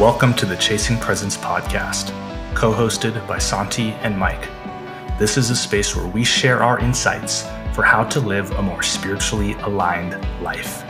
Welcome 0.00 0.32
to 0.36 0.46
the 0.46 0.56
Chasing 0.56 0.96
Presence 0.96 1.36
podcast, 1.36 2.08
co 2.54 2.72
hosted 2.72 3.26
by 3.28 3.36
Santi 3.36 3.90
and 4.00 4.16
Mike. 4.16 4.48
This 5.18 5.36
is 5.36 5.50
a 5.50 5.54
space 5.54 5.94
where 5.94 6.06
we 6.06 6.24
share 6.24 6.62
our 6.62 6.78
insights 6.78 7.42
for 7.74 7.82
how 7.82 8.04
to 8.04 8.18
live 8.18 8.50
a 8.52 8.62
more 8.62 8.82
spiritually 8.82 9.52
aligned 9.60 10.12
life. 10.40 10.84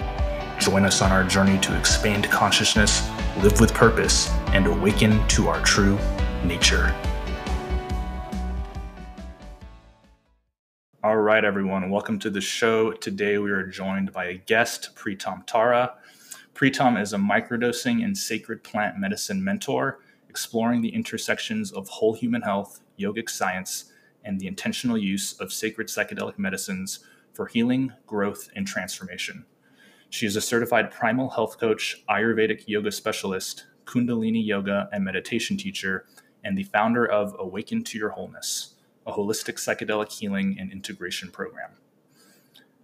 Join 0.61 0.85
us 0.85 1.03
on 1.03 1.11
our 1.11 1.25
journey 1.25 1.59
to 1.59 1.77
expand 1.77 2.31
consciousness, 2.31 3.11
live 3.43 3.61
with 3.61 3.75
purpose, 3.75 4.31
and 4.53 4.69
awaken 4.69 5.27
to 5.27 5.49
our 5.49 5.61
true 5.63 5.99
nature. 6.45 6.95
All 11.03 11.17
right, 11.17 11.45
everyone, 11.45 11.91
welcome 11.91 12.21
to 12.21 12.31
the 12.31 12.41
show. 12.41 12.93
Today 12.93 13.39
we 13.39 13.51
are 13.51 13.67
joined 13.67 14.13
by 14.13 14.27
a 14.27 14.35
guest, 14.35 14.95
Pritam 14.95 15.45
Tara. 15.47 15.95
Pritam 16.61 17.01
is 17.01 17.15
a 17.15 17.17
microdosing 17.17 18.05
and 18.05 18.19
sacred 18.19 18.63
plant 18.63 18.99
medicine 18.99 19.43
mentor, 19.43 20.01
exploring 20.29 20.83
the 20.83 20.95
intersections 20.95 21.73
of 21.73 21.89
whole 21.89 22.13
human 22.13 22.43
health, 22.43 22.83
yogic 22.99 23.31
science, 23.31 23.91
and 24.27 24.39
the 24.39 24.47
intentional 24.47 24.99
use 24.99 25.33
of 25.41 25.55
sacred 25.55 25.89
psychedelic 25.89 26.39
medicines 26.39 26.99
for 27.33 27.47
healing, 27.47 27.95
growth, 28.07 28.51
and 28.55 28.67
transformation. 28.67 29.47
She 30.11 30.27
is 30.27 30.37
a 30.37 30.43
certified 30.43 30.91
primal 30.91 31.31
health 31.31 31.59
coach, 31.59 32.05
Ayurvedic 32.11 32.65
yoga 32.67 32.93
specialist, 32.93 33.65
Kundalini 33.87 34.45
yoga 34.45 34.91
and 34.93 35.03
meditation 35.03 35.57
teacher, 35.57 36.05
and 36.45 36.59
the 36.59 36.65
founder 36.65 37.07
of 37.07 37.35
Awaken 37.39 37.85
to 37.85 37.97
Your 37.97 38.11
Wholeness, 38.11 38.75
a 39.07 39.13
holistic 39.13 39.55
psychedelic 39.55 40.13
healing 40.13 40.59
and 40.61 40.71
integration 40.71 41.31
program. 41.31 41.80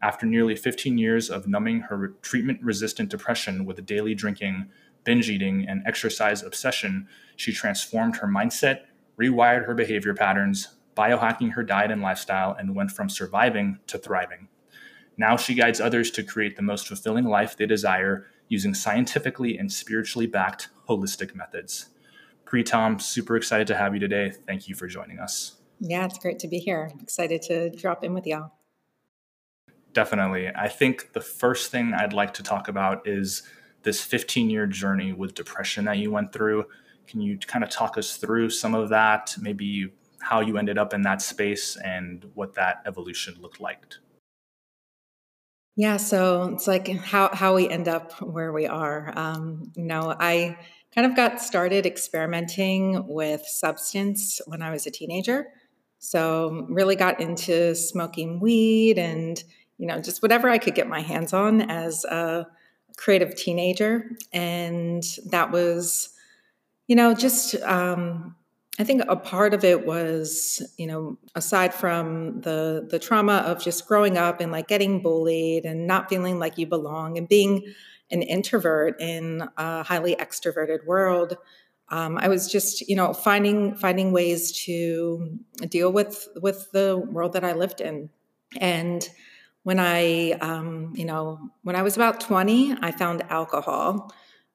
After 0.03 0.27
nearly 0.27 0.57
15 0.57 0.99
years 0.99 1.31
of 1.31 1.49
numbing 1.49 1.81
her 1.81 2.15
treatment 2.23 2.63
resistant 2.63 3.09
depression 3.09 3.65
with 3.65 3.85
daily 3.87 4.15
drinking, 4.15 4.69
binge 5.05 5.31
eating, 5.31 5.67
and 5.69 5.83
exercise 5.87 6.43
obsession, 6.43 7.09
she 7.37 7.53
transformed 7.53 8.17
her 8.17 8.29
mindset, 8.29 8.83
rewired 9.19 9.67
her 9.67 9.75
behavior 9.75 10.15
patterns, 10.15 10.77
biohacking 10.97 11.53
her 11.53 11.63
diet 11.63 11.91
and 11.91 12.03
lifestyle, 12.03 12.55
and 12.59 12.75
went 12.75 12.91
from 12.91 13.09
surviving 13.09 13.79
to 13.87 13.99
thriving. 13.99 14.49
Now 15.17 15.37
she 15.37 15.55
guides 15.55 15.81
others 15.81 16.11
to 16.13 16.23
create 16.23 16.57
the 16.57 16.63
most 16.63 16.87
fulfilling 16.87 17.25
life 17.25 17.57
they 17.57 17.67
desire 17.67 18.27
using 18.49 18.75
scientifically 18.75 19.57
and 19.59 19.73
spiritually 19.73 20.27
backed 20.27 20.69
holistic 20.89 21.35
methods. 21.35 21.87
Pritam, 22.45 23.01
super 23.01 23.37
excited 23.37 23.67
to 23.67 23.77
have 23.77 23.95
you 23.95 24.01
today. 24.01 24.33
Thank 24.47 24.69
you 24.69 24.75
for 24.75 24.87
joining 24.87 25.19
us. 25.19 25.57
Yeah, 25.81 26.05
it's 26.05 26.19
great 26.19 26.39
to 26.41 26.49
be 26.49 26.59
here. 26.59 26.91
Excited 27.03 27.43
to 27.43 27.71
drop 27.71 28.05
in 28.05 28.15
with 28.15 28.27
y'all. 28.27 28.53
Definitely. 29.97 30.51
I 30.55 30.69
think 30.69 31.15
the 31.15 31.23
first 31.23 31.71
thing 31.71 31.95
I'd 31.95 32.13
like 32.13 32.35
to 32.35 32.43
talk 32.43 32.69
about 32.69 33.09
is 33.09 33.45
this 33.83 34.03
15 34.03 34.51
year 34.51 34.67
journey 34.67 35.15
with 35.15 35.33
depression 35.33 35.87
that 35.87 35.97
you 35.97 36.11
went 36.11 36.35
through. 36.35 36.67
Can 37.07 37.23
you 37.23 37.39
kind 37.39 37.65
of 37.65 37.71
talk 37.71 37.97
us 37.97 38.19
through 38.19 38.51
some 38.51 38.75
of 38.75 38.91
that, 38.91 39.35
maybe 39.41 39.91
how 40.19 40.41
you 40.41 40.59
ended 40.59 40.77
up 40.77 40.93
in 40.93 41.01
that 41.03 41.23
space 41.23 41.79
and 41.83 42.31
what 42.35 42.57
that 42.57 42.83
evolution 42.85 43.37
looked 43.41 43.59
like? 43.59 43.87
Yeah, 45.77 45.97
so 45.97 46.53
it's 46.53 46.67
like 46.67 46.89
how 46.89 47.35
how 47.35 47.55
we 47.55 47.67
end 47.67 47.89
up 47.89 48.21
where 48.21 48.53
we 48.53 48.67
are. 48.67 49.15
Um, 49.17 49.73
you 49.77 49.85
know, 49.85 50.15
I 50.21 50.59
kind 50.95 51.07
of 51.07 51.17
got 51.17 51.41
started 51.41 51.87
experimenting 51.87 53.07
with 53.09 53.47
substance 53.47 54.43
when 54.45 54.61
I 54.61 54.73
was 54.73 54.87
a 54.87 54.91
teenager. 54.91 55.47
So 56.01 56.67
really 56.69 56.97
got 56.97 57.19
into 57.19 57.75
smoking 57.75 58.41
weed 58.41 58.99
and 58.99 59.43
you 59.79 59.87
know, 59.87 60.01
just 60.01 60.23
whatever 60.23 60.49
I 60.49 60.59
could 60.59 60.75
get 60.75 60.89
my 60.89 61.01
hands 61.01 61.33
on 61.33 61.63
as 61.63 62.05
a 62.05 62.47
creative 62.97 63.35
teenager. 63.35 64.11
And 64.33 65.03
that 65.31 65.51
was, 65.51 66.11
you 66.87 66.97
know, 66.97 67.15
just, 67.15 67.55
um, 67.63 68.35
I 68.79 68.85
think 68.85 69.03
a 69.09 69.17
part 69.17 69.55
of 69.55 69.65
it 69.65 69.87
was, 69.87 70.63
you 70.77 70.87
know, 70.87 71.17
aside 71.35 71.73
from 71.73 72.43
the 72.43 72.87
the 72.91 72.99
trauma 72.99 73.37
of 73.47 73.63
just 73.63 73.87
growing 73.89 74.19
up 74.19 74.41
and 74.41 74.53
like 74.53 74.69
getting 74.69 75.01
bullied 75.03 75.65
and 75.65 75.87
not 75.87 76.11
feeling 76.11 76.39
like 76.39 76.59
you 76.59 76.67
belong 76.67 77.17
and 77.17 77.27
being 77.27 77.73
an 78.11 78.21
introvert 78.23 79.01
in 79.01 79.49
a 79.57 79.83
highly 79.83 80.15
extroverted 80.17 80.85
world, 80.85 81.39
um, 81.89 82.19
I 82.19 82.29
was 82.29 82.53
just, 82.53 82.87
you 82.87 82.97
know, 82.97 83.15
finding 83.15 83.77
finding 83.77 84.13
ways 84.13 84.53
to 84.67 85.39
deal 85.71 85.91
with 85.91 86.29
with 86.43 86.71
the 86.73 86.99
world 86.99 87.33
that 87.33 87.45
I 87.45 87.55
lived 87.55 87.81
in, 87.81 88.11
and 88.61 89.09
when 89.67 89.81
I, 89.81 90.31
um, 90.41 90.93
you 90.95 91.05
know, 91.05 91.41
when 91.65 91.75
I 91.75 91.83
was 91.83 91.97
about 91.97 92.21
20, 92.21 92.77
I 92.83 92.93
found 92.93 93.25
alcohol, 93.31 94.13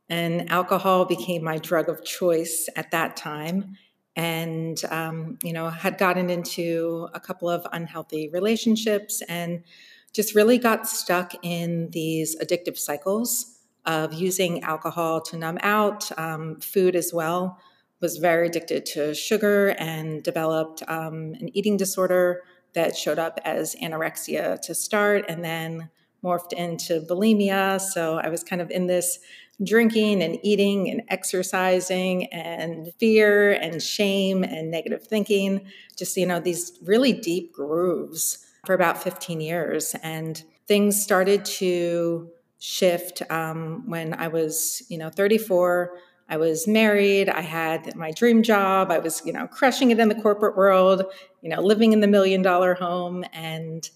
and 0.08 0.50
alcohol 0.50 1.04
became 1.04 1.44
my 1.44 1.58
drug 1.58 1.90
of 1.90 2.06
choice 2.06 2.70
at 2.78 2.92
that 2.92 3.18
time. 3.18 3.76
And, 4.16 4.82
um, 4.90 5.38
you 5.44 5.52
know, 5.52 5.70
had 5.70 5.98
gotten 5.98 6.30
into 6.30 7.10
a 7.14 7.20
couple 7.20 7.50
of 7.50 7.68
unhealthy 7.74 8.30
relationships 8.30 9.22
and 9.28 9.66
just 10.14 10.34
really 10.34 10.58
got 10.58 10.88
stuck 10.88 11.34
in 11.44 11.90
these 11.90 12.40
addictive 12.40 12.78
cycles 12.78 13.60
of 13.86 14.14
using 14.14 14.64
alcohol 14.64 15.20
to 15.24 15.36
numb 15.36 15.58
out, 15.62 16.10
um, 16.18 16.62
food 16.62 16.96
as 16.96 17.12
well. 17.14 17.60
Was 18.00 18.16
very 18.16 18.48
addicted 18.48 18.86
to 18.94 19.14
sugar 19.14 19.76
and 19.78 20.24
developed 20.24 20.84
um, 20.88 21.34
an 21.42 21.50
eating 21.54 21.76
disorder 21.76 22.44
that 22.74 22.96
showed 22.96 23.20
up 23.20 23.40
as 23.44 23.76
anorexia 23.82 24.60
to 24.62 24.74
start 24.76 25.26
and 25.28 25.44
then 25.44 25.90
morphed 26.24 26.54
into 26.54 27.02
bulimia. 27.02 27.80
So 27.82 28.18
I 28.18 28.30
was 28.30 28.44
kind 28.44 28.62
of 28.62 28.70
in 28.72 28.88
this 28.88 29.20
drinking 29.64 30.24
and 30.24 30.40
eating 30.44 30.90
and 30.90 31.04
exercising 31.10 32.26
and 32.34 32.92
fear 33.00 33.52
and 33.52 33.82
shame 33.82 34.44
and 34.44 34.72
negative 34.72 35.06
thinking, 35.06 35.66
just, 35.98 36.18
you 36.18 36.26
know, 36.26 36.40
these 36.40 36.78
really 36.84 37.14
deep 37.14 37.54
grooves 37.54 38.46
for 38.66 38.74
about 38.74 39.02
15 39.02 39.42
years. 39.42 39.96
And 40.02 40.44
things 40.68 41.02
started 41.02 41.46
to 41.46 42.30
shift 42.60 43.24
um, 43.32 43.84
when 43.88 44.14
I 44.14 44.28
was, 44.28 44.84
you 44.90 44.98
know, 44.98 45.10
34 45.10 45.98
I 46.32 46.38
was 46.38 46.66
married. 46.66 47.28
I 47.28 47.42
had 47.42 47.94
my 47.98 48.12
dream 48.12 48.42
job. 48.42 48.90
I 48.90 49.00
was, 49.00 49.22
you 49.26 49.34
know, 49.34 49.48
crushing 49.48 49.92
it 49.92 50.00
in 50.00 50.08
the 50.08 50.16
corporate 50.16 50.56
world. 50.56 51.04
You 51.42 51.50
know, 51.50 51.62
living 51.62 51.92
in 51.92 52.00
the 52.00 52.08
million 52.08 52.42
dollar 52.42 52.74
home. 52.74 53.26
And 53.34 53.88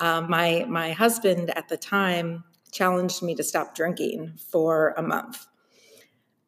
um, 0.00 0.30
my 0.30 0.64
my 0.68 0.92
husband 0.92 1.50
at 1.54 1.68
the 1.68 1.76
time 1.76 2.44
challenged 2.72 3.22
me 3.22 3.34
to 3.34 3.44
stop 3.44 3.74
drinking 3.74 4.32
for 4.50 4.94
a 4.96 5.02
month, 5.02 5.46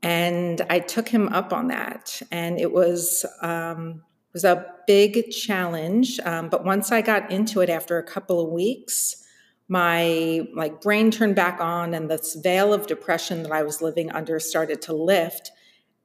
and 0.02 0.62
I 0.70 0.78
took 0.78 1.08
him 1.08 1.28
up 1.28 1.52
on 1.52 1.68
that. 1.68 2.22
And 2.32 2.58
it 2.58 2.72
was 2.72 3.26
um, 3.42 4.02
was 4.32 4.44
a 4.44 4.66
big 4.86 5.30
challenge. 5.30 6.18
Um, 6.24 6.48
but 6.48 6.64
once 6.64 6.90
I 6.90 7.02
got 7.02 7.30
into 7.30 7.60
it, 7.60 7.68
after 7.68 7.98
a 7.98 8.02
couple 8.02 8.40
of 8.40 8.50
weeks 8.50 9.23
my 9.68 10.46
like 10.54 10.80
brain 10.80 11.10
turned 11.10 11.36
back 11.36 11.60
on 11.60 11.94
and 11.94 12.10
this 12.10 12.34
veil 12.34 12.72
of 12.72 12.86
depression 12.86 13.42
that 13.42 13.52
I 13.52 13.62
was 13.62 13.80
living 13.80 14.12
under 14.12 14.38
started 14.38 14.82
to 14.82 14.92
lift 14.92 15.50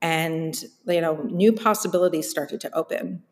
and 0.02 0.56
you 0.88 1.02
know 1.02 1.22
new 1.24 1.52
possibilities 1.52 2.30
started 2.30 2.62
to 2.62 2.76
open. 2.76 3.24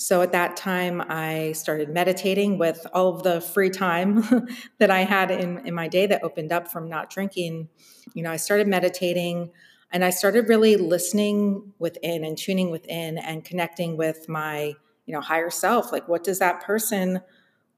So 0.00 0.22
at 0.22 0.30
that 0.30 0.56
time 0.56 1.02
I 1.08 1.52
started 1.52 1.88
meditating 1.88 2.56
with 2.56 2.86
all 2.94 3.16
of 3.16 3.24
the 3.24 3.40
free 3.40 3.70
time 3.70 4.24
that 4.78 4.92
I 4.92 5.00
had 5.00 5.32
in, 5.32 5.66
in 5.66 5.74
my 5.74 5.88
day 5.88 6.06
that 6.06 6.22
opened 6.22 6.52
up 6.52 6.68
from 6.68 6.88
not 6.88 7.10
drinking. 7.10 7.68
You 8.14 8.22
know, 8.22 8.30
I 8.30 8.36
started 8.36 8.68
meditating 8.68 9.50
and 9.90 10.04
I 10.04 10.10
started 10.10 10.48
really 10.48 10.76
listening 10.76 11.72
within 11.80 12.24
and 12.24 12.38
tuning 12.38 12.70
within 12.70 13.18
and 13.18 13.44
connecting 13.44 13.96
with 13.96 14.28
my, 14.28 14.74
you 15.04 15.14
know, 15.14 15.20
higher 15.20 15.50
self. 15.50 15.90
Like 15.90 16.06
what 16.06 16.22
does 16.22 16.38
that 16.38 16.62
person 16.62 17.20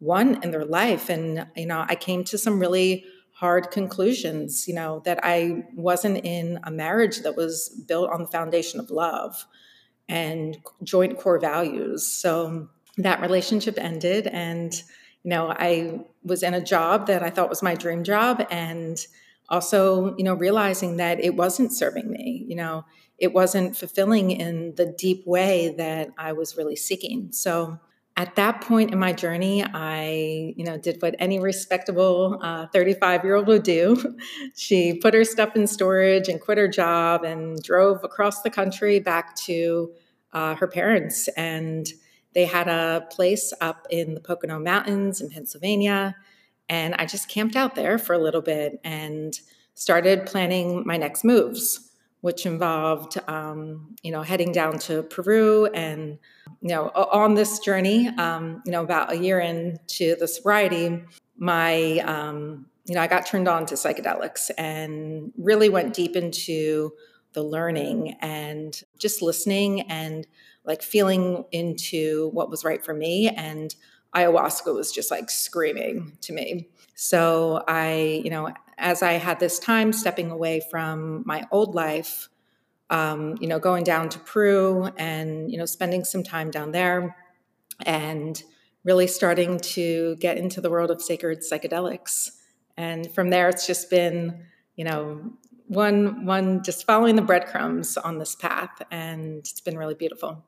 one 0.00 0.42
in 0.42 0.50
their 0.50 0.64
life. 0.64 1.08
And, 1.08 1.46
you 1.54 1.66
know, 1.66 1.84
I 1.88 1.94
came 1.94 2.24
to 2.24 2.38
some 2.38 2.58
really 2.58 3.04
hard 3.32 3.70
conclusions, 3.70 4.66
you 4.66 4.74
know, 4.74 5.00
that 5.04 5.20
I 5.22 5.64
wasn't 5.74 6.24
in 6.24 6.58
a 6.64 6.70
marriage 6.70 7.20
that 7.20 7.36
was 7.36 7.68
built 7.86 8.10
on 8.10 8.22
the 8.22 8.28
foundation 8.28 8.80
of 8.80 8.90
love 8.90 9.46
and 10.08 10.58
joint 10.82 11.18
core 11.18 11.38
values. 11.38 12.06
So 12.06 12.68
that 12.98 13.20
relationship 13.20 13.78
ended. 13.78 14.26
And, 14.26 14.74
you 15.22 15.30
know, 15.30 15.54
I 15.56 16.00
was 16.22 16.42
in 16.42 16.52
a 16.52 16.62
job 16.62 17.06
that 17.06 17.22
I 17.22 17.30
thought 17.30 17.48
was 17.48 17.62
my 17.62 17.74
dream 17.74 18.04
job. 18.04 18.46
And 18.50 18.98
also, 19.48 20.16
you 20.16 20.24
know, 20.24 20.34
realizing 20.34 20.96
that 20.98 21.22
it 21.22 21.34
wasn't 21.36 21.72
serving 21.72 22.10
me, 22.10 22.44
you 22.48 22.56
know, 22.56 22.84
it 23.18 23.32
wasn't 23.32 23.76
fulfilling 23.76 24.30
in 24.30 24.74
the 24.76 24.86
deep 24.86 25.26
way 25.26 25.74
that 25.76 26.10
I 26.16 26.32
was 26.32 26.56
really 26.56 26.76
seeking. 26.76 27.32
So, 27.32 27.78
at 28.20 28.34
that 28.34 28.60
point 28.60 28.92
in 28.92 28.98
my 28.98 29.14
journey, 29.14 29.64
I, 29.64 30.52
you 30.54 30.62
know, 30.62 30.76
did 30.76 31.00
what 31.00 31.14
any 31.18 31.40
respectable 31.40 32.38
35 32.70 33.24
uh, 33.24 33.42
would 33.46 33.62
do. 33.62 34.18
she 34.54 34.98
put 34.98 35.14
her 35.14 35.24
stuff 35.24 35.56
in 35.56 35.66
storage 35.66 36.28
and 36.28 36.38
quit 36.38 36.58
her 36.58 36.68
job 36.68 37.24
and 37.24 37.62
drove 37.62 38.04
across 38.04 38.42
the 38.42 38.50
country 38.50 39.00
back 39.00 39.34
to 39.36 39.92
uh, 40.34 40.54
her 40.56 40.68
parents. 40.68 41.28
And 41.28 41.90
they 42.34 42.44
had 42.44 42.68
a 42.68 43.06
place 43.10 43.54
up 43.62 43.86
in 43.88 44.12
the 44.12 44.20
Pocono 44.20 44.58
Mountains 44.58 45.22
in 45.22 45.30
Pennsylvania. 45.30 46.14
And 46.68 46.94
I 46.96 47.06
just 47.06 47.26
camped 47.26 47.56
out 47.56 47.74
there 47.74 47.96
for 47.96 48.12
a 48.12 48.18
little 48.18 48.42
bit 48.42 48.80
and 48.84 49.32
started 49.72 50.26
planning 50.26 50.82
my 50.84 50.98
next 50.98 51.24
moves 51.24 51.86
which 52.20 52.44
involved, 52.44 53.18
um, 53.28 53.96
you 54.02 54.12
know, 54.12 54.20
heading 54.20 54.52
down 54.52 54.78
to 54.78 55.02
Peru 55.04 55.64
and, 55.68 56.18
you 56.60 56.68
know, 56.68 56.88
on 56.88 57.34
this 57.34 57.58
journey, 57.58 58.08
um, 58.08 58.62
you 58.64 58.72
know, 58.72 58.82
about 58.82 59.12
a 59.12 59.16
year 59.16 59.40
into 59.40 60.16
the 60.16 60.28
sobriety, 60.28 61.02
my, 61.38 61.98
um, 61.98 62.66
you 62.86 62.94
know, 62.94 63.00
I 63.00 63.06
got 63.06 63.26
turned 63.26 63.48
on 63.48 63.66
to 63.66 63.74
psychedelics 63.74 64.50
and 64.58 65.32
really 65.36 65.68
went 65.68 65.94
deep 65.94 66.16
into 66.16 66.92
the 67.32 67.42
learning 67.42 68.16
and 68.20 68.80
just 68.98 69.22
listening 69.22 69.82
and 69.82 70.26
like 70.64 70.82
feeling 70.82 71.44
into 71.52 72.28
what 72.32 72.50
was 72.50 72.64
right 72.64 72.84
for 72.84 72.92
me. 72.92 73.28
And 73.28 73.74
ayahuasca 74.14 74.74
was 74.74 74.92
just 74.92 75.10
like 75.10 75.30
screaming 75.30 76.16
to 76.22 76.32
me. 76.32 76.68
So 76.94 77.62
I, 77.68 78.20
you 78.24 78.30
know, 78.30 78.52
as 78.76 79.02
I 79.02 79.12
had 79.12 79.40
this 79.40 79.58
time 79.58 79.92
stepping 79.92 80.30
away 80.30 80.62
from 80.70 81.22
my 81.24 81.46
old 81.50 81.74
life, 81.74 82.28
um, 82.90 83.36
you 83.40 83.46
know, 83.46 83.58
going 83.58 83.84
down 83.84 84.08
to 84.10 84.18
Peru 84.18 84.90
and, 84.96 85.50
you 85.50 85.56
know, 85.56 85.64
spending 85.64 86.04
some 86.04 86.22
time 86.22 86.50
down 86.50 86.72
there 86.72 87.16
and 87.86 88.42
really 88.84 89.06
starting 89.06 89.58
to 89.60 90.16
get 90.16 90.36
into 90.36 90.60
the 90.60 90.68
world 90.68 90.90
of 90.90 91.00
sacred 91.00 91.40
psychedelics. 91.40 92.30
And 92.76 93.10
from 93.12 93.30
there, 93.30 93.48
it's 93.48 93.66
just 93.66 93.90
been, 93.90 94.44
you 94.74 94.84
know, 94.84 95.32
one, 95.68 96.26
one 96.26 96.64
just 96.64 96.84
following 96.84 97.14
the 97.14 97.22
breadcrumbs 97.22 97.96
on 97.96 98.18
this 98.18 98.34
path. 98.34 98.82
And 98.90 99.38
it's 99.38 99.60
been 99.60 99.78
really 99.78 99.94
beautiful. 99.94 100.44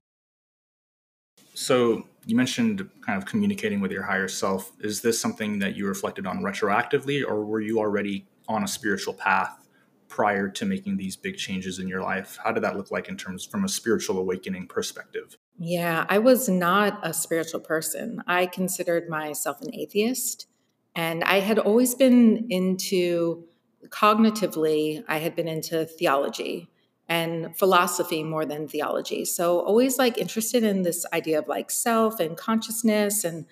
So 1.54 2.06
you 2.26 2.34
mentioned 2.34 2.88
kind 3.06 3.18
of 3.18 3.26
communicating 3.26 3.80
with 3.80 3.92
your 3.92 4.02
higher 4.02 4.28
self. 4.28 4.72
Is 4.80 5.02
this 5.02 5.20
something 5.20 5.58
that 5.60 5.76
you 5.76 5.86
reflected 5.86 6.26
on 6.26 6.40
retroactively, 6.40 7.24
or 7.24 7.44
were 7.44 7.60
you 7.60 7.78
already 7.78 8.26
on 8.48 8.64
a 8.64 8.68
spiritual 8.68 9.14
path 9.14 9.61
prior 10.12 10.46
to 10.46 10.66
making 10.66 10.98
these 10.98 11.16
big 11.16 11.38
changes 11.38 11.78
in 11.78 11.88
your 11.88 12.02
life? 12.02 12.38
How 12.44 12.52
did 12.52 12.62
that 12.64 12.76
look 12.76 12.90
like 12.90 13.08
in 13.08 13.16
terms 13.16 13.46
from 13.46 13.64
a 13.64 13.68
spiritual 13.68 14.18
awakening 14.18 14.66
perspective? 14.66 15.38
Yeah, 15.58 16.04
I 16.06 16.18
was 16.18 16.50
not 16.50 17.00
a 17.02 17.14
spiritual 17.14 17.60
person. 17.60 18.22
I 18.26 18.44
considered 18.44 19.08
myself 19.08 19.62
an 19.62 19.74
atheist, 19.74 20.48
and 20.94 21.24
I 21.24 21.40
had 21.40 21.58
always 21.58 21.94
been 21.94 22.46
into 22.50 23.44
cognitively, 23.88 25.02
I 25.08 25.16
had 25.16 25.34
been 25.34 25.48
into 25.48 25.86
theology 25.86 26.68
and 27.08 27.56
philosophy 27.56 28.22
more 28.22 28.44
than 28.44 28.68
theology. 28.68 29.24
So 29.24 29.60
always 29.60 29.96
like 29.96 30.18
interested 30.18 30.62
in 30.62 30.82
this 30.82 31.06
idea 31.14 31.38
of 31.38 31.48
like 31.48 31.70
self 31.70 32.20
and 32.20 32.36
consciousness 32.36 33.24
and 33.24 33.46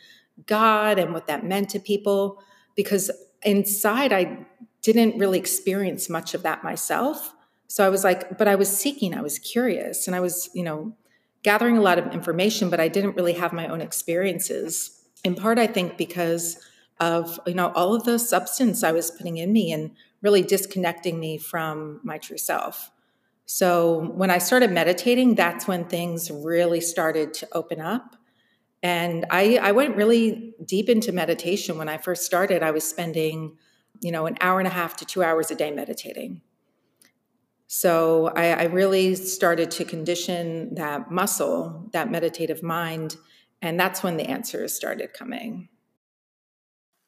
God 0.44 0.98
and 0.98 1.14
what 1.14 1.26
that 1.26 1.42
meant 1.42 1.70
to 1.70 1.80
people 1.80 2.42
because 2.76 3.10
inside 3.42 4.12
I 4.12 4.46
didn't 4.82 5.18
really 5.18 5.38
experience 5.38 6.08
much 6.08 6.34
of 6.34 6.42
that 6.42 6.64
myself. 6.64 7.34
So 7.68 7.86
I 7.86 7.88
was 7.88 8.02
like, 8.02 8.38
but 8.38 8.48
I 8.48 8.54
was 8.54 8.74
seeking, 8.74 9.14
I 9.14 9.20
was 9.20 9.38
curious, 9.38 10.06
and 10.06 10.16
I 10.16 10.20
was, 10.20 10.50
you 10.54 10.62
know, 10.62 10.96
gathering 11.42 11.76
a 11.76 11.80
lot 11.82 11.98
of 11.98 12.12
information, 12.12 12.68
but 12.68 12.80
I 12.80 12.88
didn't 12.88 13.16
really 13.16 13.34
have 13.34 13.52
my 13.52 13.68
own 13.68 13.80
experiences. 13.80 15.04
In 15.24 15.34
part, 15.34 15.58
I 15.58 15.66
think 15.66 15.96
because 15.96 16.58
of, 16.98 17.40
you 17.46 17.54
know, 17.54 17.72
all 17.74 17.94
of 17.94 18.04
the 18.04 18.18
substance 18.18 18.82
I 18.82 18.92
was 18.92 19.10
putting 19.10 19.38
in 19.38 19.52
me 19.52 19.72
and 19.72 19.92
really 20.20 20.42
disconnecting 20.42 21.18
me 21.18 21.38
from 21.38 22.00
my 22.02 22.18
true 22.18 22.36
self. 22.36 22.90
So 23.46 24.12
when 24.14 24.30
I 24.30 24.38
started 24.38 24.70
meditating, 24.70 25.34
that's 25.34 25.66
when 25.66 25.84
things 25.84 26.30
really 26.30 26.80
started 26.80 27.32
to 27.34 27.48
open 27.52 27.80
up. 27.80 28.16
And 28.82 29.26
I, 29.30 29.56
I 29.56 29.72
went 29.72 29.96
really 29.96 30.54
deep 30.64 30.88
into 30.88 31.12
meditation. 31.12 31.78
When 31.78 31.88
I 31.88 31.98
first 31.98 32.24
started, 32.24 32.62
I 32.62 32.70
was 32.70 32.84
spending, 32.84 33.56
you 34.00 34.12
know, 34.12 34.26
an 34.26 34.36
hour 34.40 34.58
and 34.58 34.66
a 34.66 34.70
half 34.70 34.96
to 34.96 35.04
two 35.04 35.22
hours 35.22 35.50
a 35.50 35.54
day 35.54 35.70
meditating. 35.70 36.42
So 37.66 38.32
I, 38.34 38.50
I 38.50 38.64
really 38.64 39.14
started 39.14 39.70
to 39.72 39.84
condition 39.84 40.74
that 40.74 41.10
muscle, 41.10 41.88
that 41.92 42.10
meditative 42.10 42.62
mind, 42.62 43.16
and 43.62 43.78
that's 43.78 44.02
when 44.02 44.16
the 44.16 44.28
answers 44.28 44.74
started 44.74 45.12
coming. 45.12 45.68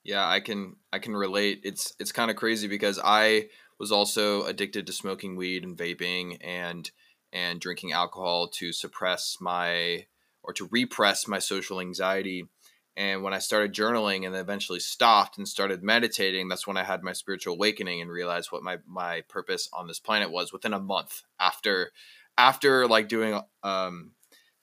Yeah, 0.05 0.27
I 0.27 0.41
can 0.41 0.77
I 0.93 0.99
can 0.99 1.17
relate. 1.17 1.63
It's 1.65 1.95
it's 1.99 2.13
kind 2.13 2.31
of 2.31 2.37
crazy 2.37 2.69
because 2.69 3.01
I 3.03 3.49
was 3.79 3.91
also 3.91 4.45
addicted 4.45 4.87
to 4.87 4.93
smoking 4.93 5.37
weed 5.37 5.65
and 5.65 5.77
vaping 5.77 6.39
and 6.41 6.91
and 7.33 7.61
drinking 7.61 7.93
alcohol 7.93 8.49
to 8.49 8.73
suppress 8.73 9.39
my 9.41 10.07
or 10.43 10.53
to 10.53 10.69
repress 10.71 11.27
my 11.27 11.39
social 11.39 11.81
anxiety. 11.81 12.49
And 12.97 13.23
when 13.23 13.33
I 13.33 13.39
started 13.39 13.75
journaling 13.75 14.27
and 14.27 14.37
eventually 14.37 14.81
stopped 14.81 15.39
and 15.39 15.49
started 15.49 15.83
meditating, 15.83 16.49
that's 16.49 16.67
when 16.67 16.77
I 16.77 16.85
had 16.85 17.03
my 17.03 17.13
spiritual 17.13 17.55
awakening 17.55 18.01
and 18.01 18.11
realized 18.11 18.53
what 18.53 18.63
my 18.63 18.79
my 18.87 19.23
purpose 19.29 19.69
on 19.73 19.87
this 19.87 19.99
planet 19.99 20.31
was 20.31 20.53
within 20.53 20.75
a 20.75 20.81
month 20.81 21.23
after 21.41 21.93
after 22.37 22.87
like 22.87 23.09
doing 23.09 23.41
um 23.63 24.13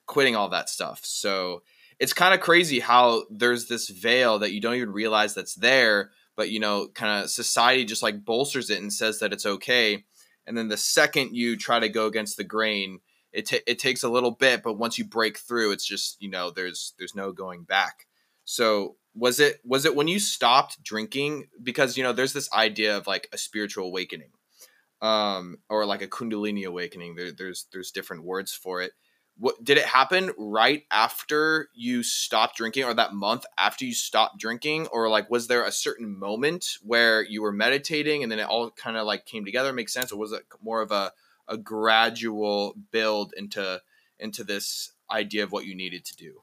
quitting 0.06 0.36
all 0.36 0.48
that 0.50 0.68
stuff. 0.68 1.00
So 1.02 1.62
it's 1.98 2.12
kind 2.12 2.32
of 2.34 2.40
crazy 2.40 2.80
how 2.80 3.24
there's 3.30 3.66
this 3.66 3.88
veil 3.88 4.38
that 4.38 4.52
you 4.52 4.60
don't 4.60 4.76
even 4.76 4.92
realize 4.92 5.34
that's 5.34 5.54
there 5.54 6.10
but 6.40 6.48
you 6.48 6.58
know, 6.58 6.88
kind 6.88 7.22
of 7.22 7.28
society 7.28 7.84
just 7.84 8.02
like 8.02 8.24
bolsters 8.24 8.70
it 8.70 8.80
and 8.80 8.90
says 8.90 9.18
that 9.18 9.30
it's 9.30 9.44
okay. 9.44 10.04
And 10.46 10.56
then 10.56 10.68
the 10.68 10.78
second 10.78 11.36
you 11.36 11.54
try 11.54 11.78
to 11.78 11.90
go 11.90 12.06
against 12.06 12.38
the 12.38 12.44
grain, 12.44 13.00
it 13.30 13.44
t- 13.44 13.60
it 13.66 13.78
takes 13.78 14.02
a 14.02 14.08
little 14.08 14.30
bit, 14.30 14.62
but 14.62 14.78
once 14.78 14.96
you 14.96 15.04
break 15.04 15.36
through, 15.36 15.72
it's 15.72 15.84
just 15.84 16.16
you 16.18 16.30
know 16.30 16.50
there's 16.50 16.94
there's 16.98 17.14
no 17.14 17.32
going 17.32 17.64
back. 17.64 18.06
So 18.50 18.96
was 19.14 19.38
it 19.38 19.60
was 19.64 19.84
it 19.84 19.94
when 19.94 20.08
you 20.08 20.18
stopped 20.18 20.82
drinking 20.82 21.46
because 21.62 21.96
you 21.96 22.02
know 22.02 22.12
there's 22.12 22.32
this 22.32 22.52
idea 22.52 22.96
of 22.96 23.06
like 23.06 23.28
a 23.32 23.38
spiritual 23.38 23.86
awakening, 23.86 24.32
um, 25.00 25.58
or 25.68 25.86
like 25.86 26.02
a 26.02 26.08
kundalini 26.08 26.66
awakening. 26.66 27.14
There, 27.14 27.30
there's 27.30 27.66
there's 27.72 27.92
different 27.92 28.24
words 28.24 28.52
for 28.52 28.82
it 28.82 28.90
what 29.38 29.62
did 29.62 29.78
it 29.78 29.84
happen 29.86 30.32
right 30.36 30.82
after 30.90 31.68
you 31.72 32.02
stopped 32.02 32.56
drinking 32.56 32.82
or 32.84 32.92
that 32.92 33.14
month 33.14 33.46
after 33.56 33.84
you 33.84 33.94
stopped 33.94 34.38
drinking 34.38 34.88
or 34.88 35.08
like 35.08 35.30
was 35.30 35.46
there 35.46 35.64
a 35.64 35.72
certain 35.72 36.18
moment 36.18 36.76
where 36.82 37.22
you 37.22 37.40
were 37.40 37.52
meditating 37.52 38.24
and 38.24 38.32
then 38.32 38.40
it 38.40 38.48
all 38.48 38.70
kind 38.72 38.96
of 38.96 39.06
like 39.06 39.26
came 39.26 39.44
together 39.44 39.72
makes 39.72 39.94
sense 39.94 40.10
or 40.10 40.18
was 40.18 40.32
it 40.32 40.42
more 40.60 40.82
of 40.82 40.90
a, 40.90 41.12
a 41.46 41.56
gradual 41.56 42.74
build 42.90 43.32
into 43.36 43.80
into 44.18 44.42
this 44.42 44.92
idea 45.08 45.44
of 45.44 45.52
what 45.52 45.64
you 45.64 45.76
needed 45.76 46.04
to 46.04 46.16
do 46.16 46.42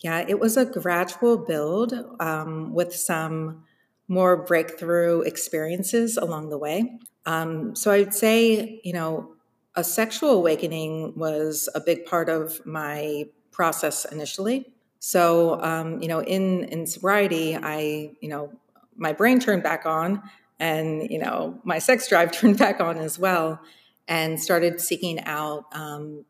yeah 0.00 0.24
it 0.26 0.38
was 0.38 0.56
a 0.56 0.64
gradual 0.64 1.38
build 1.38 1.94
um, 2.20 2.72
with 2.72 2.94
some 2.94 3.64
more 4.08 4.36
breakthrough 4.44 5.20
experiences 5.22 6.16
along 6.16 6.48
the 6.50 6.58
way 6.58 6.98
um, 7.26 7.74
so 7.74 7.90
i'd 7.90 8.14
say 8.14 8.80
you 8.84 8.92
know 8.92 9.32
a 9.78 9.84
sexual 9.84 10.30
awakening 10.30 11.12
was 11.16 11.68
a 11.72 11.80
big 11.80 12.04
part 12.04 12.28
of 12.28 12.66
my 12.66 13.26
process 13.52 14.04
initially. 14.04 14.66
So, 14.98 15.62
um, 15.62 16.00
you 16.02 16.08
know, 16.08 16.20
in 16.20 16.64
in 16.64 16.86
sobriety, 16.86 17.56
I, 17.56 18.10
you 18.20 18.28
know, 18.28 18.52
my 18.96 19.12
brain 19.12 19.38
turned 19.38 19.62
back 19.62 19.86
on, 19.86 20.22
and 20.58 21.08
you 21.08 21.20
know, 21.20 21.60
my 21.62 21.78
sex 21.78 22.08
drive 22.08 22.32
turned 22.38 22.58
back 22.58 22.80
on 22.80 22.98
as 22.98 23.18
well, 23.18 23.60
and 24.08 24.40
started 24.40 24.80
seeking 24.80 25.20
out. 25.24 25.66
Um, 25.72 26.24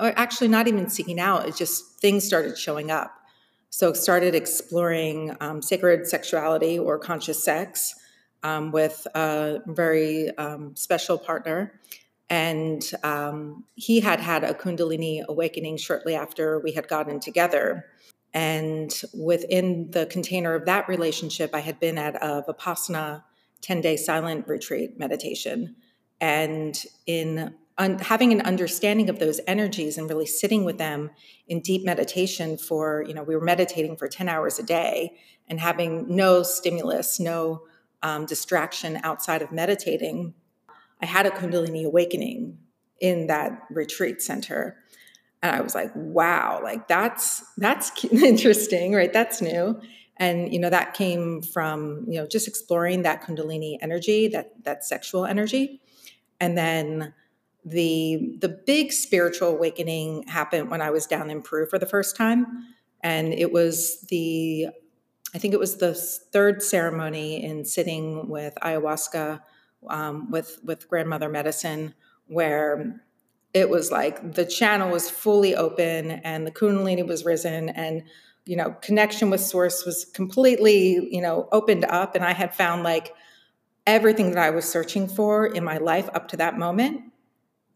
or 0.00 0.12
actually, 0.16 0.48
not 0.48 0.68
even 0.68 0.88
seeking 0.88 1.20
out; 1.20 1.48
it 1.48 1.56
just 1.56 2.00
things 2.00 2.24
started 2.24 2.56
showing 2.56 2.90
up. 2.90 3.14
So, 3.70 3.92
started 3.92 4.34
exploring 4.34 5.36
um, 5.40 5.62
sacred 5.62 6.06
sexuality 6.06 6.78
or 6.78 6.98
conscious 6.98 7.42
sex 7.42 7.94
um, 8.42 8.72
with 8.72 9.06
a 9.14 9.60
very 9.66 10.36
um, 10.36 10.74
special 10.76 11.18
partner 11.18 11.80
and 12.30 12.88
um, 13.02 13.64
he 13.74 13.98
had 14.00 14.20
had 14.20 14.44
a 14.44 14.54
Kundalini 14.54 15.24
awakening 15.26 15.76
shortly 15.76 16.14
after 16.14 16.60
we 16.60 16.70
had 16.72 16.86
gotten 16.86 17.18
together. 17.18 17.86
And 18.32 18.94
within 19.12 19.90
the 19.90 20.06
container 20.06 20.54
of 20.54 20.64
that 20.66 20.88
relationship, 20.88 21.52
I 21.52 21.58
had 21.58 21.80
been 21.80 21.98
at 21.98 22.14
a 22.22 22.44
Vipassana 22.48 23.24
10 23.62 23.80
day 23.80 23.96
silent 23.96 24.46
retreat 24.46 24.96
meditation. 24.96 25.74
And 26.20 26.80
in 27.04 27.56
un- 27.80 27.98
having 27.98 28.32
an 28.32 28.42
understanding 28.42 29.10
of 29.10 29.18
those 29.18 29.40
energies 29.48 29.98
and 29.98 30.08
really 30.08 30.26
sitting 30.26 30.64
with 30.64 30.78
them 30.78 31.10
in 31.48 31.60
deep 31.60 31.84
meditation 31.84 32.56
for, 32.56 33.04
you 33.08 33.14
know, 33.14 33.24
we 33.24 33.34
were 33.34 33.44
meditating 33.44 33.96
for 33.96 34.06
10 34.06 34.28
hours 34.28 34.60
a 34.60 34.62
day 34.62 35.16
and 35.48 35.58
having 35.58 36.14
no 36.14 36.44
stimulus, 36.44 37.18
no 37.18 37.62
um, 38.02 38.26
distraction 38.26 39.00
outside 39.02 39.42
of 39.42 39.50
meditating 39.50 40.34
I 41.02 41.06
had 41.06 41.26
a 41.26 41.30
Kundalini 41.30 41.84
awakening 41.84 42.58
in 43.00 43.26
that 43.28 43.62
retreat 43.70 44.20
center. 44.20 44.76
And 45.42 45.54
I 45.54 45.60
was 45.62 45.74
like, 45.74 45.90
wow, 45.94 46.60
like 46.62 46.88
that's 46.88 47.42
that's 47.56 48.04
interesting, 48.12 48.94
right? 48.94 49.12
That's 49.12 49.40
new. 49.40 49.80
And 50.16 50.52
you 50.52 50.58
know, 50.58 50.70
that 50.70 50.94
came 50.94 51.40
from, 51.40 52.04
you 52.06 52.20
know, 52.20 52.26
just 52.26 52.46
exploring 52.46 53.02
that 53.02 53.22
Kundalini 53.22 53.78
energy, 53.80 54.28
that 54.28 54.64
that 54.64 54.84
sexual 54.84 55.24
energy. 55.24 55.80
And 56.38 56.56
then 56.56 57.14
the 57.64 58.36
the 58.40 58.48
big 58.48 58.92
spiritual 58.92 59.48
awakening 59.48 60.24
happened 60.24 60.70
when 60.70 60.80
I 60.80 60.90
was 60.90 61.06
down 61.06 61.30
in 61.30 61.42
Peru 61.42 61.66
for 61.66 61.78
the 61.78 61.86
first 61.86 62.16
time. 62.16 62.46
And 63.02 63.32
it 63.32 63.52
was 63.52 64.00
the 64.10 64.68
I 65.34 65.38
think 65.38 65.54
it 65.54 65.60
was 65.60 65.76
the 65.76 65.94
third 65.94 66.62
ceremony 66.62 67.44
in 67.44 67.64
sitting 67.64 68.28
with 68.28 68.54
ayahuasca 68.62 69.40
um, 69.88 70.30
with 70.30 70.58
with 70.64 70.88
grandmother 70.88 71.28
medicine 71.28 71.94
where 72.26 73.00
it 73.52 73.68
was 73.68 73.90
like 73.90 74.34
the 74.34 74.44
channel 74.44 74.90
was 74.90 75.10
fully 75.10 75.54
open 75.54 76.12
and 76.12 76.46
the 76.46 76.50
kundalini 76.50 77.06
was 77.06 77.24
risen 77.24 77.68
and 77.70 78.02
you 78.44 78.56
know 78.56 78.70
connection 78.82 79.30
with 79.30 79.40
source 79.40 79.84
was 79.84 80.04
completely 80.04 81.08
you 81.10 81.20
know 81.20 81.48
opened 81.52 81.84
up 81.86 82.14
and 82.14 82.24
i 82.24 82.32
had 82.32 82.54
found 82.54 82.82
like 82.82 83.14
everything 83.86 84.30
that 84.30 84.38
i 84.38 84.50
was 84.50 84.64
searching 84.64 85.08
for 85.08 85.46
in 85.46 85.64
my 85.64 85.78
life 85.78 86.08
up 86.14 86.28
to 86.28 86.36
that 86.36 86.58
moment 86.58 87.02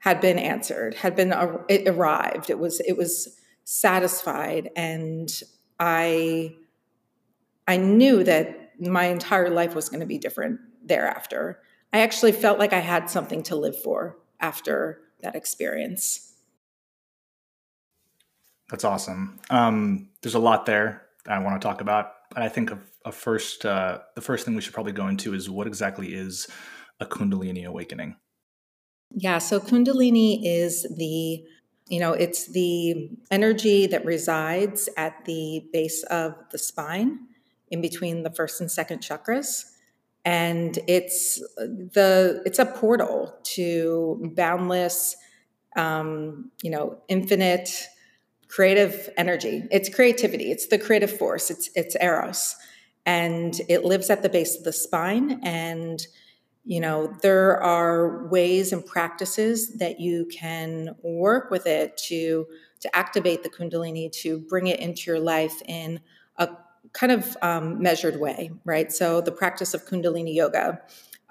had 0.04 0.20
been 0.20 0.38
answered 0.38 0.94
had 0.94 1.16
been 1.16 1.32
it 1.68 1.88
arrived 1.88 2.50
it 2.50 2.58
was 2.58 2.80
it 2.80 2.96
was 2.96 3.40
satisfied 3.64 4.70
and 4.76 5.42
i 5.80 6.54
i 7.66 7.76
knew 7.76 8.23
that 8.23 8.73
my 8.80 9.04
entire 9.04 9.50
life 9.50 9.75
was 9.75 9.88
going 9.88 10.00
to 10.00 10.06
be 10.06 10.18
different 10.18 10.61
thereafter 10.84 11.61
i 11.92 12.00
actually 12.00 12.32
felt 12.32 12.58
like 12.58 12.73
i 12.73 12.80
had 12.80 13.08
something 13.08 13.42
to 13.42 13.56
live 13.56 13.80
for 13.82 14.18
after 14.40 15.00
that 15.25 15.34
experience. 15.34 16.34
That's 18.70 18.84
awesome. 18.84 19.40
Um, 19.50 20.11
there's 20.23 20.34
a 20.34 20.38
lot 20.38 20.66
there 20.66 21.02
I 21.26 21.38
want 21.38 21.61
to 21.61 21.66
talk 21.66 21.80
about, 21.80 22.12
but 22.30 22.42
I 22.42 22.49
think 22.49 22.70
of 22.70 22.78
a, 23.04 23.12
first, 23.12 23.64
uh, 23.64 24.00
the 24.14 24.20
first 24.20 24.44
thing 24.44 24.54
we 24.54 24.61
should 24.61 24.75
probably 24.75 24.92
go 24.92 25.08
into 25.08 25.34
is 25.34 25.50
what 25.50 25.66
exactly 25.66 26.14
is 26.14 26.46
a 27.00 27.06
Kundalini 27.06 27.64
awakening. 27.66 28.16
Yeah, 29.14 29.38
so 29.38 29.61
Kundalini 29.61 30.40
is 30.42 30.87
the 30.97 31.44
you 31.88 32.00
know, 32.00 32.14
it's 32.14 32.47
the 32.47 33.11
energy 33.30 33.87
that 33.87 34.06
resides 34.06 34.88
at 34.97 35.26
the 35.26 35.66
base 35.71 36.02
of 36.04 36.35
the 36.50 36.56
spine 36.56 37.18
in 37.71 37.83
between 37.83 38.23
the 38.23 38.30
first 38.30 38.59
and 38.59 38.71
second 38.71 39.00
chakras. 39.00 39.64
And 40.25 40.78
it's 40.88 41.40
the 41.59 42.42
it's 42.47 42.59
a 42.59 42.64
portal 42.64 43.35
to 43.54 44.33
boundless 44.35 45.14
um, 45.76 46.50
you 46.62 46.71
know 46.71 46.99
infinite 47.09 47.71
creative 48.49 49.11
energy. 49.16 49.64
It's 49.71 49.94
creativity. 49.94 50.50
It's 50.50 50.68
the 50.68 50.78
creative 50.78 51.14
force. 51.16 51.50
It's 51.50 51.68
it's 51.75 51.97
eros. 52.00 52.56
And 53.04 53.61
it 53.68 53.85
lives 53.85 54.09
at 54.09 54.23
the 54.23 54.30
base 54.30 54.56
of 54.56 54.64
the 54.64 54.73
spine. 54.73 55.40
And 55.42 56.06
you 56.64 56.80
know 56.80 57.14
there 57.23 57.62
are 57.62 58.26
ways 58.28 58.73
and 58.73 58.85
practices 58.85 59.76
that 59.78 60.00
you 60.00 60.26
can 60.26 60.94
work 61.02 61.50
with 61.50 61.66
it 61.66 61.97
to 61.97 62.47
to 62.80 62.97
activate 62.97 63.42
the 63.42 63.49
kundalini 63.49 64.11
to 64.11 64.38
bring 64.38 64.66
it 64.66 64.80
into 64.80 65.11
your 65.11 65.21
life 65.21 65.62
in 65.66 66.00
a 66.37 66.49
kind 66.92 67.12
of 67.12 67.37
um, 67.42 67.83
measured 67.83 68.21
way, 68.21 68.50
right? 68.64 68.92
So 68.92 69.21
the 69.21 69.33
practice 69.33 69.75
of 69.75 69.87
Kundalini 69.87 70.35
yoga 70.35 70.80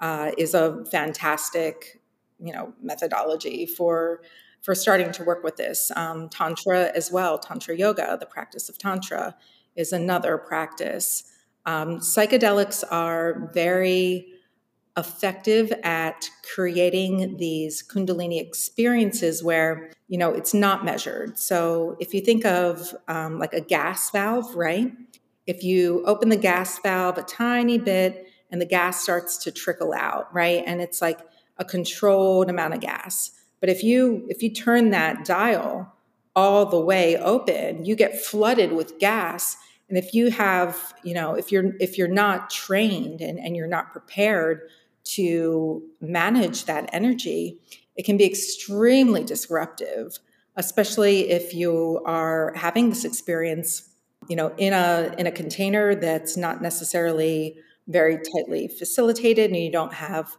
uh, 0.00 0.32
is 0.36 0.54
a 0.54 0.84
fantastic, 0.86 2.00
you 2.38 2.52
know, 2.52 2.72
methodology 2.80 3.66
for 3.66 4.22
for 4.62 4.74
starting 4.74 5.12
to 5.12 5.22
work 5.24 5.44
with 5.44 5.56
this. 5.56 5.92
Um, 5.94 6.30
tantra 6.30 6.90
as 6.94 7.12
well, 7.12 7.38
tantra 7.38 7.76
yoga, 7.76 8.16
the 8.18 8.26
practice 8.26 8.70
of 8.70 8.78
tantra, 8.78 9.36
is 9.76 9.92
another 9.92 10.38
practice. 10.38 11.24
Um, 11.66 11.98
psychedelics 11.98 12.82
are 12.90 13.50
very 13.52 14.26
effective 14.96 15.72
at 15.82 16.30
creating 16.54 17.36
these 17.36 17.82
kundalini 17.82 18.40
experiences 18.40 19.42
where 19.42 19.90
you 20.06 20.16
know 20.16 20.30
it's 20.30 20.54
not 20.54 20.84
measured 20.84 21.36
so 21.36 21.96
if 21.98 22.14
you 22.14 22.20
think 22.20 22.44
of 22.44 22.94
um, 23.08 23.38
like 23.38 23.52
a 23.52 23.60
gas 23.60 24.10
valve 24.10 24.54
right 24.54 24.92
if 25.46 25.62
you 25.62 26.02
open 26.06 26.28
the 26.28 26.36
gas 26.36 26.78
valve 26.78 27.18
a 27.18 27.22
tiny 27.22 27.78
bit 27.78 28.28
and 28.54 28.60
the 28.60 28.66
gas 28.66 29.02
starts 29.02 29.36
to 29.38 29.50
trickle 29.50 29.92
out, 29.92 30.32
right? 30.32 30.62
And 30.64 30.80
it's 30.80 31.02
like 31.02 31.18
a 31.58 31.64
controlled 31.64 32.48
amount 32.48 32.72
of 32.72 32.80
gas. 32.80 33.32
But 33.60 33.68
if 33.68 33.82
you 33.82 34.26
if 34.28 34.44
you 34.44 34.50
turn 34.54 34.90
that 34.90 35.24
dial 35.24 35.92
all 36.36 36.64
the 36.66 36.80
way 36.80 37.16
open, 37.16 37.84
you 37.84 37.96
get 37.96 38.16
flooded 38.16 38.72
with 38.72 38.98
gas. 39.00 39.56
And 39.88 39.98
if 39.98 40.14
you 40.14 40.30
have, 40.30 40.94
you 41.02 41.14
know, 41.14 41.34
if 41.34 41.50
you're 41.50 41.72
if 41.80 41.98
you're 41.98 42.06
not 42.06 42.48
trained 42.48 43.20
and, 43.20 43.40
and 43.40 43.56
you're 43.56 43.66
not 43.66 43.92
prepared 43.92 44.62
to 45.04 45.82
manage 46.00 46.64
that 46.64 46.88
energy, 46.92 47.58
it 47.96 48.04
can 48.04 48.16
be 48.16 48.24
extremely 48.24 49.22
disruptive, 49.24 50.18
especially 50.56 51.30
if 51.30 51.54
you 51.54 52.02
are 52.04 52.52
having 52.56 52.88
this 52.88 53.04
experience 53.04 53.94
you 54.28 54.36
know 54.36 54.52
in 54.56 54.72
a 54.72 55.14
in 55.18 55.26
a 55.26 55.32
container 55.32 55.94
that's 55.94 56.36
not 56.36 56.62
necessarily 56.62 57.56
very 57.88 58.16
tightly 58.16 58.68
facilitated 58.68 59.50
and 59.50 59.62
you 59.62 59.70
don't 59.70 59.92
have 59.92 60.36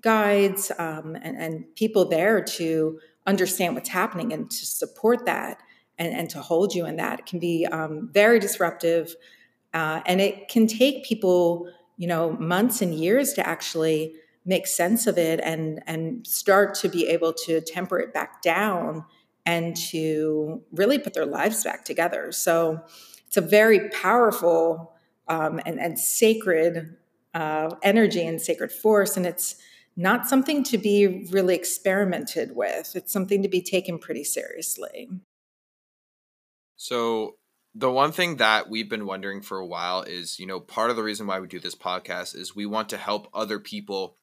guides 0.00 0.72
um, 0.78 1.16
and, 1.22 1.36
and, 1.36 1.74
people 1.74 2.08
there 2.08 2.40
to 2.42 3.00
understand 3.26 3.74
what's 3.74 3.88
happening 3.88 4.32
and 4.32 4.48
to 4.50 4.64
support 4.64 5.24
that 5.26 5.60
and, 5.98 6.12
and 6.12 6.30
to 6.30 6.40
hold 6.40 6.72
you 6.74 6.86
in 6.86 6.96
that 6.96 7.20
it 7.20 7.26
can 7.26 7.38
be 7.38 7.66
um, 7.66 8.08
very 8.12 8.38
disruptive 8.38 9.14
uh, 9.74 10.00
and 10.06 10.20
it 10.20 10.48
can 10.48 10.66
take 10.66 11.04
people 11.04 11.68
you 11.98 12.06
know 12.06 12.32
months 12.38 12.80
and 12.80 12.94
years 12.94 13.34
to 13.34 13.46
actually 13.46 14.14
make 14.46 14.66
sense 14.66 15.06
of 15.06 15.18
it 15.18 15.40
and 15.42 15.82
and 15.86 16.26
start 16.26 16.74
to 16.74 16.88
be 16.88 17.06
able 17.06 17.34
to 17.34 17.60
temper 17.60 17.98
it 17.98 18.14
back 18.14 18.40
down 18.40 19.04
and 19.44 19.76
to 19.76 20.62
really 20.72 20.98
put 20.98 21.12
their 21.12 21.26
lives 21.26 21.62
back 21.64 21.84
together 21.84 22.32
so 22.32 22.82
it's 23.28 23.36
a 23.36 23.42
very 23.42 23.90
powerful 23.90 24.94
um, 25.28 25.60
and, 25.66 25.78
and, 25.78 25.98
sacred 25.98 26.96
uh, 27.34 27.74
energy 27.82 28.26
and 28.26 28.40
sacred 28.40 28.72
force. 28.72 29.16
And 29.16 29.26
it's 29.26 29.56
not 29.96 30.26
something 30.26 30.64
to 30.64 30.78
be 30.78 31.26
really 31.30 31.54
experimented 31.54 32.56
with, 32.56 32.96
it's 32.96 33.12
something 33.12 33.42
to 33.42 33.48
be 33.48 33.60
taken 33.60 33.98
pretty 33.98 34.24
seriously. 34.24 35.08
So, 36.76 37.36
the 37.78 37.90
one 37.90 38.10
thing 38.10 38.38
that 38.38 38.68
we've 38.68 38.88
been 38.88 39.06
wondering 39.06 39.40
for 39.40 39.58
a 39.58 39.66
while 39.66 40.02
is, 40.02 40.40
you 40.40 40.46
know, 40.46 40.58
part 40.58 40.90
of 40.90 40.96
the 40.96 41.02
reason 41.02 41.28
why 41.28 41.38
we 41.38 41.46
do 41.46 41.60
this 41.60 41.76
podcast 41.76 42.34
is 42.34 42.54
we 42.54 42.66
want 42.66 42.88
to 42.88 42.96
help 42.96 43.28
other 43.32 43.60
people 43.60 44.16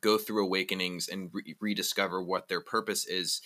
go 0.00 0.18
through 0.18 0.44
awakenings 0.44 1.06
and 1.08 1.30
re- 1.32 1.54
rediscover 1.60 2.20
what 2.20 2.48
their 2.48 2.60
purpose 2.60 3.06
is 3.06 3.40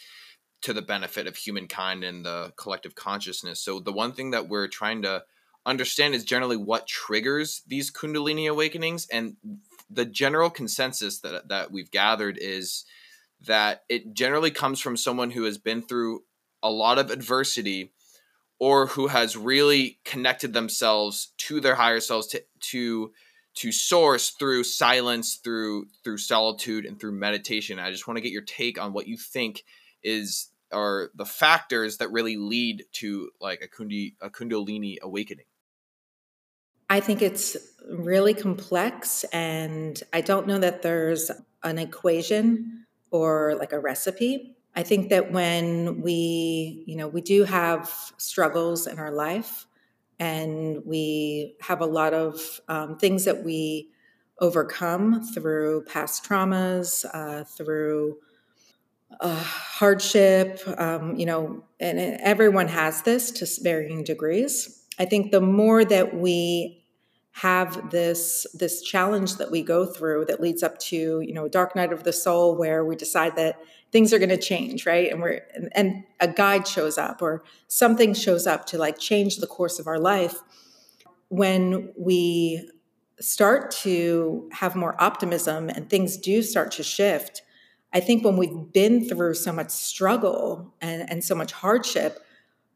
to 0.62 0.72
the 0.72 0.80
benefit 0.80 1.26
of 1.26 1.36
humankind 1.36 2.02
and 2.02 2.24
the 2.24 2.54
collective 2.56 2.94
consciousness. 2.94 3.60
So 3.60 3.78
the 3.78 3.92
one 3.92 4.12
thing 4.12 4.30
that 4.30 4.48
we're 4.48 4.68
trying 4.68 5.02
to 5.02 5.22
understand 5.66 6.14
is 6.14 6.24
generally 6.24 6.56
what 6.56 6.86
triggers 6.86 7.62
these 7.66 7.90
kundalini 7.90 8.50
awakenings 8.50 9.06
and 9.12 9.36
the 9.90 10.06
general 10.06 10.48
consensus 10.48 11.20
that 11.20 11.48
that 11.48 11.70
we've 11.70 11.90
gathered 11.90 12.38
is 12.40 12.86
that 13.42 13.82
it 13.90 14.14
generally 14.14 14.50
comes 14.50 14.80
from 14.80 14.96
someone 14.96 15.30
who 15.30 15.44
has 15.44 15.58
been 15.58 15.82
through 15.82 16.22
a 16.62 16.70
lot 16.70 16.98
of 16.98 17.10
adversity 17.10 17.92
or 18.62 18.86
who 18.86 19.08
has 19.08 19.36
really 19.36 19.98
connected 20.04 20.52
themselves 20.52 21.32
to 21.36 21.58
their 21.58 21.74
higher 21.74 21.98
selves 21.98 22.28
to 22.28 22.40
to 22.60 23.12
to 23.54 23.72
source 23.72 24.30
through 24.30 24.62
silence 24.62 25.34
through 25.34 25.84
through 26.04 26.16
solitude 26.16 26.86
and 26.86 27.00
through 27.00 27.10
meditation. 27.10 27.80
I 27.80 27.90
just 27.90 28.06
want 28.06 28.18
to 28.18 28.20
get 28.20 28.30
your 28.30 28.42
take 28.42 28.80
on 28.80 28.92
what 28.92 29.08
you 29.08 29.16
think 29.16 29.64
is 30.04 30.52
are 30.70 31.10
the 31.16 31.26
factors 31.26 31.96
that 31.96 32.12
really 32.12 32.36
lead 32.36 32.84
to 32.92 33.30
like 33.40 33.62
a 33.62 33.66
kundi 33.66 34.14
a 34.20 34.30
kundalini 34.30 34.94
awakening. 35.02 35.46
I 36.88 37.00
think 37.00 37.20
it's 37.20 37.56
really 37.90 38.32
complex 38.32 39.24
and 39.32 40.00
i 40.12 40.20
don't 40.20 40.46
know 40.46 40.58
that 40.58 40.82
there's 40.82 41.32
an 41.64 41.78
equation 41.78 42.86
or 43.10 43.56
like 43.58 43.72
a 43.72 43.80
recipe 43.80 44.54
i 44.74 44.82
think 44.82 45.10
that 45.10 45.32
when 45.32 46.00
we 46.02 46.84
you 46.86 46.96
know 46.96 47.08
we 47.08 47.20
do 47.20 47.44
have 47.44 48.12
struggles 48.18 48.86
in 48.86 48.98
our 48.98 49.12
life 49.12 49.66
and 50.18 50.82
we 50.84 51.56
have 51.60 51.80
a 51.80 51.86
lot 51.86 52.14
of 52.14 52.60
um, 52.68 52.96
things 52.96 53.24
that 53.24 53.42
we 53.42 53.88
overcome 54.38 55.22
through 55.22 55.84
past 55.84 56.24
traumas 56.24 57.04
uh, 57.12 57.44
through 57.44 58.18
uh, 59.20 59.42
hardship, 59.42 60.60
um, 60.78 61.16
you 61.16 61.26
know, 61.26 61.64
and 61.80 61.98
everyone 62.20 62.68
has 62.68 63.02
this 63.02 63.30
to 63.30 63.62
varying 63.62 64.04
degrees. 64.04 64.84
I 64.98 65.04
think 65.04 65.30
the 65.30 65.40
more 65.40 65.84
that 65.84 66.14
we 66.16 66.84
have 67.32 67.90
this 67.90 68.46
this 68.52 68.82
challenge 68.82 69.36
that 69.36 69.50
we 69.50 69.62
go 69.62 69.86
through 69.86 70.26
that 70.26 70.40
leads 70.40 70.62
up 70.62 70.78
to 70.78 71.22
you 71.22 71.32
know 71.32 71.46
a 71.46 71.48
dark 71.48 71.74
night 71.74 71.90
of 71.90 72.04
the 72.04 72.12
soul 72.12 72.56
where 72.58 72.84
we 72.84 72.94
decide 72.94 73.36
that 73.36 73.58
things 73.92 74.12
are 74.12 74.18
going 74.18 74.30
to 74.30 74.36
change 74.38 74.86
right? 74.86 75.12
And 75.12 75.20
we're 75.20 75.40
and, 75.54 75.68
and 75.72 76.04
a 76.20 76.28
guide 76.28 76.66
shows 76.66 76.98
up 76.98 77.22
or 77.22 77.44
something 77.68 78.14
shows 78.14 78.46
up 78.46 78.66
to 78.66 78.78
like 78.78 78.98
change 78.98 79.36
the 79.36 79.46
course 79.46 79.78
of 79.78 79.86
our 79.86 79.98
life. 79.98 80.36
When 81.28 81.92
we 81.96 82.68
start 83.20 83.70
to 83.70 84.50
have 84.52 84.74
more 84.74 85.00
optimism 85.00 85.68
and 85.68 85.88
things 85.88 86.16
do 86.16 86.42
start 86.42 86.72
to 86.72 86.82
shift 86.82 87.42
I 87.92 88.00
think 88.00 88.24
when 88.24 88.36
we've 88.36 88.72
been 88.72 89.06
through 89.06 89.34
so 89.34 89.52
much 89.52 89.70
struggle 89.70 90.74
and, 90.80 91.08
and 91.10 91.22
so 91.22 91.34
much 91.34 91.52
hardship, 91.52 92.24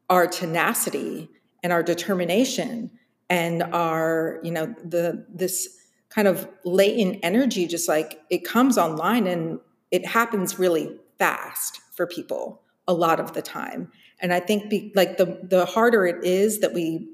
our 0.09 0.27
tenacity 0.27 1.29
and 1.63 1.73
our 1.73 1.81
determination 1.81 2.91
and 3.29 3.63
our, 3.63 4.39
you 4.43 4.51
know, 4.51 4.73
the 4.83 5.25
this 5.33 5.75
kind 6.09 6.27
of 6.27 6.47
latent 6.63 7.19
energy 7.23 7.67
just 7.67 7.89
like 7.89 8.21
it 8.29 8.45
comes 8.45 8.77
online 8.77 9.27
and 9.27 9.59
it 9.91 10.05
happens 10.05 10.57
really 10.57 10.97
fast 11.19 11.81
for 11.95 12.07
people 12.07 12.61
a 12.87 12.93
lot 12.93 13.19
of 13.19 13.33
the 13.33 13.41
time. 13.41 13.91
And 14.19 14.33
I 14.33 14.39
think 14.39 14.69
be, 14.69 14.91
like 14.95 15.17
the 15.17 15.39
the 15.43 15.65
harder 15.65 16.05
it 16.05 16.23
is 16.23 16.59
that 16.59 16.73
we 16.73 17.07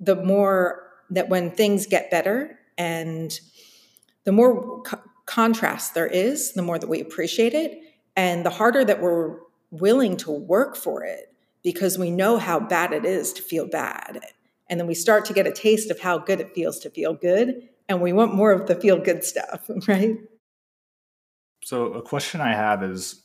the 0.00 0.16
more 0.16 0.88
that 1.10 1.28
when 1.28 1.50
things 1.50 1.86
get 1.86 2.10
better 2.10 2.58
and 2.76 3.38
the 4.24 4.32
more 4.32 4.82
co- 4.82 5.00
contrast 5.26 5.94
there 5.94 6.06
is, 6.06 6.52
the 6.52 6.62
more 6.62 6.78
that 6.78 6.88
we 6.88 7.00
appreciate 7.00 7.54
it 7.54 7.78
and 8.16 8.44
the 8.44 8.50
harder 8.50 8.84
that 8.84 9.00
we're 9.00 9.38
willing 9.70 10.16
to 10.18 10.30
work 10.30 10.76
for 10.76 11.04
it 11.04 11.34
because 11.62 11.98
we 11.98 12.10
know 12.10 12.38
how 12.38 12.58
bad 12.58 12.92
it 12.92 13.04
is 13.04 13.32
to 13.32 13.42
feel 13.42 13.66
bad. 13.66 14.20
And 14.68 14.80
then 14.80 14.86
we 14.86 14.94
start 14.94 15.24
to 15.26 15.32
get 15.32 15.46
a 15.46 15.52
taste 15.52 15.90
of 15.90 16.00
how 16.00 16.18
good 16.18 16.40
it 16.40 16.54
feels 16.54 16.78
to 16.80 16.90
feel 16.90 17.14
good 17.14 17.68
and 17.88 18.00
we 18.00 18.12
want 18.12 18.34
more 18.34 18.52
of 18.52 18.66
the 18.66 18.74
feel 18.74 18.98
good 18.98 19.24
stuff, 19.24 19.70
right? 19.88 20.16
So, 21.64 21.92
a 21.92 22.02
question 22.02 22.40
I 22.40 22.54
have 22.54 22.82
is 22.82 23.21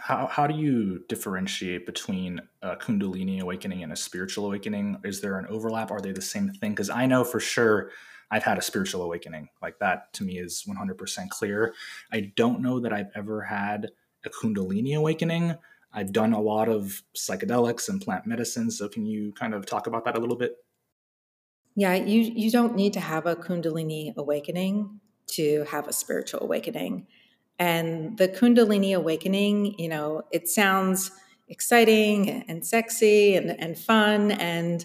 how, 0.00 0.26
how 0.26 0.46
do 0.46 0.54
you 0.54 1.04
differentiate 1.08 1.86
between 1.86 2.40
a 2.62 2.76
Kundalini 2.76 3.40
awakening 3.40 3.82
and 3.82 3.92
a 3.92 3.96
spiritual 3.96 4.46
awakening? 4.46 4.98
Is 5.04 5.20
there 5.20 5.38
an 5.38 5.46
overlap? 5.48 5.90
Are 5.90 6.00
they 6.00 6.12
the 6.12 6.22
same 6.22 6.50
thing? 6.50 6.72
Because 6.72 6.90
I 6.90 7.06
know 7.06 7.24
for 7.24 7.40
sure 7.40 7.90
I've 8.30 8.42
had 8.42 8.58
a 8.58 8.62
spiritual 8.62 9.02
awakening. 9.02 9.48
Like 9.62 9.78
that 9.78 10.12
to 10.14 10.24
me 10.24 10.38
is 10.38 10.64
100% 10.68 11.28
clear. 11.30 11.74
I 12.12 12.32
don't 12.36 12.60
know 12.60 12.80
that 12.80 12.92
I've 12.92 13.10
ever 13.14 13.42
had 13.42 13.90
a 14.24 14.30
Kundalini 14.30 14.96
awakening. 14.96 15.56
I've 15.92 16.12
done 16.12 16.32
a 16.32 16.40
lot 16.40 16.68
of 16.68 17.02
psychedelics 17.16 17.88
and 17.88 18.00
plant 18.00 18.26
medicine. 18.26 18.70
So, 18.70 18.88
can 18.88 19.06
you 19.06 19.32
kind 19.32 19.54
of 19.54 19.64
talk 19.64 19.86
about 19.86 20.04
that 20.06 20.16
a 20.16 20.20
little 20.20 20.36
bit? 20.36 20.56
Yeah, 21.76 21.94
you, 21.94 22.20
you 22.20 22.50
don't 22.50 22.74
need 22.74 22.92
to 22.94 23.00
have 23.00 23.26
a 23.26 23.36
Kundalini 23.36 24.14
awakening 24.16 25.00
to 25.28 25.64
have 25.70 25.86
a 25.86 25.92
spiritual 25.92 26.42
awakening. 26.42 27.06
And 27.58 28.18
the 28.18 28.28
Kundalini 28.28 28.96
awakening, 28.96 29.78
you 29.78 29.88
know, 29.88 30.22
it 30.32 30.48
sounds 30.48 31.10
exciting 31.48 32.44
and 32.48 32.66
sexy 32.66 33.36
and, 33.36 33.50
and 33.60 33.78
fun. 33.78 34.32
And 34.32 34.84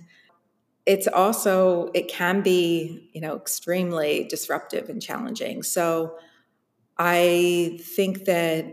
it's 0.85 1.07
also, 1.07 1.89
it 1.93 2.07
can 2.07 2.41
be, 2.41 3.09
you 3.13 3.21
know, 3.21 3.35
extremely 3.35 4.25
disruptive 4.29 4.89
and 4.89 5.01
challenging. 5.01 5.63
So 5.63 6.17
I 6.97 7.79
think 7.81 8.25
that 8.25 8.65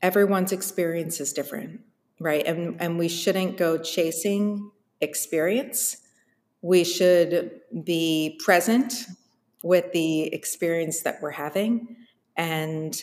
everyone's 0.00 0.52
experience 0.52 1.20
is 1.20 1.32
different, 1.32 1.80
right? 2.20 2.46
And, 2.46 2.80
and 2.80 2.98
we 2.98 3.08
shouldn't 3.08 3.56
go 3.56 3.78
chasing 3.78 4.70
experience. 5.00 5.98
We 6.62 6.84
should 6.84 7.60
be 7.84 8.40
present 8.44 9.06
with 9.62 9.92
the 9.92 10.22
experience 10.32 11.02
that 11.02 11.20
we're 11.20 11.32
having 11.32 11.96
and 12.38 13.02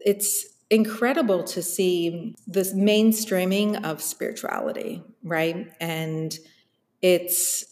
it's 0.00 0.46
incredible 0.70 1.44
to 1.44 1.62
see 1.62 2.34
this 2.46 2.72
mainstreaming 2.74 3.84
of 3.84 4.02
spirituality, 4.02 5.02
right? 5.22 5.70
And 5.80 6.36
it's 7.02 7.64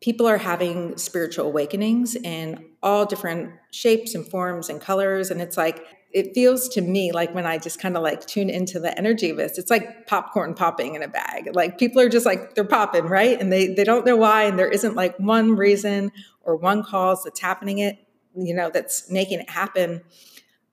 people 0.00 0.26
are 0.26 0.38
having 0.38 0.96
spiritual 0.96 1.46
awakenings 1.46 2.16
in 2.16 2.64
all 2.82 3.06
different 3.06 3.52
shapes 3.70 4.14
and 4.14 4.28
forms 4.28 4.68
and 4.68 4.80
colors. 4.80 5.30
And 5.30 5.40
it's 5.40 5.56
like, 5.56 5.84
it 6.10 6.34
feels 6.34 6.68
to 6.70 6.80
me 6.80 7.12
like 7.12 7.34
when 7.34 7.46
I 7.46 7.58
just 7.58 7.80
kind 7.80 7.96
of 7.96 8.02
like 8.02 8.26
tune 8.26 8.50
into 8.50 8.80
the 8.80 8.96
energy 8.98 9.30
of 9.30 9.36
this, 9.36 9.58
it's 9.58 9.70
like 9.70 10.06
popcorn 10.06 10.54
popping 10.54 10.96
in 10.96 11.02
a 11.02 11.08
bag. 11.08 11.50
Like 11.54 11.78
people 11.78 12.00
are 12.02 12.08
just 12.08 12.26
like, 12.26 12.54
they're 12.54 12.64
popping, 12.64 13.04
right? 13.04 13.40
And 13.40 13.52
they, 13.52 13.68
they 13.68 13.84
don't 13.84 14.04
know 14.04 14.16
why. 14.16 14.44
And 14.44 14.58
there 14.58 14.68
isn't 14.68 14.94
like 14.94 15.16
one 15.18 15.56
reason 15.56 16.10
or 16.42 16.56
one 16.56 16.82
cause 16.82 17.22
that's 17.22 17.40
happening 17.40 17.78
it, 17.78 17.98
you 18.36 18.54
know, 18.54 18.70
that's 18.70 19.10
making 19.10 19.40
it 19.40 19.50
happen 19.50 20.02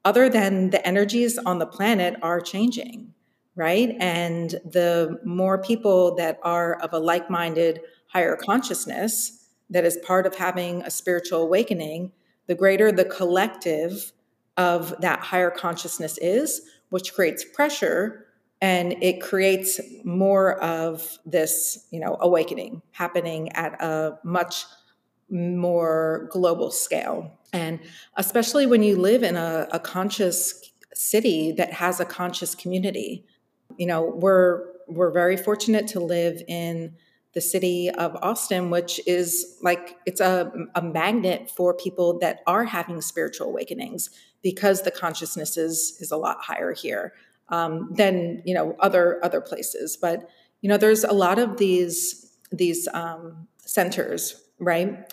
other 0.10 0.28
than 0.28 0.72
the 0.72 0.84
energies 0.88 1.38
on 1.38 1.60
the 1.60 1.68
planet 1.68 2.16
are 2.24 2.42
changing, 2.42 3.14
right? 3.56 3.96
And 4.00 4.50
the 4.66 5.20
more 5.24 5.62
people 5.62 6.16
that 6.16 6.40
are 6.42 6.82
of 6.82 6.94
a 6.94 6.98
like 6.98 7.30
minded, 7.30 7.82
higher 8.08 8.36
consciousness 8.36 9.48
that 9.70 9.86
is 9.86 10.00
part 10.04 10.26
of 10.26 10.34
having 10.34 10.82
a 10.82 10.90
spiritual 10.90 11.44
awakening, 11.44 12.12
the 12.48 12.56
greater 12.56 12.92
the 12.92 13.06
collective 13.06 14.12
of 14.58 15.00
that 15.00 15.20
higher 15.20 15.52
consciousness 15.52 16.18
is, 16.18 16.62
which 16.90 17.14
creates 17.14 17.46
pressure 17.54 18.26
and 18.62 18.94
it 19.04 19.22
creates 19.22 19.80
more 20.04 20.60
of 20.64 21.20
this 21.24 21.86
you 21.92 22.00
know 22.00 22.18
awakening 22.20 22.82
happening 22.92 23.50
at 23.54 23.82
a 23.82 24.18
much 24.24 24.66
more 25.30 26.28
global 26.32 26.72
scale 26.72 27.40
and 27.54 27.80
especially 28.18 28.66
when 28.66 28.84
you 28.84 28.96
live 28.96 29.24
in 29.24 29.36
a, 29.36 29.68
a 29.72 29.80
conscious 29.80 30.70
city 30.94 31.54
that 31.54 31.72
has 31.72 32.00
a 32.00 32.06
conscious 32.06 32.56
community. 32.56 33.26
You 33.78 33.88
know, 33.88 34.04
we're 34.04 34.66
we're 34.88 35.12
very 35.12 35.38
fortunate 35.38 35.88
to 35.88 36.00
live 36.00 36.42
in 36.48 36.96
the 37.34 37.42
city 37.42 37.90
of 37.92 38.16
Austin, 38.22 38.70
which 38.70 39.00
is 39.08 39.58
like 39.62 39.98
it's 40.06 40.20
a, 40.20 40.52
a 40.76 40.82
magnet 40.82 41.50
for 41.50 41.74
people 41.74 42.20
that 42.20 42.42
are 42.48 42.66
having 42.66 43.02
spiritual 43.02 43.48
awakenings 43.48 44.10
because 44.42 44.82
the 44.82 44.92
consciousness 44.92 45.58
is 45.58 45.98
is 46.00 46.12
a 46.12 46.18
lot 46.18 46.38
higher 46.42 46.74
here 46.74 47.14
um, 47.50 47.90
than 47.94 48.42
you 48.46 48.54
know 48.54 48.76
other 48.80 49.24
other 49.24 49.42
places. 49.42 49.96
But 49.96 50.30
you 50.62 50.70
know, 50.70 50.78
there's 50.78 51.04
a 51.04 51.14
lot 51.14 51.40
of 51.40 51.58
these 51.58 52.38
these 52.52 52.88
um, 52.94 53.48
centers, 53.60 54.44
right? 54.60 55.12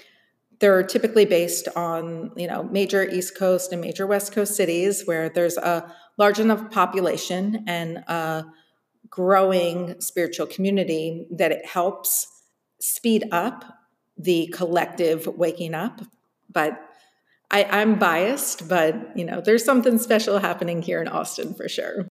they're 0.58 0.82
typically 0.82 1.24
based 1.24 1.68
on 1.76 2.30
you 2.36 2.46
know 2.46 2.62
major 2.64 3.08
east 3.08 3.36
coast 3.36 3.72
and 3.72 3.80
major 3.80 4.06
west 4.06 4.32
coast 4.32 4.54
cities 4.54 5.02
where 5.04 5.28
there's 5.28 5.56
a 5.56 5.92
large 6.18 6.38
enough 6.38 6.70
population 6.70 7.64
and 7.66 7.98
a 8.08 8.44
growing 9.10 10.00
spiritual 10.00 10.46
community 10.46 11.26
that 11.30 11.52
it 11.52 11.64
helps 11.66 12.26
speed 12.80 13.24
up 13.32 13.64
the 14.18 14.46
collective 14.54 15.26
waking 15.26 15.74
up 15.74 16.00
but 16.50 16.80
I, 17.50 17.64
i'm 17.64 17.98
biased 17.98 18.68
but 18.68 19.16
you 19.16 19.24
know 19.24 19.40
there's 19.40 19.64
something 19.64 19.98
special 19.98 20.38
happening 20.38 20.82
here 20.82 21.00
in 21.00 21.08
austin 21.08 21.54
for 21.54 21.68
sure 21.68 22.08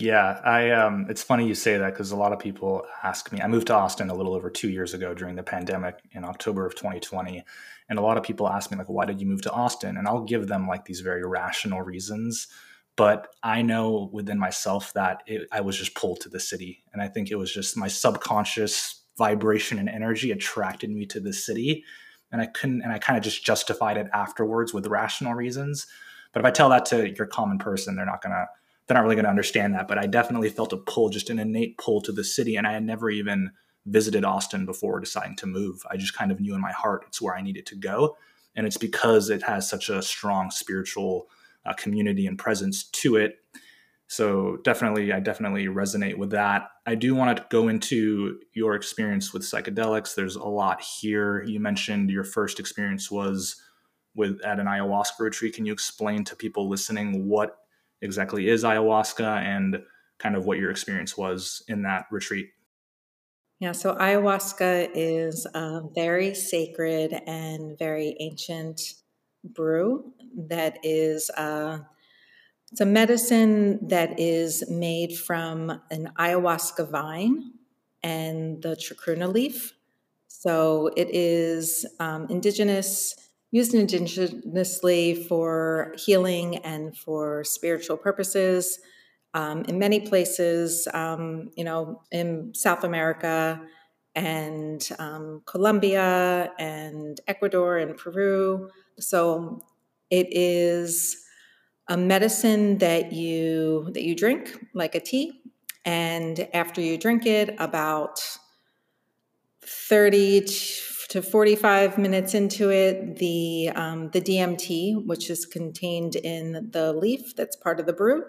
yeah, 0.00 0.40
I 0.44 0.70
um 0.70 1.06
it's 1.08 1.22
funny 1.22 1.46
you 1.46 1.54
say 1.54 1.76
that 1.78 1.92
because 1.92 2.10
a 2.10 2.16
lot 2.16 2.32
of 2.32 2.38
people 2.38 2.84
ask 3.02 3.30
me. 3.32 3.40
I 3.40 3.46
moved 3.46 3.68
to 3.68 3.74
Austin 3.74 4.10
a 4.10 4.14
little 4.14 4.34
over 4.34 4.50
2 4.50 4.68
years 4.68 4.94
ago 4.94 5.14
during 5.14 5.36
the 5.36 5.42
pandemic 5.42 5.98
in 6.12 6.24
October 6.24 6.66
of 6.66 6.74
2020, 6.74 7.44
and 7.88 7.98
a 7.98 8.02
lot 8.02 8.16
of 8.16 8.22
people 8.22 8.48
ask 8.48 8.70
me 8.70 8.78
like 8.78 8.88
why 8.88 9.04
did 9.04 9.20
you 9.20 9.26
move 9.26 9.42
to 9.42 9.52
Austin? 9.52 9.96
And 9.96 10.08
I'll 10.08 10.24
give 10.24 10.48
them 10.48 10.66
like 10.66 10.84
these 10.84 11.00
very 11.00 11.24
rational 11.24 11.82
reasons, 11.82 12.48
but 12.96 13.28
I 13.42 13.62
know 13.62 14.10
within 14.12 14.38
myself 14.38 14.92
that 14.94 15.22
it, 15.26 15.46
I 15.52 15.60
was 15.60 15.76
just 15.76 15.94
pulled 15.94 16.20
to 16.20 16.28
the 16.28 16.40
city, 16.40 16.82
and 16.92 17.02
I 17.02 17.08
think 17.08 17.30
it 17.30 17.36
was 17.36 17.52
just 17.52 17.76
my 17.76 17.88
subconscious 17.88 19.04
vibration 19.18 19.78
and 19.78 19.88
energy 19.88 20.30
attracted 20.32 20.90
me 20.90 21.06
to 21.06 21.20
the 21.20 21.32
city, 21.32 21.84
and 22.32 22.40
I 22.40 22.46
couldn't 22.46 22.82
and 22.82 22.92
I 22.92 22.98
kind 22.98 23.16
of 23.16 23.24
just 23.24 23.44
justified 23.44 23.96
it 23.96 24.08
afterwards 24.12 24.72
with 24.72 24.86
rational 24.86 25.34
reasons. 25.34 25.86
But 26.32 26.40
if 26.40 26.46
I 26.46 26.50
tell 26.52 26.68
that 26.70 26.86
to 26.86 27.10
your 27.10 27.26
common 27.26 27.58
person, 27.58 27.96
they're 27.96 28.06
not 28.06 28.22
going 28.22 28.32
to 28.32 28.46
they're 28.90 28.96
not 28.96 29.04
really 29.04 29.14
going 29.14 29.24
to 29.24 29.30
understand 29.30 29.72
that. 29.74 29.86
But 29.86 29.98
I 29.98 30.08
definitely 30.08 30.48
felt 30.48 30.72
a 30.72 30.76
pull, 30.76 31.10
just 31.10 31.30
an 31.30 31.38
innate 31.38 31.78
pull 31.78 32.00
to 32.00 32.10
the 32.10 32.24
city. 32.24 32.56
And 32.56 32.66
I 32.66 32.72
had 32.72 32.82
never 32.82 33.08
even 33.08 33.52
visited 33.86 34.24
Austin 34.24 34.66
before 34.66 34.98
deciding 34.98 35.36
to 35.36 35.46
move. 35.46 35.86
I 35.88 35.96
just 35.96 36.12
kind 36.12 36.32
of 36.32 36.40
knew 36.40 36.56
in 36.56 36.60
my 36.60 36.72
heart 36.72 37.04
it's 37.06 37.22
where 37.22 37.36
I 37.36 37.40
needed 37.40 37.66
to 37.66 37.76
go. 37.76 38.16
And 38.56 38.66
it's 38.66 38.76
because 38.76 39.30
it 39.30 39.44
has 39.44 39.70
such 39.70 39.90
a 39.90 40.02
strong 40.02 40.50
spiritual 40.50 41.28
uh, 41.64 41.72
community 41.74 42.26
and 42.26 42.36
presence 42.36 42.82
to 42.82 43.14
it. 43.14 43.36
So 44.08 44.56
definitely, 44.64 45.12
I 45.12 45.20
definitely 45.20 45.66
resonate 45.66 46.18
with 46.18 46.30
that. 46.30 46.70
I 46.84 46.96
do 46.96 47.14
want 47.14 47.36
to 47.36 47.46
go 47.48 47.68
into 47.68 48.40
your 48.54 48.74
experience 48.74 49.32
with 49.32 49.42
psychedelics. 49.42 50.16
There's 50.16 50.34
a 50.34 50.42
lot 50.42 50.82
here. 50.82 51.44
You 51.44 51.60
mentioned 51.60 52.10
your 52.10 52.24
first 52.24 52.58
experience 52.58 53.08
was 53.08 53.62
with 54.16 54.44
at 54.44 54.58
an 54.58 54.66
ayahuasca 54.66 55.20
retreat. 55.20 55.54
Can 55.54 55.64
you 55.64 55.72
explain 55.72 56.24
to 56.24 56.34
people 56.34 56.68
listening 56.68 57.28
what 57.28 57.59
exactly 58.02 58.48
is 58.48 58.64
ayahuasca 58.64 59.42
and 59.42 59.82
kind 60.18 60.36
of 60.36 60.44
what 60.44 60.58
your 60.58 60.70
experience 60.70 61.16
was 61.16 61.62
in 61.68 61.82
that 61.82 62.06
retreat. 62.10 62.48
Yeah, 63.58 63.72
so 63.72 63.94
ayahuasca 63.94 64.90
is 64.94 65.46
a 65.54 65.82
very 65.94 66.34
sacred 66.34 67.12
and 67.26 67.78
very 67.78 68.16
ancient 68.20 68.80
brew 69.44 70.12
that 70.48 70.78
is 70.82 71.30
uh, 71.30 71.80
it's 72.72 72.80
a 72.80 72.86
medicine 72.86 73.88
that 73.88 74.18
is 74.20 74.68
made 74.70 75.18
from 75.18 75.80
an 75.90 76.12
ayahuasca 76.18 76.88
vine 76.88 77.52
and 78.02 78.62
the 78.62 78.76
chacruna 78.76 79.32
leaf. 79.32 79.74
So 80.28 80.90
it 80.96 81.08
is 81.14 81.84
um, 81.98 82.28
indigenous 82.30 83.14
used 83.50 83.72
indigenously 83.72 85.26
for 85.26 85.94
healing 85.96 86.56
and 86.58 86.96
for 86.96 87.44
spiritual 87.44 87.96
purposes. 87.96 88.78
Um, 89.34 89.64
in 89.64 89.78
many 89.78 90.00
places, 90.00 90.88
um, 90.92 91.50
you 91.56 91.64
know, 91.64 92.02
in 92.10 92.52
South 92.54 92.84
America 92.84 93.60
and 94.14 94.88
um, 94.98 95.42
Colombia 95.46 96.52
and 96.58 97.20
Ecuador 97.28 97.78
and 97.78 97.96
Peru. 97.96 98.70
So 98.98 99.60
it 100.10 100.26
is 100.30 101.16
a 101.88 101.96
medicine 101.96 102.78
that 102.78 103.12
you 103.12 103.88
that 103.92 104.02
you 104.02 104.14
drink 104.14 104.66
like 104.74 104.94
a 104.94 105.00
tea 105.00 105.40
and 105.84 106.48
after 106.52 106.80
you 106.80 106.98
drink 106.98 107.26
it 107.26 107.54
about 107.58 108.20
30 109.62 110.42
to 110.42 110.89
45 111.18 111.98
minutes 111.98 112.34
into 112.34 112.70
it 112.70 113.16
the 113.16 113.70
um, 113.74 114.10
the 114.10 114.20
dmt 114.20 115.06
which 115.06 115.28
is 115.28 115.44
contained 115.44 116.14
in 116.16 116.70
the 116.70 116.92
leaf 116.92 117.34
that's 117.34 117.56
part 117.56 117.80
of 117.80 117.86
the 117.86 117.92
brew 117.92 118.22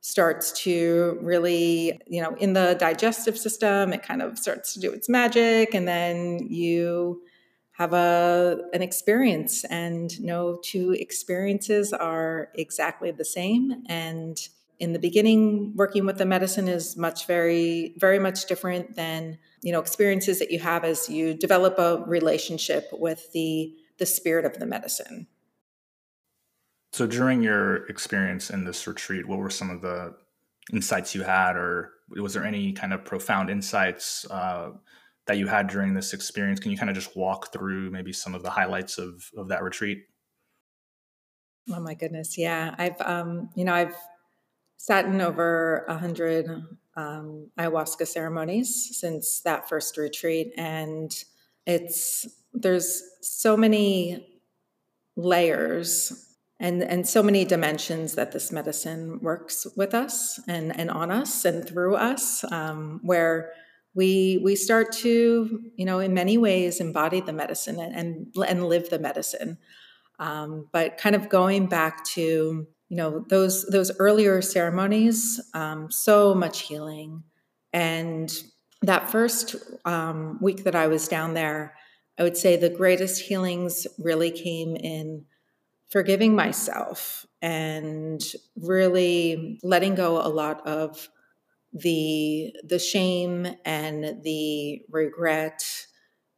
starts 0.00 0.52
to 0.52 1.18
really 1.20 2.00
you 2.06 2.22
know 2.22 2.34
in 2.36 2.52
the 2.52 2.76
digestive 2.78 3.38
system 3.38 3.92
it 3.92 4.02
kind 4.02 4.22
of 4.22 4.38
starts 4.38 4.72
to 4.74 4.80
do 4.80 4.92
its 4.92 5.08
magic 5.08 5.74
and 5.74 5.86
then 5.86 6.38
you 6.48 7.22
have 7.72 7.92
a 7.92 8.58
an 8.72 8.82
experience 8.82 9.64
and 9.64 10.20
no 10.20 10.58
two 10.62 10.92
experiences 10.92 11.92
are 11.92 12.50
exactly 12.54 13.10
the 13.10 13.24
same 13.24 13.82
and 13.86 14.48
in 14.78 14.92
the 14.92 14.98
beginning 14.98 15.72
working 15.74 16.04
with 16.04 16.18
the 16.18 16.26
medicine 16.26 16.68
is 16.68 16.96
much 16.96 17.26
very 17.26 17.94
very 17.96 18.18
much 18.18 18.46
different 18.46 18.96
than 18.96 19.38
you 19.64 19.72
know 19.72 19.80
experiences 19.80 20.38
that 20.38 20.50
you 20.50 20.58
have 20.58 20.84
as 20.84 21.08
you 21.08 21.34
develop 21.34 21.78
a 21.78 22.04
relationship 22.06 22.88
with 22.92 23.32
the 23.32 23.74
the 23.98 24.06
spirit 24.06 24.44
of 24.44 24.58
the 24.58 24.66
medicine 24.66 25.26
so 26.92 27.06
during 27.06 27.42
your 27.42 27.86
experience 27.86 28.50
in 28.50 28.64
this 28.64 28.86
retreat 28.86 29.26
what 29.26 29.38
were 29.38 29.50
some 29.50 29.70
of 29.70 29.80
the 29.80 30.14
insights 30.72 31.14
you 31.14 31.22
had 31.22 31.56
or 31.56 31.92
was 32.10 32.34
there 32.34 32.44
any 32.44 32.72
kind 32.72 32.92
of 32.92 33.04
profound 33.04 33.50
insights 33.50 34.26
uh, 34.30 34.70
that 35.26 35.38
you 35.38 35.46
had 35.46 35.68
during 35.68 35.94
this 35.94 36.12
experience. 36.12 36.60
Can 36.60 36.70
you 36.70 36.76
kind 36.76 36.90
of 36.90 36.94
just 36.94 37.16
walk 37.16 37.52
through 37.52 37.90
maybe 37.90 38.12
some 38.12 38.34
of 38.34 38.42
the 38.42 38.50
highlights 38.50 38.98
of 38.98 39.30
of 39.36 39.48
that 39.48 39.62
retreat? 39.62 40.04
Oh 41.70 41.80
my 41.80 41.94
goodness, 41.94 42.36
yeah. 42.36 42.74
I've 42.76 43.00
um, 43.00 43.50
you 43.54 43.64
know, 43.64 43.74
I've 43.74 43.96
sat 44.76 45.06
in 45.06 45.20
over 45.20 45.84
a 45.88 45.96
hundred 45.96 46.46
um, 46.96 47.50
ayahuasca 47.58 48.06
ceremonies 48.06 48.98
since 48.98 49.40
that 49.40 49.68
first 49.68 49.96
retreat, 49.96 50.52
and 50.56 51.12
it's 51.66 52.26
there's 52.52 53.02
so 53.20 53.56
many 53.56 54.40
layers 55.16 56.34
and 56.60 56.82
and 56.82 57.06
so 57.06 57.22
many 57.22 57.44
dimensions 57.44 58.14
that 58.14 58.32
this 58.32 58.52
medicine 58.52 59.20
works 59.20 59.66
with 59.76 59.94
us 59.94 60.40
and 60.46 60.78
and 60.78 60.90
on 60.90 61.10
us 61.10 61.44
and 61.44 61.66
through 61.66 61.96
us 61.96 62.44
um, 62.52 63.00
where 63.02 63.52
we 63.94 64.40
we 64.42 64.54
start 64.56 64.92
to 64.92 65.60
you 65.76 65.84
know 65.84 65.98
in 65.98 66.14
many 66.14 66.38
ways 66.38 66.80
embody 66.80 67.20
the 67.20 67.32
medicine 67.32 67.80
and 67.80 67.94
and, 67.94 68.48
and 68.48 68.66
live 68.66 68.90
the 68.90 68.98
medicine. 68.98 69.58
Um, 70.20 70.68
but 70.72 70.96
kind 70.96 71.16
of 71.16 71.28
going 71.28 71.66
back 71.66 72.04
to 72.10 72.68
you 72.94 72.98
know 73.00 73.24
those 73.28 73.66
those 73.66 73.90
earlier 73.98 74.40
ceremonies 74.40 75.40
um, 75.52 75.90
so 75.90 76.32
much 76.32 76.60
healing. 76.60 77.24
And 77.72 78.32
that 78.82 79.10
first 79.10 79.56
um, 79.84 80.38
week 80.40 80.62
that 80.62 80.76
i 80.76 80.86
was 80.86 81.08
down 81.08 81.34
there 81.34 81.74
i 82.18 82.22
would 82.22 82.36
say 82.36 82.54
the 82.54 82.68
greatest 82.68 83.22
healings 83.22 83.86
really 83.98 84.30
came 84.30 84.76
in 84.76 85.24
forgiving 85.90 86.36
myself 86.36 87.26
and 87.42 88.22
really 88.56 89.58
letting 89.62 89.94
go 89.94 90.20
a 90.24 90.28
lot 90.28 90.64
of 90.66 91.08
the 91.72 92.54
the 92.62 92.78
shame 92.78 93.48
and 93.64 94.22
the 94.22 94.82
regret 94.90 95.64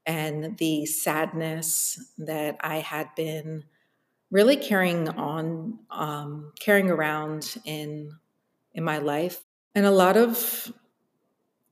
and 0.06 0.56
the 0.58 0.86
sadness 0.86 1.98
that 2.16 2.56
I 2.60 2.76
had 2.76 3.08
been 3.16 3.64
really 4.30 4.56
carrying 4.56 5.08
on, 5.08 5.78
um, 5.90 6.52
carrying 6.60 6.90
around 6.90 7.56
in 7.64 8.12
in 8.74 8.84
my 8.84 8.98
life, 8.98 9.42
and 9.74 9.86
a 9.86 9.90
lot 9.90 10.16
of 10.16 10.72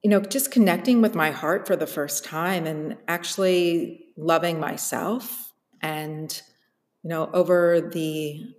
you 0.02 0.10
know 0.10 0.20
just 0.20 0.50
connecting 0.50 1.00
with 1.00 1.14
my 1.14 1.30
heart 1.30 1.66
for 1.66 1.76
the 1.76 1.86
first 1.86 2.24
time 2.24 2.66
and 2.66 2.96
actually 3.08 4.06
loving 4.16 4.60
myself 4.60 5.52
and 5.80 6.42
you 7.02 7.10
know 7.10 7.30
over 7.32 7.80
the 7.80 8.54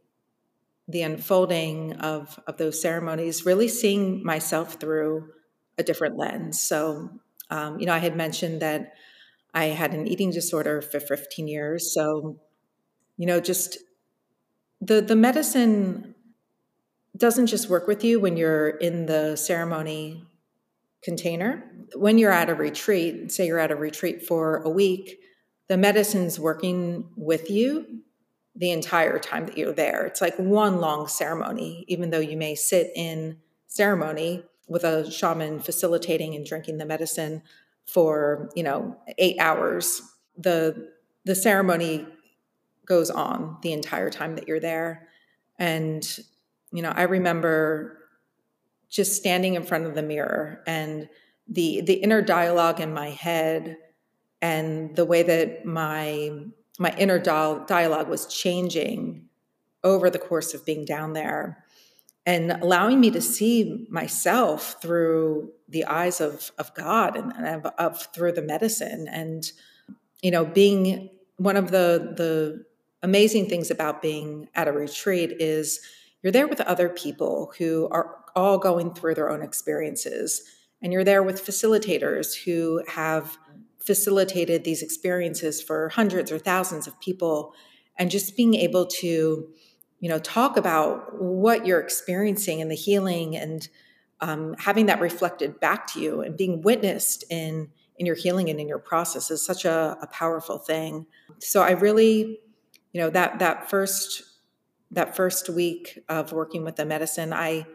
the 0.87 1.01
unfolding 1.01 1.93
of 1.93 2.39
of 2.47 2.57
those 2.57 2.81
ceremonies, 2.81 3.45
really 3.45 3.67
seeing 3.67 4.23
myself 4.23 4.75
through 4.79 5.29
a 5.77 5.83
different 5.83 6.17
lens. 6.17 6.61
So, 6.61 7.09
um, 7.49 7.79
you 7.79 7.85
know, 7.85 7.93
I 7.93 7.97
had 7.99 8.15
mentioned 8.15 8.61
that 8.61 8.93
I 9.53 9.65
had 9.65 9.93
an 9.93 10.07
eating 10.07 10.31
disorder 10.31 10.81
for 10.81 10.99
15 10.99 11.47
years. 11.47 11.93
So, 11.93 12.39
you 13.17 13.25
know, 13.25 13.39
just 13.39 13.77
the 14.81 15.01
the 15.01 15.15
medicine 15.15 16.15
doesn't 17.17 17.47
just 17.47 17.69
work 17.69 17.87
with 17.87 18.03
you 18.03 18.19
when 18.19 18.35
you're 18.35 18.69
in 18.69 19.05
the 19.05 19.35
ceremony 19.35 20.25
container. 21.01 21.63
When 21.95 22.17
you're 22.17 22.31
at 22.31 22.49
a 22.49 22.55
retreat, 22.55 23.31
say 23.31 23.47
you're 23.47 23.59
at 23.59 23.71
a 23.71 23.75
retreat 23.75 24.25
for 24.25 24.57
a 24.57 24.69
week, 24.69 25.19
the 25.67 25.77
medicine's 25.77 26.39
working 26.39 27.09
with 27.15 27.49
you 27.49 28.01
the 28.55 28.71
entire 28.71 29.19
time 29.19 29.45
that 29.45 29.57
you're 29.57 29.73
there. 29.73 30.05
It's 30.05 30.21
like 30.21 30.35
one 30.37 30.79
long 30.79 31.07
ceremony, 31.07 31.85
even 31.87 32.09
though 32.09 32.19
you 32.19 32.37
may 32.37 32.55
sit 32.55 32.91
in 32.95 33.37
ceremony 33.67 34.43
with 34.67 34.83
a 34.83 35.09
shaman 35.11 35.59
facilitating 35.59 36.35
and 36.35 36.45
drinking 36.45 36.77
the 36.77 36.85
medicine 36.85 37.43
for, 37.85 38.49
you 38.55 38.63
know, 38.63 38.97
8 39.17 39.37
hours. 39.39 40.01
The 40.37 40.91
the 41.25 41.35
ceremony 41.35 42.05
goes 42.85 43.09
on 43.09 43.57
the 43.61 43.73
entire 43.73 44.09
time 44.09 44.35
that 44.35 44.47
you're 44.47 44.59
there. 44.59 45.07
And 45.57 46.05
you 46.71 46.81
know, 46.81 46.91
I 46.95 47.03
remember 47.03 47.99
just 48.89 49.15
standing 49.15 49.55
in 49.55 49.63
front 49.63 49.85
of 49.85 49.95
the 49.95 50.03
mirror 50.03 50.61
and 50.67 51.09
the 51.47 51.81
the 51.81 51.95
inner 51.95 52.21
dialogue 52.21 52.79
in 52.79 52.93
my 52.93 53.09
head 53.09 53.77
and 54.41 54.95
the 54.95 55.05
way 55.05 55.23
that 55.23 55.65
my 55.65 56.31
my 56.79 56.93
inner 56.97 57.19
dialogue 57.19 58.09
was 58.09 58.25
changing 58.25 59.29
over 59.83 60.09
the 60.09 60.19
course 60.19 60.53
of 60.53 60.65
being 60.65 60.83
down 60.83 61.13
there 61.13 61.63
and 62.25 62.51
allowing 62.51 62.99
me 62.99 63.11
to 63.11 63.21
see 63.21 63.85
myself 63.89 64.81
through 64.81 65.51
the 65.69 65.85
eyes 65.85 66.19
of, 66.19 66.51
of 66.57 66.73
God 66.73 67.15
and, 67.15 67.31
and 67.33 67.65
of, 67.65 67.73
of, 67.77 68.13
through 68.13 68.31
the 68.31 68.41
medicine. 68.41 69.07
And, 69.07 69.49
you 70.21 70.31
know, 70.31 70.43
being 70.43 71.11
one 71.37 71.55
of 71.55 71.69
the, 71.69 72.13
the 72.17 72.65
amazing 73.05 73.47
things 73.47 73.69
about 73.69 74.01
being 74.01 74.49
at 74.55 74.67
a 74.67 74.71
retreat 74.71 75.33
is 75.39 75.79
you're 76.23 76.31
there 76.31 76.47
with 76.47 76.59
other 76.61 76.89
people 76.89 77.53
who 77.59 77.87
are 77.91 78.15
all 78.35 78.57
going 78.57 78.95
through 78.95 79.13
their 79.13 79.29
own 79.29 79.43
experiences. 79.43 80.41
And 80.81 80.91
you're 80.91 81.03
there 81.03 81.21
with 81.21 81.45
facilitators 81.45 82.35
who 82.43 82.83
have 82.87 83.37
facilitated 83.79 84.63
these 84.63 84.81
experiences 84.81 85.61
for 85.61 85.89
hundreds 85.89 86.31
or 86.31 86.39
thousands 86.39 86.87
of 86.87 86.99
people 86.99 87.53
and 87.95 88.09
just 88.09 88.35
being 88.35 88.55
able 88.55 88.87
to 88.87 89.47
you 89.99 90.09
know 90.09 90.17
talk 90.19 90.57
about 90.57 91.21
what 91.21 91.67
you're 91.67 91.79
experiencing 91.79 92.59
and 92.59 92.71
the 92.71 92.75
healing 92.75 93.37
and 93.37 93.69
um, 94.21 94.55
having 94.57 94.87
that 94.87 94.99
reflected 94.99 95.59
back 95.59 95.85
to 95.85 95.99
you 95.99 96.21
and 96.21 96.35
being 96.35 96.63
witnessed 96.63 97.23
in 97.29 97.69
in 97.97 98.07
your 98.07 98.15
healing 98.15 98.49
and 98.49 98.59
in 98.59 98.67
your 98.67 98.79
process 98.79 99.29
is 99.29 99.45
such 99.45 99.63
a, 99.65 99.95
a 100.01 100.07
powerful 100.07 100.57
thing 100.57 101.05
so 101.39 101.61
i 101.61 101.71
really 101.71 102.39
you 102.95 103.01
know 103.01 103.09
that 103.09 103.39
that 103.39 103.69
first 103.69 104.23
that 104.91 105.17
first 105.17 105.49
week 105.49 105.99
of 106.07 106.31
working 106.31 106.63
with 106.63 106.77
the 106.77 106.85
medicine 106.85 107.33
i 107.33 107.67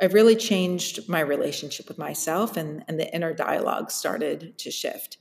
I 0.00 0.06
really 0.06 0.36
changed 0.36 1.06
my 1.06 1.20
relationship 1.20 1.86
with 1.86 1.98
myself 1.98 2.56
and, 2.56 2.82
and 2.88 2.98
the 2.98 3.14
inner 3.14 3.34
dialogue 3.34 3.90
started 3.90 4.56
to 4.58 4.70
shift 4.70 5.18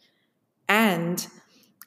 and 0.70 1.28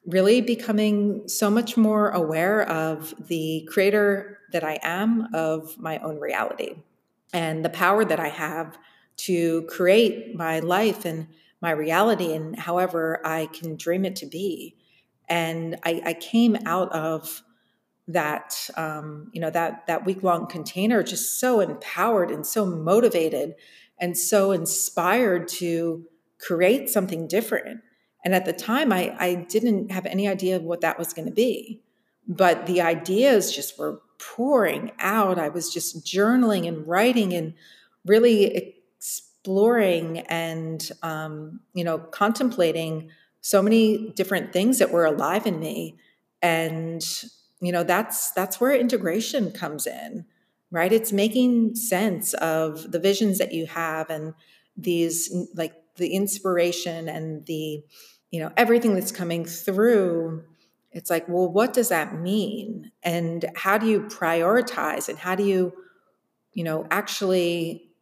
really 0.07 0.43
becoming 0.43 1.27
so 1.27 1.49
much 1.49 1.79
more 1.79 2.11
aware 2.11 2.69
of 2.69 3.15
the 3.27 3.67
creator 3.73 4.39
that 4.53 4.63
I 4.63 4.79
am 4.83 5.29
of 5.33 5.79
my 5.79 5.99
own 6.01 6.21
reality 6.21 6.75
and 7.33 7.65
the 7.65 7.71
power 7.71 8.05
that 8.05 8.21
I 8.21 8.29
have 8.29 8.77
to 9.29 9.63
create 9.63 10.37
my 10.37 10.61
life 10.61 11.07
and 11.07 11.29
my 11.63 11.71
reality 11.71 12.35
and 12.35 12.59
however 12.59 13.27
I 13.27 13.47
can 13.47 13.77
dream 13.77 14.05
it 14.05 14.17
to 14.17 14.27
be. 14.27 14.77
And 15.29 15.79
I, 15.85 16.03
I 16.05 16.15
came 16.15 16.57
out 16.67 16.93
of 16.93 17.43
that 18.07 18.69
um, 18.77 19.31
you 19.33 19.41
know 19.41 19.49
that 19.49 19.87
that 19.87 20.05
week 20.05 20.23
long 20.23 20.47
container 20.47 21.03
just 21.03 21.41
so 21.41 21.61
empowered 21.61 22.31
and 22.31 22.47
so 22.47 22.67
motivated 22.67 23.55
and 23.99 24.19
so 24.19 24.53
inspired 24.53 25.49
to 25.49 26.05
create 26.39 26.91
something 26.91 27.27
different 27.27 27.81
and 28.25 28.35
at 28.35 28.47
the 28.47 28.53
time, 28.53 28.91
I, 28.91 29.15
I 29.19 29.35
didn't 29.35 29.91
have 29.91 30.07
any 30.07 30.27
idea 30.27 30.59
what 30.59 30.81
that 30.81 30.99
was 30.99 31.13
going 31.13 31.29
to 31.29 31.35
be. 31.35 31.83
But 32.27 32.67
the 32.67 32.81
ideas 32.81 33.55
just 33.55 33.79
were 33.79 34.01
pouring 34.19 34.93
out. 34.99 35.39
I 35.39 35.51
was 35.51 35.73
just 35.73 36.07
journaling 36.07 36.67
and 36.67 36.87
writing 36.87 37.35
and 37.35 37.53
really 38.07 38.75
exploring 38.99 40.21
and, 40.21 40.91
um, 41.03 41.61
you 41.75 41.85
know, 41.85 41.99
contemplating 41.99 43.11
so 43.45 43.61
many 43.61 44.11
different 44.17 44.53
things 44.53 44.79
that 44.79 44.91
were 44.91 45.05
alive 45.05 45.47
in 45.47 45.61
me. 45.61 45.97
And, 46.41 47.05
you 47.61 47.73
know, 47.73 47.85
that's 47.85 48.31
that's 48.33 48.61
where 48.61 48.75
integration 48.75 49.53
comes 49.53 49.87
in 49.87 50.25
right? 50.75 50.93
It's 50.93 51.13
making 51.13 51.77
sense 51.77 52.35
of 52.35 52.91
the 52.91 52.99
visions 52.99 53.39
that 53.39 53.53
you 53.53 53.65
have 53.67 54.11
and 54.11 54.35
these, 54.77 55.33
like 55.55 55.73
the 55.95 56.09
inspiration 56.09 57.09
and 57.09 57.47
the, 57.47 57.81
you 58.33 58.41
know, 58.41 58.51
everything 58.57 58.95
that's 58.95 59.13
coming 59.13 59.45
through. 59.45 60.43
It's 60.91 61.11
like, 61.11 61.29
well, 61.29 61.49
what 61.49 61.75
does 61.75 61.91
that 61.91 62.21
mean? 62.21 62.91
And 63.05 63.45
how 63.55 63.79
do 63.79 63.87
you 63.87 64.01
prioritize 64.01 65.09
and 65.09 65.17
how 65.17 65.37
do 65.37 65.45
you, 65.45 65.73
you 66.53 66.65
know, 66.65 66.89
actually 66.91 67.93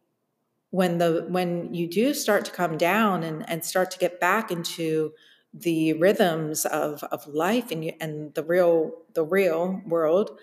when 0.71 0.97
the 0.97 1.27
when 1.29 1.75
you 1.75 1.87
do 1.87 2.15
start 2.15 2.43
to 2.45 2.51
come 2.51 2.75
down 2.75 3.21
and, 3.21 3.47
and 3.47 3.63
start 3.63 3.91
to 3.91 3.99
get 3.99 4.19
back 4.19 4.49
into 4.49 5.11
the 5.53 5.93
rhythms 5.93 6.65
of, 6.65 7.03
of 7.03 7.27
life 7.27 7.71
and, 7.71 7.85
you, 7.85 7.93
and 8.01 8.33
the 8.33 8.43
real 8.43 8.91
the 9.13 9.23
real 9.23 9.81
world 9.85 10.39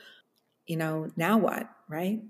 you 0.71 0.77
know, 0.77 1.11
now 1.17 1.37
what, 1.37 1.69
right? 1.89 2.21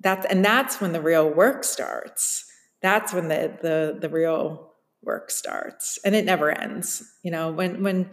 That's 0.00 0.26
and 0.26 0.44
that's 0.44 0.80
when 0.80 0.92
the 0.92 1.00
real 1.00 1.30
work 1.30 1.62
starts. 1.62 2.50
That's 2.82 3.12
when 3.12 3.28
the 3.28 3.56
the 3.62 3.96
the 4.00 4.08
real 4.08 4.72
work 5.02 5.30
starts. 5.30 6.00
And 6.04 6.16
it 6.16 6.24
never 6.24 6.50
ends. 6.50 7.08
You 7.22 7.30
know, 7.30 7.52
when 7.52 7.84
when 7.84 8.10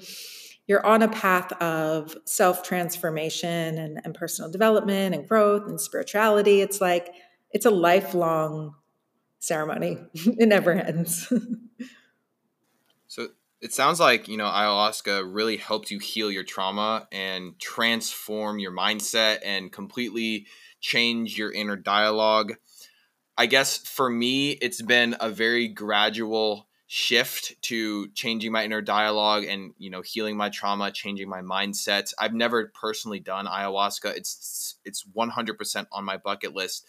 you're 0.67 0.85
on 0.85 1.01
a 1.01 1.07
path 1.07 1.51
of 1.53 2.15
self-transformation 2.25 3.79
and, 3.79 3.99
and 4.05 4.13
personal 4.13 4.51
development 4.51 5.15
and 5.15 5.27
growth 5.27 5.67
and 5.67 5.81
spirituality, 5.81 6.61
it's 6.61 6.79
like 6.79 7.09
it's 7.49 7.65
a 7.65 7.71
lifelong 7.71 8.75
ceremony. 9.39 9.97
it 10.13 10.47
never 10.47 10.71
ends. 10.71 11.33
it 13.61 13.73
sounds 13.73 13.99
like 13.99 14.27
you 14.27 14.37
know 14.37 14.47
ayahuasca 14.47 15.23
really 15.31 15.57
helped 15.57 15.91
you 15.91 15.99
heal 15.99 16.31
your 16.31 16.43
trauma 16.43 17.07
and 17.11 17.57
transform 17.59 18.59
your 18.59 18.71
mindset 18.71 19.39
and 19.45 19.71
completely 19.71 20.47
change 20.79 21.37
your 21.37 21.51
inner 21.51 21.75
dialogue. 21.75 22.55
I 23.37 23.45
guess 23.45 23.77
for 23.77 24.09
me 24.09 24.51
it's 24.51 24.81
been 24.81 25.15
a 25.19 25.29
very 25.29 25.67
gradual 25.67 26.67
shift 26.87 27.55
to 27.61 28.09
changing 28.09 28.51
my 28.51 28.65
inner 28.65 28.81
dialogue 28.81 29.45
and 29.45 29.73
you 29.77 29.89
know 29.89 30.01
healing 30.01 30.35
my 30.35 30.49
trauma 30.49 30.91
changing 30.91 31.29
my 31.29 31.41
mindset. 31.41 32.13
I've 32.19 32.33
never 32.33 32.71
personally 32.79 33.19
done 33.19 33.45
ayahuasca. 33.45 34.17
It's 34.17 34.75
it's 34.83 35.05
100% 35.15 35.85
on 35.91 36.03
my 36.03 36.17
bucket 36.17 36.55
list. 36.55 36.85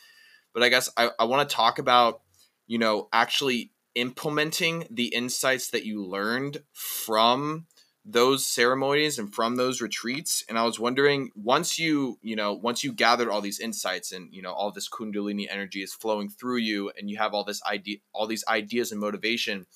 But 0.54 0.62
i 0.62 0.68
guess 0.68 0.90
i, 0.96 1.10
I 1.18 1.24
want 1.24 1.48
to 1.48 1.54
talk 1.54 1.78
about 1.78 2.22
you 2.66 2.78
know 2.78 3.08
actually 3.12 3.72
implementing 3.94 4.86
the 4.90 5.08
insights 5.08 5.70
that 5.70 5.84
you 5.84 6.04
learned 6.04 6.58
from 6.72 7.66
those 8.04 8.46
ceremonies 8.46 9.18
and 9.18 9.32
from 9.32 9.56
those 9.56 9.80
retreats. 9.80 10.44
And 10.48 10.58
i 10.58 10.64
was 10.64 10.80
wondering 10.80 11.30
once 11.36 11.78
you 11.78 12.18
you 12.20 12.34
know 12.34 12.52
once 12.52 12.82
you 12.82 12.92
gathered 12.92 13.28
all 13.28 13.40
these 13.40 13.60
insights 13.60 14.12
and 14.12 14.32
you 14.32 14.42
know 14.42 14.52
all 14.52 14.72
this 14.72 14.88
kundalini 14.88 15.46
energy 15.48 15.82
is 15.82 15.94
flowing 15.94 16.28
through 16.28 16.58
you 16.58 16.90
and 16.98 17.08
you 17.08 17.18
have 17.18 17.32
all 17.32 17.44
this 17.44 17.62
idea 17.64 17.98
all 18.12 18.26
these 18.26 18.44
ideas 18.48 18.90
and 18.90 19.00
motivation 19.00 19.66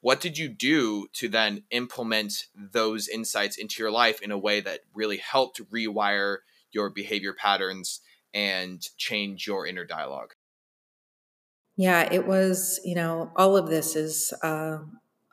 what 0.00 0.20
did 0.20 0.38
you 0.38 0.48
do 0.48 1.06
to 1.12 1.28
then 1.28 1.64
implement 1.70 2.44
those 2.54 3.08
insights 3.08 3.56
into 3.56 3.82
your 3.82 3.90
life 3.90 4.22
in 4.22 4.30
a 4.30 4.38
way 4.38 4.60
that 4.60 4.80
really 4.94 5.18
helped 5.18 5.60
rewire 5.72 6.38
your 6.70 6.90
behavior 6.90 7.32
patterns 7.32 8.00
and 8.34 8.82
change 8.96 9.46
your 9.46 9.66
inner 9.66 9.84
dialogue 9.84 10.34
yeah, 11.78 12.12
it 12.12 12.26
was, 12.26 12.80
you 12.84 12.96
know, 12.96 13.30
all 13.36 13.56
of 13.56 13.68
this 13.68 13.94
is 13.94 14.32
uh, 14.42 14.78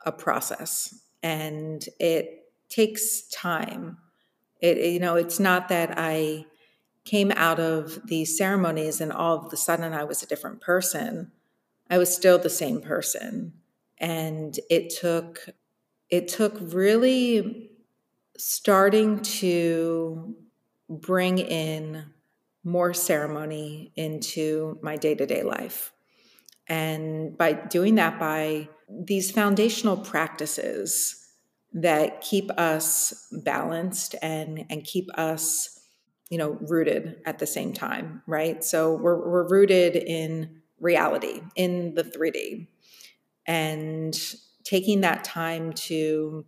a 0.06 0.12
process 0.12 0.96
and 1.20 1.84
it 1.98 2.44
takes 2.68 3.22
time. 3.30 3.98
It, 4.60 4.78
you 4.78 5.00
know, 5.00 5.16
it's 5.16 5.40
not 5.40 5.68
that 5.70 5.94
I 5.96 6.46
came 7.04 7.32
out 7.32 7.58
of 7.58 7.98
these 8.06 8.38
ceremonies 8.38 9.00
and 9.00 9.12
all 9.12 9.44
of 9.44 9.52
a 9.52 9.56
sudden 9.56 9.92
I 9.92 10.04
was 10.04 10.22
a 10.22 10.26
different 10.26 10.60
person. 10.60 11.32
I 11.90 11.98
was 11.98 12.14
still 12.14 12.38
the 12.38 12.48
same 12.48 12.80
person. 12.80 13.54
And 13.98 14.56
it 14.70 14.94
took, 15.00 15.48
it 16.10 16.28
took 16.28 16.56
really 16.60 17.72
starting 18.38 19.20
to 19.22 20.36
bring 20.88 21.38
in 21.38 22.04
more 22.62 22.94
ceremony 22.94 23.90
into 23.96 24.78
my 24.80 24.94
day 24.94 25.16
to 25.16 25.26
day 25.26 25.42
life 25.42 25.92
and 26.68 27.36
by 27.36 27.52
doing 27.52 27.96
that, 27.96 28.18
by 28.18 28.68
these 28.88 29.30
foundational 29.30 29.96
practices 29.96 31.26
that 31.72 32.20
keep 32.20 32.50
us 32.52 33.28
balanced 33.30 34.14
and, 34.22 34.64
and 34.70 34.84
keep 34.84 35.08
us, 35.18 35.80
you 36.30 36.38
know, 36.38 36.58
rooted 36.62 37.16
at 37.26 37.38
the 37.38 37.46
same 37.46 37.72
time, 37.72 38.22
right? 38.26 38.64
So 38.64 38.94
we're, 38.94 39.28
we're 39.28 39.48
rooted 39.48 39.96
in 39.96 40.62
reality, 40.80 41.40
in 41.54 41.94
the 41.94 42.04
3D. 42.04 42.66
And 43.46 44.18
taking 44.64 45.02
that 45.02 45.22
time 45.22 45.72
to, 45.72 46.44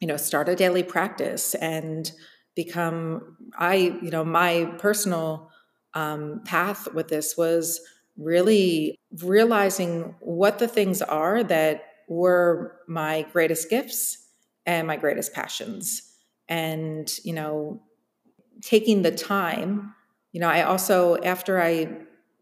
you 0.00 0.06
know, 0.06 0.16
start 0.16 0.48
a 0.48 0.56
daily 0.56 0.82
practice 0.82 1.54
and 1.54 2.12
become, 2.54 3.36
I, 3.58 3.74
you 3.74 4.10
know, 4.10 4.24
my 4.24 4.64
personal 4.78 5.50
um, 5.94 6.42
path 6.44 6.92
with 6.92 7.08
this 7.08 7.36
was 7.36 7.80
really 8.16 8.98
realizing 9.22 10.14
what 10.20 10.58
the 10.58 10.68
things 10.68 11.02
are 11.02 11.42
that 11.44 11.84
were 12.08 12.76
my 12.88 13.26
greatest 13.32 13.68
gifts 13.68 14.26
and 14.64 14.86
my 14.86 14.96
greatest 14.96 15.32
passions. 15.32 16.14
And, 16.48 17.12
you 17.24 17.32
know, 17.32 17.82
taking 18.62 19.02
the 19.02 19.10
time, 19.10 19.94
you 20.32 20.40
know, 20.40 20.48
I 20.48 20.62
also, 20.62 21.16
after 21.16 21.60
I 21.60 21.88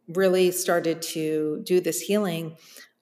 really 0.09 0.51
started 0.51 1.03
to 1.03 1.63
do 1.65 1.81
this 1.81 2.01
healing, 2.01 2.57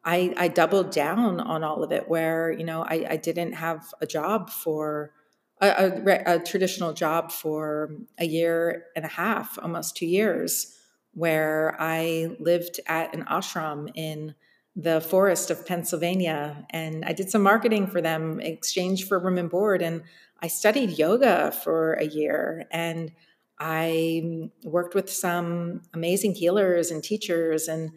I, 0.05 0.35
I 0.37 0.49
doubled 0.49 0.91
down 0.91 1.41
on 1.41 1.63
all 1.63 1.83
of 1.83 1.93
it 1.93 2.09
where, 2.09 2.51
you 2.51 2.65
know, 2.65 2.83
I, 2.83 3.07
I 3.11 3.17
didn't 3.17 3.53
have 3.53 3.93
a 4.01 4.07
job 4.07 4.51
for 4.51 5.13
a, 5.61 5.69
a, 5.69 6.37
a 6.37 6.39
traditional 6.41 6.93
job 6.93 7.31
for 7.31 7.91
a 8.19 8.25
year 8.25 8.85
and 8.97 9.05
a 9.05 9.09
half, 9.09 9.59
almost 9.61 9.97
two 9.97 10.07
years 10.07 10.79
where 11.15 11.77
I 11.79 12.37
lived 12.39 12.81
at 12.87 13.15
an 13.15 13.25
ashram 13.25 13.91
in 13.95 14.35
the 14.75 15.01
forest 15.01 15.51
of 15.51 15.67
Pennsylvania. 15.67 16.67
And 16.71 17.05
I 17.05 17.13
did 17.13 17.31
some 17.31 17.43
marketing 17.43 17.87
for 17.87 18.01
them, 18.01 18.41
exchange 18.41 19.07
for 19.07 19.19
room 19.19 19.39
and 19.39 19.51
board. 19.51 19.83
And 19.83 20.03
I 20.41 20.49
studied 20.49 20.99
yoga 20.99 21.53
for 21.53 21.95
a 21.95 22.05
year. 22.05 22.67
And 22.71 23.13
I 23.59 24.51
worked 24.65 24.95
with 24.95 25.11
some 25.11 25.83
amazing 25.93 26.35
healers 26.35 26.91
and 26.91 27.05
teachers 27.05 27.69
and, 27.69 27.91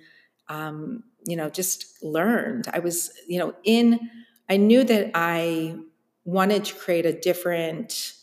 um, 0.49 1.04
you 1.25 1.36
know, 1.36 1.49
just 1.49 2.04
learned. 2.04 2.67
I 2.71 2.80
was, 2.80 3.12
you 3.28 3.39
know, 3.39 3.56
in, 3.63 3.99
I 4.49 4.58
knew 4.58 4.84
that 4.84 5.12
I 5.15 5.78
wanted 6.25 6.65
to 6.65 6.75
create 6.75 7.06
a 7.06 7.19
different 7.19 8.13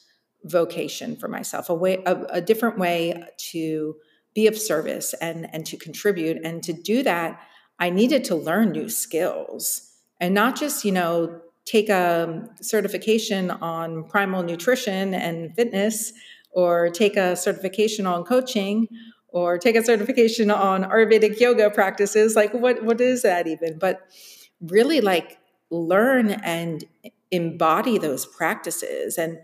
vocation 0.45 1.17
for 1.17 1.29
myself, 1.29 1.71
a 1.71 1.75
way, 1.75 2.03
a, 2.05 2.23
a 2.25 2.41
different 2.41 2.79
way 2.79 3.25
to 3.39 3.97
be 4.35 4.47
of 4.47 4.57
service 4.57 5.15
and 5.21 5.53
and 5.55 5.67
to 5.67 5.77
contribute. 5.77 6.39
And 6.45 6.63
to 6.63 6.73
do 6.73 7.03
that 7.03 7.41
i 7.79 7.91
needed 7.91 8.23
to 8.23 8.35
learn 8.35 8.71
new 8.71 8.89
skills 8.89 9.93
and 10.21 10.35
not 10.35 10.55
just 10.55 10.85
you 10.85 10.93
know 10.93 11.41
take 11.65 11.89
a 11.89 12.49
certification 12.61 13.51
on 13.51 14.05
primal 14.05 14.43
nutrition 14.43 15.15
and 15.15 15.55
fitness 15.55 16.13
or 16.51 16.91
take 16.91 17.17
a 17.17 17.37
certification 17.37 18.07
on 18.07 18.25
coaching 18.25 18.89
or 19.29 19.59
take 19.59 19.77
a 19.77 19.85
certification 19.85 20.51
on 20.51 20.85
ayurvedic 20.85 21.41
yoga 21.41 21.71
practices. 21.71 22.37
Like 22.37 22.53
what 22.53 22.85
what 22.85 23.01
is 23.01 23.23
that 23.23 23.47
even? 23.47 23.79
But 23.79 24.03
really 24.61 25.01
like 25.01 25.39
learn 25.71 26.31
and 26.31 26.85
embody 27.31 27.97
those 27.97 28.27
practices 28.27 29.17
and 29.17 29.39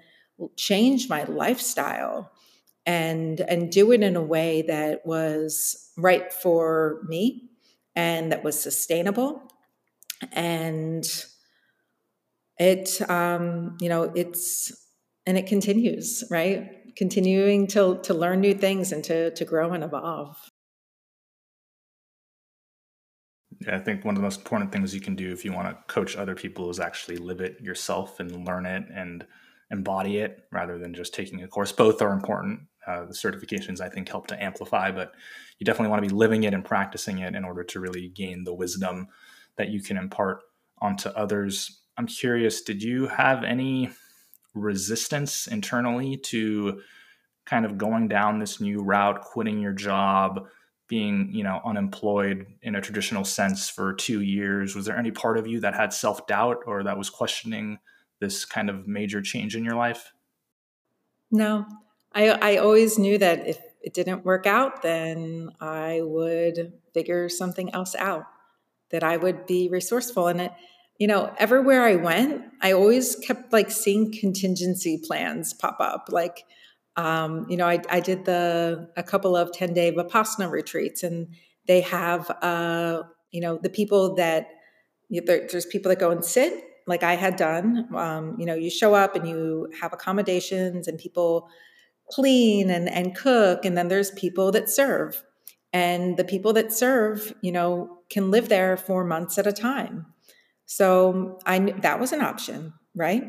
change 0.57 1.09
my 1.09 1.24
lifestyle 1.24 2.31
and 2.88 3.40
and 3.42 3.70
do 3.70 3.92
it 3.92 4.03
in 4.03 4.16
a 4.16 4.22
way 4.22 4.62
that 4.62 5.05
was 5.05 5.92
right 5.98 6.33
for 6.33 7.03
me 7.07 7.51
and 7.94 8.33
that 8.33 8.42
was 8.42 8.59
sustainable. 8.59 9.53
And 10.33 11.05
it 12.59 12.98
um, 13.11 13.77
you 13.81 13.90
know 13.90 14.05
it's 14.14 14.72
and 15.27 15.37
it 15.37 15.46
continues 15.46 16.24
right? 16.31 16.70
Continuing 16.96 17.66
to 17.68 17.98
to 18.05 18.14
learn 18.14 18.40
new 18.40 18.55
things 18.55 18.90
and 18.90 19.05
to 19.05 19.33
to 19.33 19.44
grow 19.44 19.72
and 19.72 19.85
evolve. 19.85 20.37
Yeah 23.61 23.74
i 23.74 23.79
think 23.81 24.05
one 24.05 24.14
of 24.14 24.20
the 24.20 24.22
most 24.22 24.38
important 24.38 24.70
things 24.70 24.94
you 24.94 25.01
can 25.01 25.16
do 25.16 25.33
if 25.33 25.44
you 25.44 25.53
want 25.53 25.68
to 25.68 25.92
coach 25.92 26.14
other 26.14 26.37
people 26.37 26.70
is 26.70 26.79
actually 26.79 27.16
live 27.16 27.40
it 27.40 27.61
yourself 27.61 28.20
and 28.20 28.46
learn 28.46 28.66
it 28.66 28.85
and 28.94 29.27
embody 29.70 30.18
it 30.18 30.44
rather 30.53 30.79
than 30.79 30.94
just 30.94 31.14
taking 31.14 31.42
a 31.42 31.48
course. 31.48 31.72
Both 31.72 32.01
are 32.01 32.12
important 32.12 32.61
uh, 32.88 33.05
the 33.05 33.12
certifications 33.12 33.81
I 33.81 33.88
think 33.88 34.09
help 34.09 34.27
to 34.29 34.42
amplify, 34.42 34.90
but 34.90 35.12
you 35.59 35.64
definitely 35.66 35.90
want 35.90 36.03
to 36.03 36.09
be 36.09 36.14
living 36.14 36.44
it 36.44 36.55
and 36.55 36.64
practicing 36.64 37.18
it 37.18 37.35
in 37.35 37.44
order 37.44 37.62
to 37.64 37.81
really 37.81 38.09
gain 38.09 38.44
the 38.44 38.55
wisdom 38.55 39.09
that 39.57 39.68
you 39.68 39.83
can 39.83 39.98
impart 39.98 40.40
onto 40.79 41.11
others. 41.11 41.83
I'm 41.98 42.07
curious, 42.07 42.62
did 42.62 42.83
you 42.83 43.09
have 43.09 43.44
any 43.44 43.90
resistance 44.55 45.46
internally 45.46 46.16
to 46.16 46.81
kind 47.44 47.66
of 47.66 47.77
going 47.77 48.09
down 48.09 48.38
this 48.38 48.61
new 48.61 48.81
route, 48.81 49.20
quitting 49.20 49.61
your 49.61 49.72
job, 49.72 50.46
being, 50.87 51.31
you 51.33 51.44
know, 51.44 51.61
unemployed 51.64 52.46
in 52.62 52.74
a 52.74 52.81
traditional 52.81 53.24
sense 53.24 53.68
for 53.68 53.92
2 53.92 54.22
years, 54.22 54.74
was 54.74 54.87
there 54.87 54.96
any 54.96 55.11
part 55.11 55.37
of 55.37 55.46
you 55.46 55.61
that 55.61 55.74
had 55.74 55.92
self-doubt 55.92 56.59
or 56.66 56.83
that 56.85 56.96
was 56.96 57.11
questioning 57.11 57.79
this 58.20 58.44
kind 58.44 58.70
of 58.70 58.88
major 58.88 59.20
change 59.20 59.55
in 59.55 59.64
your 59.64 59.74
life? 59.74 60.12
No. 61.31 61.66
I 62.12 62.29
I 62.31 62.57
always 62.57 62.99
knew 62.99 63.18
that 63.18 63.47
if 63.47 63.59
it 63.83 63.94
didn't 63.94 64.25
work 64.25 64.47
out, 64.47 64.83
then 64.83 65.51
I 65.61 66.01
would 66.03 66.73
figure 66.94 67.29
something 67.29 67.73
else 67.75 67.94
out. 67.94 68.25
That 68.90 69.05
I 69.05 69.18
would 69.18 69.47
be 69.47 69.68
resourceful 69.68 70.29
and 70.29 70.40
it 70.40 70.53
you 70.99 71.07
know, 71.07 71.33
everywhere 71.38 71.85
I 71.85 71.94
went, 71.94 72.42
I 72.61 72.73
always 72.73 73.14
kept 73.14 73.53
like 73.53 73.71
seeing 73.71 74.12
contingency 74.12 75.01
plans 75.07 75.55
pop 75.55 75.77
up. 75.79 76.09
Like, 76.11 76.44
um, 76.97 77.47
you 77.49 77.57
know, 77.57 77.66
I, 77.66 77.81
I 77.88 78.01
did 78.01 78.25
the 78.25 78.90
a 78.97 79.05
couple 79.05 79.37
of 79.37 79.53
ten 79.53 79.73
day 79.73 79.92
vipassana 79.92 80.51
retreats, 80.51 81.05
and 81.05 81.29
they 81.68 81.83
have, 81.83 82.29
uh, 82.42 83.05
you 83.31 83.40
know, 83.40 83.59
the 83.62 83.71
people 83.71 84.16
that 84.16 84.49
you 85.09 85.21
there, 85.21 85.47
there's 85.51 85.66
people 85.66 85.88
that 85.90 86.01
go 86.01 86.11
and 86.11 86.25
sit, 86.25 86.64
like 86.88 87.05
I 87.05 87.14
had 87.14 87.37
done. 87.37 87.88
Um, 87.94 88.35
you 88.37 88.44
know, 88.44 88.57
you 88.57 88.68
show 88.68 88.94
up 88.94 89.14
and 89.14 89.29
you 89.29 89.71
have 89.81 89.92
accommodations, 89.92 90.88
and 90.88 90.99
people 90.99 91.49
clean 92.11 92.71
and 92.71 92.88
and 92.88 93.14
cook, 93.14 93.64
and 93.64 93.77
then 93.77 93.88
there's 93.88 94.11
people 94.12 94.53
that 94.53 94.68
serve, 94.71 95.23
and 95.73 96.16
the 96.16 96.25
people 96.25 96.53
that 96.55 96.73
serve, 96.73 97.35
you 97.42 97.53
know, 97.53 97.99
can 98.11 98.31
live 98.31 98.49
there 98.49 98.77
for 98.77 99.05
months 99.05 99.38
at 99.38 99.47
a 99.47 99.53
time 99.53 100.07
so 100.71 101.38
I 101.47 101.59
that 101.81 101.99
was 101.99 102.12
an 102.12 102.21
option, 102.21 102.75
right? 102.94 103.25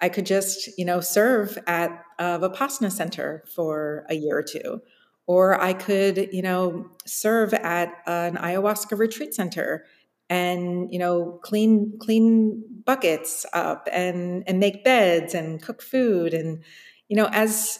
I 0.00 0.08
could 0.08 0.24
just, 0.24 0.70
you 0.78 0.86
know, 0.86 1.00
serve 1.00 1.58
at 1.66 1.90
a 2.18 2.38
Vipassana 2.38 2.90
center 2.90 3.44
for 3.54 4.06
a 4.08 4.14
year 4.14 4.38
or 4.38 4.42
two. 4.42 4.80
Or 5.26 5.60
I 5.60 5.74
could, 5.74 6.30
you 6.32 6.40
know, 6.40 6.90
serve 7.06 7.52
at 7.52 7.92
an 8.06 8.36
ayahuasca 8.36 8.98
retreat 8.98 9.34
center 9.34 9.84
and, 10.30 10.90
you 10.90 10.98
know, 10.98 11.38
clean 11.42 11.98
clean 12.00 12.64
buckets 12.86 13.44
up 13.52 13.86
and 13.92 14.42
and 14.46 14.58
make 14.58 14.82
beds 14.82 15.34
and 15.34 15.62
cook 15.62 15.82
food 15.82 16.32
and 16.32 16.64
you 17.08 17.16
know, 17.16 17.28
as 17.30 17.78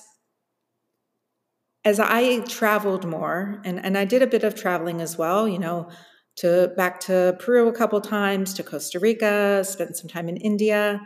as 1.85 1.99
I 1.99 2.41
traveled 2.41 3.07
more 3.07 3.61
and 3.65 3.85
and 3.85 3.97
I 3.97 4.05
did 4.05 4.23
a 4.23 4.27
bit 4.27 4.45
of 4.45 4.55
traveling 4.55 5.01
as 5.01 5.17
well, 5.17 5.49
you 5.49 5.59
know, 5.59 5.89
to 6.37 6.73
back 6.77 7.01
to 7.01 7.37
Peru 7.39 7.69
a 7.69 7.73
couple 7.73 8.01
times, 8.01 8.55
to 8.55 8.63
Costa 8.63 8.99
Rica, 8.99 9.65
spent 9.65 9.97
some 9.97 10.09
time 10.09 10.29
in 10.29 10.37
India. 10.37 11.01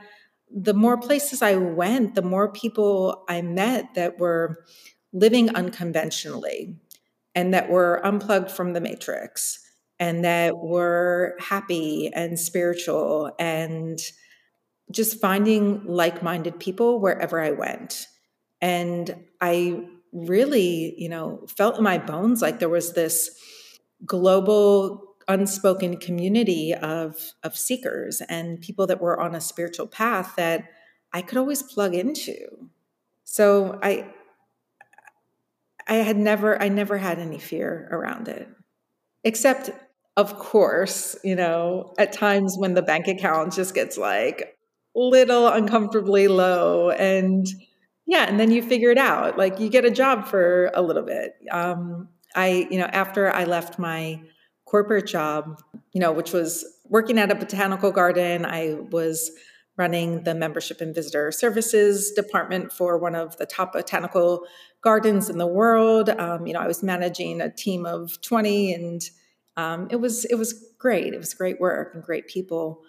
The 0.50 0.74
more 0.74 0.98
places 0.98 1.42
I 1.42 1.56
went, 1.56 2.14
the 2.14 2.22
more 2.22 2.52
people 2.52 3.24
I 3.28 3.42
met 3.42 3.94
that 3.94 4.18
were 4.18 4.64
living 5.12 5.54
unconventionally 5.54 6.76
and 7.34 7.54
that 7.54 7.70
were 7.70 8.04
unplugged 8.04 8.50
from 8.50 8.72
the 8.72 8.80
matrix 8.80 9.58
and 9.98 10.24
that 10.24 10.56
were 10.56 11.36
happy 11.40 12.10
and 12.14 12.38
spiritual 12.38 13.32
and 13.38 13.98
just 14.90 15.20
finding 15.20 15.84
like-minded 15.86 16.60
people 16.60 17.00
wherever 17.00 17.40
I 17.40 17.52
went. 17.52 18.06
And 18.60 19.24
I 19.40 19.84
really, 20.14 20.94
you 20.96 21.08
know, 21.08 21.44
felt 21.48 21.76
in 21.76 21.84
my 21.84 21.98
bones 21.98 22.40
like 22.40 22.60
there 22.60 22.68
was 22.68 22.94
this 22.94 23.30
global 24.06 25.14
unspoken 25.26 25.96
community 25.96 26.74
of 26.74 27.32
of 27.42 27.56
seekers 27.56 28.22
and 28.28 28.60
people 28.60 28.86
that 28.86 29.00
were 29.00 29.18
on 29.20 29.34
a 29.34 29.40
spiritual 29.40 29.86
path 29.86 30.34
that 30.36 30.64
I 31.12 31.22
could 31.22 31.38
always 31.38 31.62
plug 31.62 31.94
into. 31.94 32.70
So 33.24 33.78
I 33.82 34.12
I 35.88 35.94
had 35.96 36.16
never 36.16 36.60
I 36.62 36.68
never 36.68 36.98
had 36.98 37.18
any 37.18 37.38
fear 37.38 37.88
around 37.90 38.28
it. 38.28 38.48
Except 39.24 39.70
of 40.16 40.38
course, 40.38 41.16
you 41.24 41.34
know, 41.34 41.92
at 41.98 42.12
times 42.12 42.56
when 42.56 42.74
the 42.74 42.82
bank 42.82 43.08
account 43.08 43.52
just 43.52 43.74
gets 43.74 43.98
like 43.98 44.56
little 44.94 45.48
uncomfortably 45.48 46.28
low 46.28 46.90
and 46.90 47.46
yeah, 48.06 48.24
and 48.28 48.38
then 48.38 48.50
you 48.50 48.62
figure 48.62 48.90
it 48.90 48.98
out. 48.98 49.38
Like 49.38 49.58
you 49.58 49.68
get 49.68 49.84
a 49.84 49.90
job 49.90 50.26
for 50.26 50.70
a 50.74 50.82
little 50.82 51.02
bit. 51.02 51.34
Um, 51.50 52.08
I, 52.34 52.66
you 52.70 52.78
know, 52.78 52.86
after 52.86 53.32
I 53.32 53.44
left 53.44 53.78
my 53.78 54.20
corporate 54.66 55.06
job, 55.06 55.62
you 55.92 56.00
know, 56.00 56.12
which 56.12 56.32
was 56.32 56.64
working 56.88 57.18
at 57.18 57.30
a 57.30 57.34
botanical 57.34 57.92
garden. 57.92 58.44
I 58.44 58.74
was 58.90 59.30
running 59.76 60.22
the 60.22 60.34
membership 60.34 60.80
and 60.80 60.94
visitor 60.94 61.32
services 61.32 62.12
department 62.12 62.72
for 62.72 62.98
one 62.98 63.14
of 63.14 63.36
the 63.38 63.46
top 63.46 63.72
botanical 63.72 64.44
gardens 64.82 65.28
in 65.28 65.38
the 65.38 65.46
world. 65.46 66.10
Um, 66.10 66.46
you 66.46 66.52
know, 66.52 66.60
I 66.60 66.66
was 66.66 66.82
managing 66.82 67.40
a 67.40 67.50
team 67.50 67.86
of 67.86 68.20
20 68.20 68.74
and 68.74 69.02
um, 69.56 69.88
it 69.90 69.96
was 69.96 70.24
it 70.26 70.34
was 70.34 70.52
great. 70.78 71.14
It 71.14 71.18
was 71.18 71.34
great 71.34 71.60
work 71.60 71.94
and 71.94 72.02
great 72.02 72.26
people. 72.26 72.82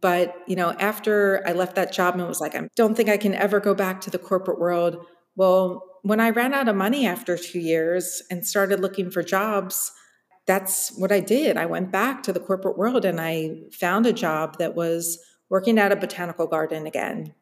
But, 0.00 0.36
you 0.46 0.56
know, 0.56 0.70
after 0.78 1.42
I 1.46 1.52
left 1.52 1.74
that 1.74 1.92
job 1.92 2.14
and 2.14 2.26
was 2.26 2.40
like, 2.40 2.54
I 2.54 2.68
don't 2.76 2.94
think 2.94 3.08
I 3.08 3.16
can 3.16 3.34
ever 3.34 3.58
go 3.58 3.74
back 3.74 4.00
to 4.02 4.10
the 4.10 4.18
corporate 4.18 4.60
world. 4.60 5.04
Well, 5.36 5.84
when 6.02 6.20
I 6.20 6.30
ran 6.30 6.54
out 6.54 6.68
of 6.68 6.76
money 6.76 7.06
after 7.06 7.36
two 7.36 7.58
years 7.58 8.22
and 8.30 8.46
started 8.46 8.80
looking 8.80 9.10
for 9.10 9.22
jobs, 9.22 9.92
that's 10.46 10.96
what 10.96 11.12
I 11.12 11.20
did. 11.20 11.56
I 11.56 11.66
went 11.66 11.90
back 11.90 12.22
to 12.24 12.32
the 12.32 12.40
corporate 12.40 12.78
world 12.78 13.04
and 13.04 13.20
I 13.20 13.62
found 13.72 14.06
a 14.06 14.12
job 14.12 14.58
that 14.58 14.74
was 14.74 15.18
working 15.48 15.78
at 15.78 15.92
a 15.92 15.96
botanical 15.96 16.46
garden 16.46 16.86
again 16.86 17.34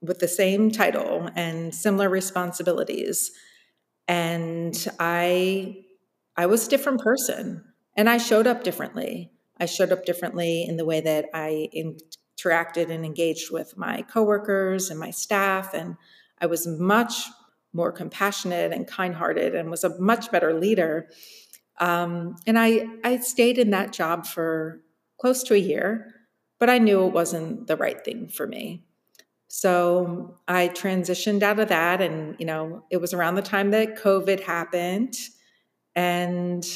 with 0.00 0.20
the 0.20 0.28
same 0.28 0.70
title 0.70 1.28
and 1.34 1.74
similar 1.74 2.08
responsibilities. 2.08 3.32
And 4.08 4.88
I 4.98 5.84
I 6.36 6.46
was 6.46 6.66
a 6.66 6.70
different 6.70 7.00
person 7.00 7.64
and 7.96 8.08
I 8.08 8.18
showed 8.18 8.46
up 8.46 8.62
differently. 8.62 9.32
I 9.58 9.66
showed 9.66 9.92
up 9.92 10.04
differently 10.04 10.64
in 10.64 10.76
the 10.76 10.84
way 10.84 11.00
that 11.00 11.26
I 11.32 11.68
interacted 11.74 12.90
and 12.90 13.04
engaged 13.04 13.50
with 13.50 13.76
my 13.76 14.02
coworkers 14.02 14.90
and 14.90 15.00
my 15.00 15.10
staff 15.10 15.74
and 15.74 15.96
I 16.38 16.46
was 16.46 16.66
much 16.66 17.24
more 17.72 17.92
compassionate 17.92 18.72
and 18.72 18.86
kind-hearted 18.86 19.54
and 19.54 19.70
was 19.70 19.84
a 19.84 19.98
much 19.98 20.30
better 20.30 20.52
leader 20.52 21.08
um, 21.78 22.36
and 22.46 22.58
I, 22.58 22.86
I 23.04 23.18
stayed 23.18 23.58
in 23.58 23.70
that 23.70 23.92
job 23.92 24.26
for 24.26 24.80
close 25.18 25.42
to 25.44 25.54
a 25.54 25.58
year, 25.58 26.14
but 26.58 26.70
I 26.70 26.78
knew 26.78 27.06
it 27.06 27.12
wasn't 27.12 27.66
the 27.66 27.76
right 27.76 28.02
thing 28.04 28.28
for 28.28 28.46
me. 28.46 28.84
So 29.48 30.38
I 30.48 30.68
transitioned 30.68 31.42
out 31.42 31.60
of 31.60 31.68
that. 31.68 32.00
And, 32.00 32.36
you 32.38 32.46
know, 32.46 32.84
it 32.90 32.98
was 32.98 33.14
around 33.14 33.36
the 33.36 33.42
time 33.42 33.70
that 33.70 33.96
COVID 33.96 34.40
happened. 34.40 35.14
And, 35.94 36.66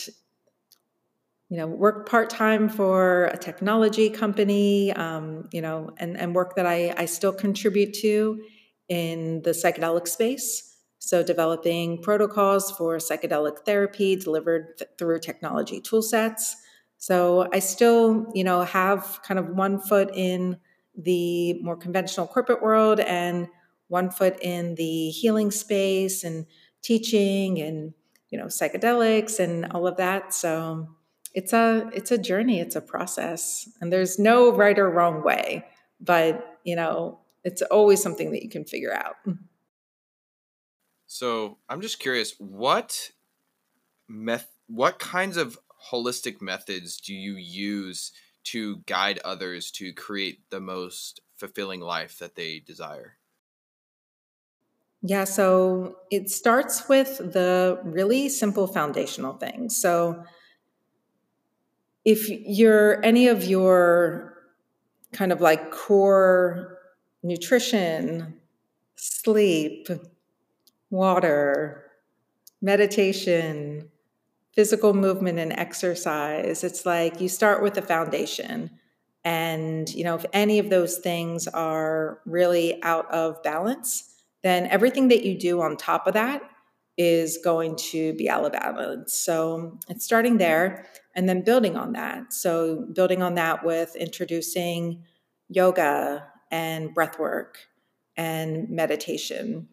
you 1.51 1.57
know, 1.57 1.67
worked 1.67 2.09
part 2.09 2.31
time 2.31 2.69
for 2.69 3.25
a 3.27 3.37
technology 3.37 4.09
company, 4.09 4.93
um, 4.93 5.49
you 5.53 5.61
know, 5.61 5.91
and, 5.99 6.17
and 6.17 6.33
work 6.33 6.55
that 6.55 6.65
I, 6.65 6.95
I 6.97 7.07
still 7.07 7.33
contribute 7.33 7.93
to 7.95 8.41
in 8.89 9.43
the 9.43 9.51
psychedelic 9.51 10.07
space. 10.07 10.79
So, 11.01 11.25
developing 11.25 12.03
protocols 12.03 12.71
for 12.71 12.99
psychedelic 12.99 13.65
therapy 13.65 14.15
delivered 14.15 14.79
th- 14.79 14.91
through 14.97 15.19
technology 15.21 15.81
toolsets. 15.81 16.53
So, 16.99 17.49
I 17.53 17.59
still, 17.59 18.31
you 18.33 18.45
know, 18.45 18.63
have 18.63 19.21
kind 19.25 19.41
of 19.41 19.49
one 19.49 19.81
foot 19.81 20.11
in 20.15 20.57
the 20.97 21.61
more 21.63 21.77
conventional 21.77 22.29
corporate 22.29 22.63
world 22.63 23.01
and 23.01 23.49
one 23.89 24.11
foot 24.11 24.39
in 24.41 24.77
the 24.77 25.11
healing 25.11 25.51
space 25.51 26.23
and 26.23 26.47
teaching 26.83 27.61
and 27.61 27.93
you 28.31 28.39
know 28.39 28.47
psychedelics 28.47 29.41
and 29.41 29.67
all 29.73 29.89
of 29.89 29.97
that. 29.97 30.33
So, 30.33 30.89
it's 31.35 31.53
a 31.53 31.91
it's 31.93 32.11
a 32.11 32.19
journey, 32.19 32.61
it's 32.61 32.77
a 32.77 32.81
process, 32.81 33.69
and 33.81 33.93
there's 33.93 34.19
no 34.19 34.53
right 34.55 34.79
or 34.79 34.91
wrong 34.91 35.23
way, 35.23 35.67
but 36.01 36.61
you 36.65 36.77
know, 36.77 37.21
it's 37.45 37.63
always 37.63 38.03
something 38.03 38.33
that 38.33 38.43
you 38.43 38.49
can 38.49 38.65
figure 38.65 38.93
out. 38.93 39.17
So 41.07 41.59
I'm 41.69 41.81
just 41.81 41.99
curious, 41.99 42.35
what 42.39 43.11
meth 44.09 44.55
what 44.69 44.99
kinds 44.99 45.37
of 45.37 45.59
holistic 45.91 46.41
methods 46.41 47.01
do 47.01 47.15
you 47.15 47.37
use 47.37 48.13
to 48.45 48.79
guide 48.87 49.19
others 49.25 49.71
to 49.73 49.93
create 49.93 50.51
the 50.51 50.61
most 50.61 51.21
fulfilling 51.37 51.81
life 51.81 52.19
that 52.19 52.35
they 52.37 52.61
desire? 52.61 53.19
Yeah, 55.03 55.25
so 55.25 55.97
it 56.11 56.29
starts 56.29 56.89
with 56.89 57.19
the 57.19 57.81
really 57.85 58.29
simple 58.29 58.67
foundational 58.67 59.35
things. 59.39 59.81
So 59.81 60.25
if 62.05 62.29
you're 62.29 63.05
any 63.05 63.29
of 63.29 63.45
your 63.45 64.35
kind 65.13 65.33
of 65.33 65.41
like 65.41 65.71
core 65.71 66.79
nutrition, 67.23 68.35
sleep, 68.97 69.89
water, 70.91 71.85
meditation, 72.63 73.89
physical 74.55 74.95
movement 74.95 75.39
and 75.39 75.53
exercise. 75.53 76.65
It's 76.65 76.85
like 76.85 77.21
you 77.21 77.29
start 77.29 77.63
with 77.63 77.75
the 77.75 77.83
foundation. 77.83 78.71
And, 79.25 79.89
you 79.95 80.05
know, 80.05 80.15
if 80.17 80.25
any 80.33 80.59
of 80.59 80.71
those 80.71 80.99
things 80.99 81.47
are 81.49 82.21
really 82.25 82.83
out 82.83 83.11
of 83.13 83.43
balance, 83.43 84.23
then 84.43 84.67
everything 84.67 85.09
that 85.09 85.25
you 85.25 85.39
do 85.39 85.61
on 85.61 85.77
top 85.77 86.07
of 86.07 86.15
that 86.15 86.43
is 86.97 87.39
going 87.43 87.77
to 87.77 88.13
be 88.15 88.29
out 88.29 88.45
of 88.45 88.53
balance. 88.53 89.15
So 89.15 89.79
it's 89.89 90.05
starting 90.05 90.39
there 90.39 90.87
and 91.15 91.29
then 91.29 91.43
building 91.43 91.77
on 91.77 91.93
that. 91.93 92.33
So 92.33 92.87
building 92.93 93.23
on 93.23 93.35
that 93.35 93.65
with 93.65 93.97
introducing 93.97 95.05
yoga 95.49 96.27
and 96.51 96.95
breath 96.95 97.19
work 97.19 97.59
and 98.17 98.69
meditation. 98.69 99.69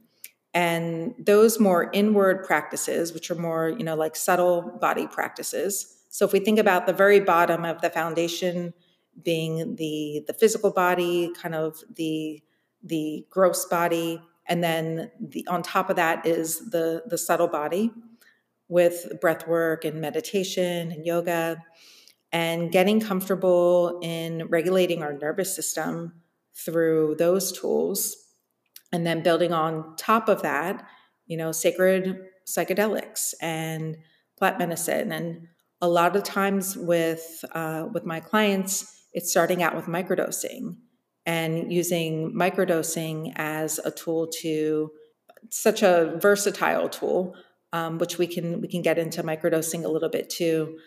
And 0.53 1.13
those 1.19 1.59
more 1.59 1.89
inward 1.93 2.45
practices, 2.45 3.13
which 3.13 3.29
are 3.29 3.35
more, 3.35 3.69
you 3.69 3.83
know, 3.83 3.95
like 3.95 4.15
subtle 4.15 4.77
body 4.81 5.05
practices. 5.05 5.95
So 6.09 6.25
if 6.25 6.33
we 6.33 6.39
think 6.39 6.57
about 6.57 6.87
the 6.87 6.93
very 6.93 7.19
bottom 7.19 7.63
of 7.63 7.81
the 7.81 7.89
foundation 7.89 8.73
being 9.23 9.75
the 9.75 10.23
the 10.27 10.33
physical 10.33 10.71
body, 10.71 11.31
kind 11.39 11.53
of 11.53 11.77
the 11.95 12.41
the 12.83 13.25
gross 13.29 13.65
body, 13.65 14.21
and 14.47 14.63
then 14.63 15.11
the, 15.19 15.45
on 15.47 15.61
top 15.61 15.89
of 15.89 15.95
that 15.97 16.25
is 16.25 16.69
the 16.71 17.03
the 17.05 17.17
subtle 17.17 17.47
body 17.47 17.91
with 18.69 19.07
breath 19.21 19.47
work 19.47 19.85
and 19.85 20.01
meditation 20.01 20.91
and 20.91 21.05
yoga 21.05 21.57
and 22.31 22.71
getting 22.71 22.99
comfortable 22.99 23.99
in 24.03 24.47
regulating 24.47 25.01
our 25.01 25.13
nervous 25.13 25.55
system 25.55 26.21
through 26.53 27.15
those 27.17 27.51
tools 27.51 28.15
and 28.91 29.05
then 29.05 29.23
building 29.23 29.53
on 29.53 29.95
top 29.95 30.27
of 30.27 30.41
that 30.41 30.85
you 31.27 31.37
know 31.37 31.51
sacred 31.51 32.19
psychedelics 32.47 33.33
and 33.41 33.97
plant 34.37 34.57
medicine. 34.57 35.11
And 35.11 35.47
a 35.81 35.87
lot 35.87 36.15
of 36.15 36.23
times 36.23 36.75
with 36.75 37.43
uh, 37.53 37.87
with 37.93 38.05
my 38.05 38.19
clients 38.19 38.93
it's 39.13 39.31
starting 39.31 39.63
out 39.63 39.75
with 39.75 39.85
microdosing 39.85 40.75
and 41.25 41.71
using 41.71 42.33
microdosing 42.33 43.33
as 43.35 43.79
a 43.79 43.91
tool 43.91 44.27
to 44.41 44.91
such 45.49 45.81
a 45.81 46.17
versatile 46.21 46.89
tool 46.89 47.35
um, 47.73 47.97
which 47.97 48.17
we 48.17 48.27
can 48.27 48.61
we 48.61 48.67
can 48.67 48.81
get 48.81 48.97
into 48.97 49.23
microdosing 49.23 49.83
a 49.83 49.89
little 49.89 50.09
bit 50.09 50.29
too 50.29 50.77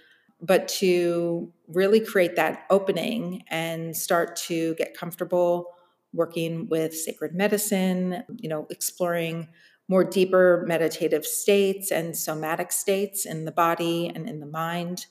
but 0.43 0.69
to 0.69 1.53
really 1.69 2.01
create 2.01 2.37
that 2.37 2.65
opening 2.71 3.43
and 3.49 3.95
start 3.95 4.37
to 4.37 4.75
get 4.77 4.97
comfortable 4.97 5.67
working 6.13 6.69
with 6.69 6.97
sacred 6.97 7.35
medicine 7.35 8.25
you 8.39 8.49
know 8.49 8.67
exploring 8.71 9.49
more 9.91 10.05
deeper 10.05 10.63
meditative 10.69 11.27
states 11.27 11.91
and 11.91 12.17
somatic 12.17 12.71
states 12.71 13.27
in 13.27 13.45
the 13.45 13.51
body 13.51 14.09
and 14.15 14.29
in 14.29 14.39
the 14.39 14.47
mind. 14.47 15.07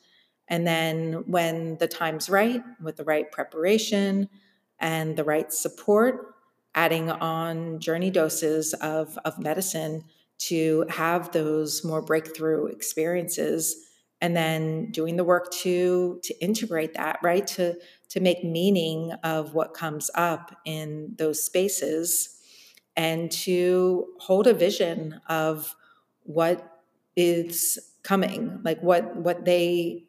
And 0.47 0.65
then 0.65 1.25
when 1.27 1.77
the 1.79 1.87
time's 1.87 2.29
right 2.29 2.63
with 2.81 2.95
the 2.95 3.03
right 3.03 3.29
preparation 3.29 4.29
and 4.79 5.17
the 5.17 5.25
right 5.25 5.51
support, 5.51 6.33
adding 6.73 7.11
on 7.11 7.81
journey 7.81 8.09
doses 8.09 8.73
of, 8.75 9.19
of 9.25 9.37
medicine 9.37 10.05
to 10.39 10.85
have 10.89 11.31
those 11.31 11.83
more 11.83 12.01
breakthrough 12.01 12.67
experiences 12.67 13.85
and 14.21 14.35
then 14.35 14.91
doing 14.91 15.15
the 15.15 15.23
work 15.23 15.51
to 15.51 16.19
to 16.23 16.33
integrate 16.43 16.93
that 16.93 17.19
right 17.23 17.47
to 17.47 17.75
to 18.09 18.19
make 18.19 18.43
meaning 18.43 19.11
of 19.23 19.53
what 19.53 19.73
comes 19.73 20.09
up 20.15 20.55
in 20.65 21.13
those 21.17 21.43
spaces 21.43 22.37
and 22.95 23.31
to 23.31 24.07
hold 24.19 24.47
a 24.47 24.53
vision 24.53 25.19
of 25.29 25.75
what 26.23 26.81
is 27.15 27.79
coming 28.03 28.59
like 28.63 28.81
what 28.81 29.15
what 29.15 29.45
they 29.45 30.03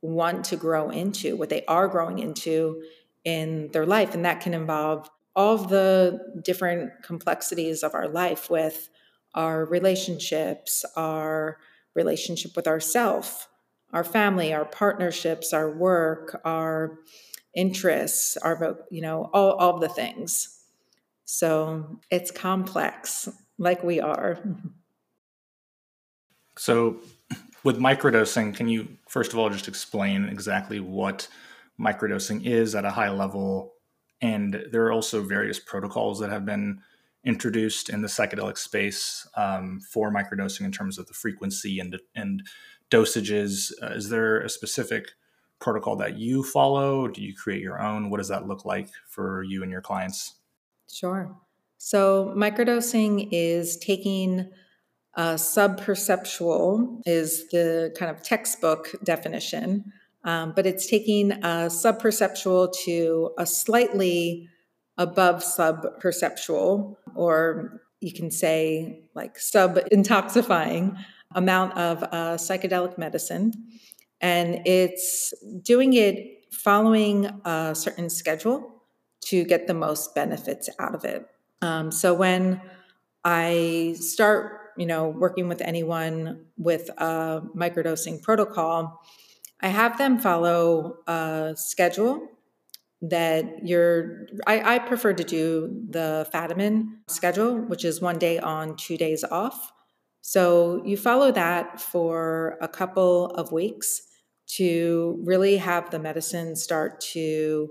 want 0.00 0.44
to 0.44 0.56
grow 0.56 0.90
into 0.90 1.36
what 1.36 1.48
they 1.48 1.64
are 1.66 1.88
growing 1.88 2.18
into 2.18 2.82
in 3.24 3.68
their 3.72 3.86
life. 3.86 4.14
And 4.14 4.24
that 4.24 4.40
can 4.40 4.54
involve 4.54 5.08
all 5.34 5.54
of 5.54 5.68
the 5.68 6.18
different 6.42 6.90
complexities 7.02 7.82
of 7.82 7.94
our 7.94 8.08
life 8.08 8.50
with 8.50 8.88
our 9.34 9.64
relationships, 9.64 10.84
our 10.96 11.58
relationship 11.94 12.56
with 12.56 12.66
ourself, 12.66 13.48
our 13.92 14.04
family, 14.04 14.52
our 14.52 14.64
partnerships, 14.64 15.52
our 15.52 15.70
work, 15.70 16.40
our 16.44 16.98
interests, 17.54 18.36
our 18.38 18.78
you 18.90 19.00
know, 19.00 19.30
all, 19.32 19.52
all 19.52 19.78
the 19.78 19.88
things. 19.88 20.60
So 21.24 22.00
it's 22.10 22.30
complex, 22.30 23.28
like 23.58 23.82
we 23.82 24.00
are. 24.00 24.38
So 26.60 26.96
with 27.62 27.78
microdosing, 27.78 28.52
can 28.52 28.66
you 28.68 28.88
first 29.06 29.32
of 29.32 29.38
all 29.38 29.48
just 29.48 29.68
explain 29.68 30.24
exactly 30.24 30.80
what 30.80 31.28
microdosing 31.80 32.44
is 32.44 32.74
at 32.74 32.84
a 32.84 32.90
high 32.90 33.10
level. 33.10 33.74
And 34.20 34.64
there 34.72 34.84
are 34.86 34.92
also 34.92 35.22
various 35.22 35.60
protocols 35.60 36.18
that 36.20 36.30
have 36.30 36.44
been 36.44 36.80
introduced 37.24 37.88
in 37.88 38.02
the 38.02 38.08
psychedelic 38.08 38.56
space 38.56 39.28
um, 39.36 39.80
for 39.80 40.12
microdosing 40.12 40.62
in 40.62 40.72
terms 40.72 40.98
of 40.98 41.06
the 41.06 41.14
frequency 41.14 41.80
and, 41.80 41.98
and 42.14 42.42
dosages. 42.90 43.72
Uh, 43.82 43.88
is 43.88 44.08
there 44.08 44.40
a 44.40 44.48
specific 44.48 45.10
protocol 45.60 45.96
that 45.96 46.16
you 46.16 46.42
follow? 46.42 47.08
Do 47.08 47.22
you 47.22 47.34
create 47.34 47.60
your 47.60 47.80
own? 47.80 48.10
What 48.10 48.18
does 48.18 48.28
that 48.28 48.46
look 48.46 48.64
like 48.64 48.88
for 49.08 49.42
you 49.42 49.62
and 49.62 49.70
your 49.70 49.82
clients? 49.82 50.34
Sure. 50.90 51.36
So, 51.76 52.32
microdosing 52.36 53.28
is 53.30 53.76
taking 53.76 54.50
a 55.14 55.34
subperceptual, 55.34 57.02
is 57.06 57.48
the 57.50 57.94
kind 57.98 58.10
of 58.10 58.22
textbook 58.22 58.94
definition 59.04 59.92
um, 60.24 60.52
but 60.54 60.66
it's 60.66 60.86
taking 60.86 61.32
a 61.32 61.68
subperceptual 61.70 62.72
to 62.84 63.30
a 63.38 63.46
slightly 63.46 64.48
above 64.98 65.42
sub 65.42 66.00
perceptual, 66.00 66.98
or 67.14 67.80
you 68.00 68.12
can 68.12 68.30
say 68.30 69.02
like 69.14 69.38
sub 69.38 69.76
intoxifying 69.92 70.96
amount 71.34 71.76
of 71.76 72.02
uh, 72.02 72.36
psychedelic 72.36 72.98
medicine. 72.98 73.52
And 74.20 74.66
it's 74.66 75.32
doing 75.62 75.94
it 75.94 76.44
following 76.52 77.26
a 77.44 77.74
certain 77.74 78.10
schedule 78.10 78.82
to 79.26 79.44
get 79.44 79.66
the 79.66 79.74
most 79.74 80.14
benefits 80.14 80.68
out 80.78 80.94
of 80.94 81.04
it. 81.04 81.26
Um, 81.62 81.92
so 81.92 82.14
when 82.14 82.60
I 83.24 83.94
start, 83.98 84.72
you 84.76 84.86
know, 84.86 85.08
working 85.08 85.48
with 85.48 85.60
anyone 85.60 86.46
with 86.56 86.88
a 86.98 87.42
microdosing 87.54 88.22
protocol, 88.22 89.00
I 89.60 89.68
have 89.68 89.98
them 89.98 90.18
follow 90.18 90.98
a 91.06 91.54
schedule 91.56 92.28
that 93.00 93.66
you're 93.66 94.26
I, 94.46 94.74
I, 94.74 94.78
prefer 94.80 95.12
to 95.12 95.22
do 95.22 95.84
the 95.88 96.28
Fadiman 96.34 96.88
schedule, 97.06 97.56
which 97.56 97.84
is 97.84 98.00
one 98.00 98.18
day 98.18 98.38
on, 98.38 98.76
two 98.76 98.96
days 98.96 99.22
off. 99.30 99.72
So 100.20 100.82
you 100.84 100.96
follow 100.96 101.30
that 101.32 101.80
for 101.80 102.58
a 102.60 102.66
couple 102.66 103.26
of 103.26 103.52
weeks 103.52 104.02
to 104.56 105.22
really 105.24 105.58
have 105.58 105.90
the 105.90 105.98
medicine 105.98 106.56
start 106.56 107.00
to 107.12 107.70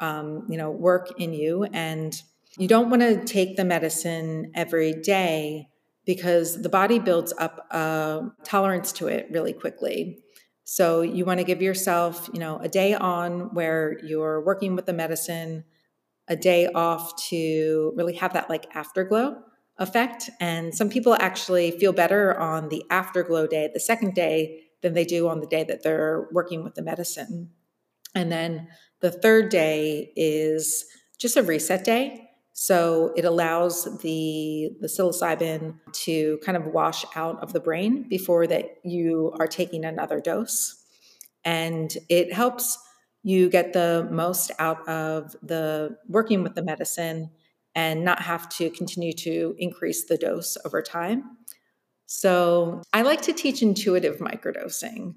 um, 0.00 0.46
you 0.48 0.58
know 0.58 0.70
work 0.70 1.12
in 1.20 1.32
you 1.32 1.64
and 1.72 2.20
you 2.58 2.68
don't 2.68 2.90
want 2.90 3.02
to 3.02 3.24
take 3.24 3.56
the 3.56 3.64
medicine 3.64 4.50
every 4.54 4.92
day 4.92 5.68
because 6.04 6.62
the 6.62 6.68
body 6.68 6.98
builds 6.98 7.32
up 7.38 7.66
a 7.70 8.22
tolerance 8.44 8.92
to 8.92 9.06
it 9.06 9.28
really 9.30 9.52
quickly 9.52 10.23
so 10.64 11.02
you 11.02 11.26
want 11.26 11.40
to 11.40 11.44
give 11.44 11.60
yourself, 11.60 12.28
you 12.32 12.40
know, 12.40 12.58
a 12.58 12.68
day 12.68 12.94
on 12.94 13.54
where 13.54 13.98
you're 14.02 14.42
working 14.44 14.74
with 14.74 14.86
the 14.86 14.94
medicine, 14.94 15.64
a 16.26 16.36
day 16.36 16.66
off 16.66 17.14
to 17.28 17.92
really 17.96 18.14
have 18.14 18.32
that 18.32 18.48
like 18.48 18.66
afterglow 18.74 19.36
effect. 19.78 20.30
And 20.40 20.74
some 20.74 20.88
people 20.88 21.16
actually 21.20 21.72
feel 21.72 21.92
better 21.92 22.38
on 22.38 22.70
the 22.70 22.82
afterglow 22.90 23.46
day, 23.46 23.68
the 23.72 23.80
second 23.80 24.14
day, 24.14 24.62
than 24.80 24.94
they 24.94 25.04
do 25.04 25.28
on 25.28 25.40
the 25.40 25.46
day 25.46 25.64
that 25.64 25.82
they're 25.82 26.28
working 26.32 26.64
with 26.64 26.74
the 26.74 26.82
medicine. 26.82 27.50
And 28.14 28.32
then 28.32 28.68
the 29.00 29.10
third 29.10 29.50
day 29.50 30.12
is 30.16 30.84
just 31.18 31.36
a 31.36 31.42
reset 31.42 31.84
day 31.84 32.23
so 32.56 33.12
it 33.16 33.24
allows 33.24 33.84
the, 33.98 34.70
the 34.80 34.86
psilocybin 34.86 35.74
to 35.92 36.38
kind 36.44 36.56
of 36.56 36.66
wash 36.66 37.04
out 37.16 37.42
of 37.42 37.52
the 37.52 37.58
brain 37.58 38.08
before 38.08 38.46
that 38.46 38.76
you 38.84 39.34
are 39.40 39.48
taking 39.48 39.84
another 39.84 40.20
dose. 40.20 40.80
And 41.44 41.92
it 42.08 42.32
helps 42.32 42.78
you 43.24 43.50
get 43.50 43.72
the 43.72 44.08
most 44.08 44.52
out 44.60 44.88
of 44.88 45.34
the 45.42 45.96
working 46.08 46.44
with 46.44 46.54
the 46.54 46.62
medicine 46.62 47.30
and 47.74 48.04
not 48.04 48.22
have 48.22 48.48
to 48.50 48.70
continue 48.70 49.14
to 49.14 49.56
increase 49.58 50.04
the 50.04 50.16
dose 50.16 50.56
over 50.64 50.80
time. 50.80 51.38
So 52.06 52.82
I 52.92 53.02
like 53.02 53.22
to 53.22 53.32
teach 53.32 53.62
intuitive 53.62 54.18
microdosing. 54.18 55.16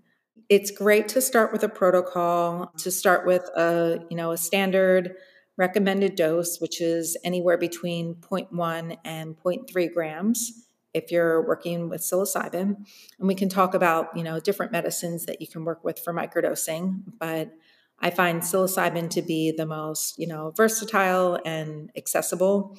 It's 0.49 0.71
great 0.71 1.07
to 1.09 1.21
start 1.21 1.51
with 1.53 1.61
a 1.61 1.69
protocol, 1.69 2.71
to 2.79 2.89
start 2.89 3.27
with 3.27 3.43
a, 3.55 3.99
you 4.09 4.17
know, 4.17 4.31
a 4.31 4.37
standard 4.37 5.15
recommended 5.57 6.15
dose, 6.15 6.59
which 6.59 6.79
is 6.79 7.17
anywhere 7.23 7.57
between 7.57 8.15
0.1 8.15 8.97
and 9.03 9.35
0.3 9.37 9.93
grams 9.93 10.67
if 10.93 11.11
you're 11.11 11.45
working 11.45 11.89
with 11.89 12.01
psilocybin. 12.01 12.75
And 13.19 13.27
we 13.27 13.35
can 13.35 13.49
talk 13.49 13.73
about, 13.73 14.15
you 14.15 14.23
know, 14.23 14.39
different 14.39 14.71
medicines 14.71 15.25
that 15.25 15.41
you 15.41 15.47
can 15.47 15.65
work 15.65 15.83
with 15.83 15.99
for 15.99 16.13
microdosing, 16.13 17.03
but 17.19 17.51
I 17.99 18.11
find 18.11 18.41
psilocybin 18.41 19.09
to 19.11 19.21
be 19.21 19.51
the 19.51 19.65
most, 19.65 20.19
you 20.19 20.27
know, 20.27 20.53
versatile 20.55 21.39
and 21.45 21.89
accessible 21.97 22.77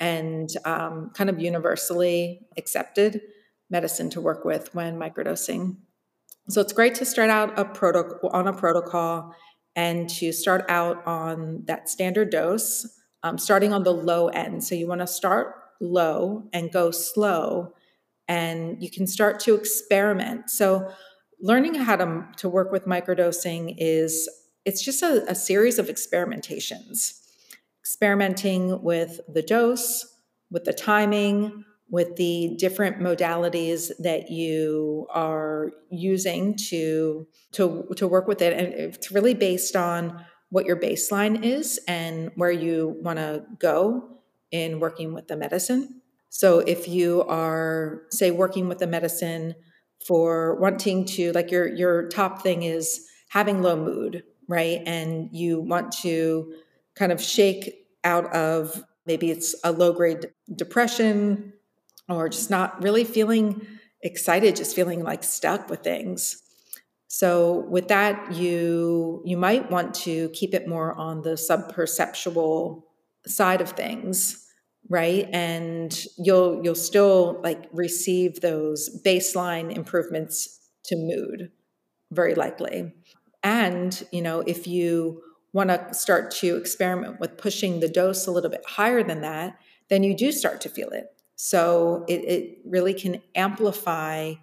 and 0.00 0.50
um, 0.64 1.10
kind 1.14 1.30
of 1.30 1.40
universally 1.40 2.46
accepted 2.56 3.20
medicine 3.70 4.10
to 4.10 4.20
work 4.20 4.44
with 4.44 4.74
when 4.74 4.98
microdosing. 4.98 5.76
So 6.48 6.60
it's 6.60 6.72
great 6.72 6.94
to 6.96 7.04
start 7.04 7.30
out 7.30 7.58
a 7.58 7.64
protocol 7.64 8.30
on 8.30 8.46
a 8.46 8.52
protocol 8.52 9.34
and 9.78 10.10
to 10.10 10.32
start 10.32 10.64
out 10.68 11.06
on 11.06 11.62
that 11.66 11.88
standard 11.88 12.30
dose, 12.30 12.84
um, 13.22 13.38
starting 13.38 13.72
on 13.72 13.84
the 13.84 13.92
low 13.92 14.26
end. 14.26 14.64
So 14.64 14.74
you 14.74 14.88
want 14.88 15.02
to 15.02 15.06
start 15.06 15.54
low 15.80 16.48
and 16.52 16.72
go 16.72 16.90
slow, 16.90 17.74
and 18.26 18.82
you 18.82 18.90
can 18.90 19.06
start 19.06 19.38
to 19.44 19.54
experiment. 19.54 20.50
So 20.50 20.92
learning 21.40 21.76
how 21.76 21.94
to, 21.94 22.26
to 22.38 22.48
work 22.48 22.72
with 22.72 22.86
microdosing 22.86 23.76
is 23.78 24.28
it's 24.64 24.84
just 24.84 25.00
a, 25.00 25.24
a 25.30 25.36
series 25.36 25.78
of 25.78 25.86
experimentations 25.86 27.20
experimenting 27.80 28.82
with 28.82 29.20
the 29.32 29.42
dose 29.42 30.04
with 30.50 30.64
the 30.64 30.72
timing 30.72 31.64
with 31.90 32.16
the 32.16 32.54
different 32.58 32.98
modalities 32.98 33.90
that 33.98 34.30
you 34.30 35.06
are 35.10 35.72
using 35.90 36.54
to 36.54 37.26
to 37.52 37.88
to 37.96 38.06
work 38.06 38.26
with 38.26 38.42
it. 38.42 38.52
And 38.52 38.74
it's 38.74 39.10
really 39.10 39.34
based 39.34 39.76
on 39.76 40.24
what 40.50 40.66
your 40.66 40.76
baseline 40.76 41.44
is 41.44 41.78
and 41.86 42.30
where 42.34 42.50
you 42.50 42.96
want 43.00 43.18
to 43.18 43.44
go 43.58 44.20
in 44.50 44.80
working 44.80 45.12
with 45.12 45.28
the 45.28 45.36
medicine. 45.36 46.00
So 46.30 46.60
if 46.60 46.88
you 46.88 47.22
are 47.24 48.02
say 48.10 48.30
working 48.30 48.68
with 48.68 48.78
the 48.78 48.86
medicine 48.86 49.54
for 50.06 50.58
wanting 50.60 51.04
to 51.04 51.32
like 51.32 51.50
your 51.50 51.66
your 51.66 52.08
top 52.08 52.42
thing 52.42 52.62
is 52.62 53.06
having 53.30 53.62
low 53.62 53.76
mood 53.76 54.22
right? 54.48 54.82
And 54.86 55.28
you 55.32 55.60
want 55.60 55.92
to 56.02 56.52
kind 56.96 57.12
of 57.12 57.22
shake 57.22 57.86
out 58.02 58.32
of 58.34 58.82
maybe 59.06 59.30
it's 59.30 59.54
a 59.62 59.70
low 59.70 59.92
grade 59.92 60.30
depression 60.56 61.52
or 62.08 62.28
just 62.28 62.50
not 62.50 62.82
really 62.82 63.04
feeling 63.04 63.66
excited 64.02 64.54
just 64.56 64.76
feeling 64.76 65.02
like 65.02 65.24
stuck 65.24 65.68
with 65.68 65.80
things. 65.80 66.42
So 67.08 67.66
with 67.68 67.88
that 67.88 68.32
you 68.32 69.22
you 69.24 69.36
might 69.36 69.70
want 69.70 69.94
to 69.94 70.28
keep 70.30 70.54
it 70.54 70.68
more 70.68 70.94
on 70.94 71.22
the 71.22 71.30
subperceptual 71.30 72.82
side 73.26 73.60
of 73.60 73.70
things 73.70 74.44
right? 74.90 75.28
And 75.32 76.04
you'll 76.16 76.64
you'll 76.64 76.74
still 76.74 77.40
like 77.42 77.68
receive 77.72 78.40
those 78.40 78.88
baseline 79.04 79.74
improvements 79.74 80.60
to 80.84 80.96
mood 80.96 81.50
very 82.10 82.34
likely. 82.34 82.92
And 83.42 84.06
you 84.12 84.22
know 84.22 84.40
if 84.46 84.66
you 84.66 85.22
want 85.52 85.70
to 85.70 85.94
start 85.94 86.30
to 86.30 86.56
experiment 86.56 87.20
with 87.20 87.36
pushing 87.36 87.80
the 87.80 87.88
dose 87.88 88.26
a 88.26 88.30
little 88.30 88.50
bit 88.50 88.64
higher 88.66 89.02
than 89.02 89.22
that 89.22 89.58
then 89.88 90.02
you 90.02 90.14
do 90.14 90.30
start 90.30 90.60
to 90.60 90.68
feel 90.68 90.90
it 90.90 91.06
so 91.40 92.04
it, 92.08 92.24
it 92.24 92.58
really 92.64 92.92
can 92.92 93.22
amplify 93.34 94.34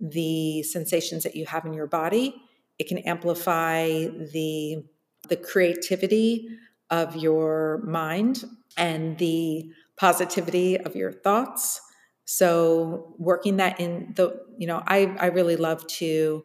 the 0.00 0.62
sensations 0.64 1.22
that 1.22 1.36
you 1.36 1.46
have 1.46 1.64
in 1.64 1.72
your 1.72 1.86
body 1.86 2.34
it 2.80 2.88
can 2.88 2.98
amplify 2.98 3.88
the 4.32 4.82
the 5.28 5.36
creativity 5.36 6.48
of 6.88 7.14
your 7.14 7.82
mind 7.84 8.42
and 8.76 9.18
the 9.18 9.70
positivity 9.98 10.78
of 10.80 10.96
your 10.96 11.12
thoughts. 11.12 11.80
So 12.24 13.14
working 13.18 13.58
that 13.58 13.78
in 13.78 14.14
the, 14.16 14.40
you 14.56 14.66
know, 14.66 14.82
I, 14.86 15.14
I 15.20 15.26
really 15.26 15.56
love 15.56 15.86
to 15.88 16.44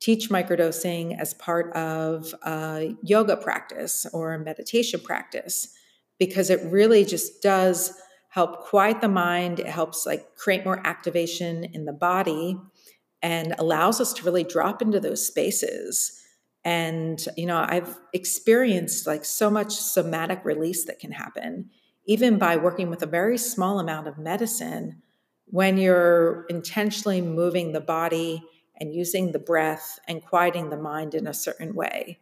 teach 0.00 0.28
microdosing 0.28 1.16
as 1.18 1.34
part 1.34 1.72
of 1.74 2.34
a 2.44 2.96
yoga 3.02 3.36
practice 3.36 4.06
or 4.12 4.34
a 4.34 4.38
meditation 4.40 4.98
practice 4.98 5.72
because 6.18 6.50
it 6.50 6.60
really 6.64 7.04
just 7.04 7.42
does 7.42 7.92
help 8.36 8.60
quiet 8.60 9.00
the 9.00 9.08
mind. 9.08 9.58
It 9.58 9.66
helps 9.66 10.04
like 10.04 10.36
create 10.36 10.64
more 10.64 10.86
activation 10.86 11.64
in 11.64 11.86
the 11.86 11.92
body 11.92 12.60
and 13.22 13.54
allows 13.58 13.98
us 13.98 14.12
to 14.12 14.24
really 14.24 14.44
drop 14.44 14.82
into 14.82 15.00
those 15.00 15.26
spaces. 15.26 16.22
And, 16.62 17.24
you 17.36 17.46
know, 17.46 17.64
I've 17.66 17.98
experienced 18.12 19.06
like 19.06 19.24
so 19.24 19.48
much 19.50 19.72
somatic 19.72 20.44
release 20.44 20.84
that 20.84 21.00
can 21.00 21.12
happen 21.12 21.70
even 22.04 22.38
by 22.38 22.56
working 22.56 22.88
with 22.90 23.02
a 23.02 23.06
very 23.06 23.38
small 23.38 23.80
amount 23.80 24.06
of 24.06 24.16
medicine, 24.18 25.02
when 25.46 25.78
you're 25.78 26.44
intentionally 26.48 27.20
moving 27.20 27.72
the 27.72 27.80
body 27.80 28.42
and 28.78 28.94
using 28.94 29.32
the 29.32 29.38
breath 29.38 29.98
and 30.06 30.24
quieting 30.24 30.70
the 30.70 30.76
mind 30.76 31.14
in 31.14 31.26
a 31.26 31.34
certain 31.34 31.74
way. 31.74 32.18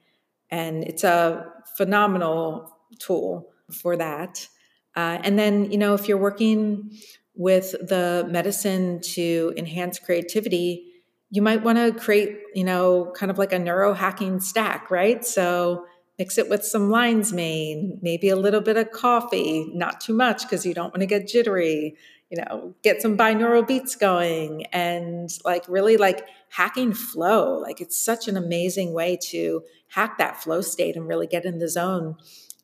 And 0.50 0.84
it's 0.84 1.04
a 1.04 1.52
phenomenal 1.76 2.74
tool 2.98 3.50
for 3.70 3.96
that. 3.96 4.48
Uh, 4.96 5.18
and 5.22 5.38
then, 5.38 5.70
you 5.70 5.78
know, 5.78 5.94
if 5.94 6.08
you're 6.08 6.18
working 6.18 6.90
with 7.34 7.72
the 7.72 8.26
medicine 8.30 9.00
to 9.00 9.52
enhance 9.56 9.98
creativity, 9.98 10.86
you 11.30 11.42
might 11.42 11.64
want 11.64 11.78
to 11.78 11.92
create, 11.92 12.38
you 12.54 12.62
know, 12.62 13.12
kind 13.16 13.30
of 13.30 13.38
like 13.38 13.52
a 13.52 13.56
neurohacking 13.56 14.40
stack, 14.40 14.90
right? 14.90 15.24
So 15.24 15.84
mix 16.18 16.38
it 16.38 16.48
with 16.48 16.64
some 16.64 16.90
lion's 16.90 17.32
mane, 17.32 17.98
maybe 18.02 18.28
a 18.28 18.36
little 18.36 18.60
bit 18.60 18.76
of 18.76 18.92
coffee, 18.92 19.70
not 19.74 20.00
too 20.00 20.14
much 20.14 20.42
because 20.42 20.64
you 20.64 20.74
don't 20.74 20.92
want 20.92 21.00
to 21.00 21.06
get 21.06 21.26
jittery. 21.26 21.96
You 22.30 22.42
know, 22.42 22.74
get 22.82 23.02
some 23.02 23.16
binaural 23.16 23.66
beats 23.66 23.94
going 23.94 24.64
and 24.66 25.28
like 25.44 25.64
really 25.68 25.96
like 25.96 26.26
hacking 26.48 26.92
flow. 26.92 27.58
Like 27.58 27.80
it's 27.80 27.96
such 27.96 28.26
an 28.26 28.36
amazing 28.36 28.92
way 28.92 29.18
to 29.30 29.62
hack 29.88 30.18
that 30.18 30.42
flow 30.42 30.60
state 30.60 30.96
and 30.96 31.06
really 31.06 31.26
get 31.26 31.44
in 31.44 31.58
the 31.58 31.68
zone. 31.68 32.16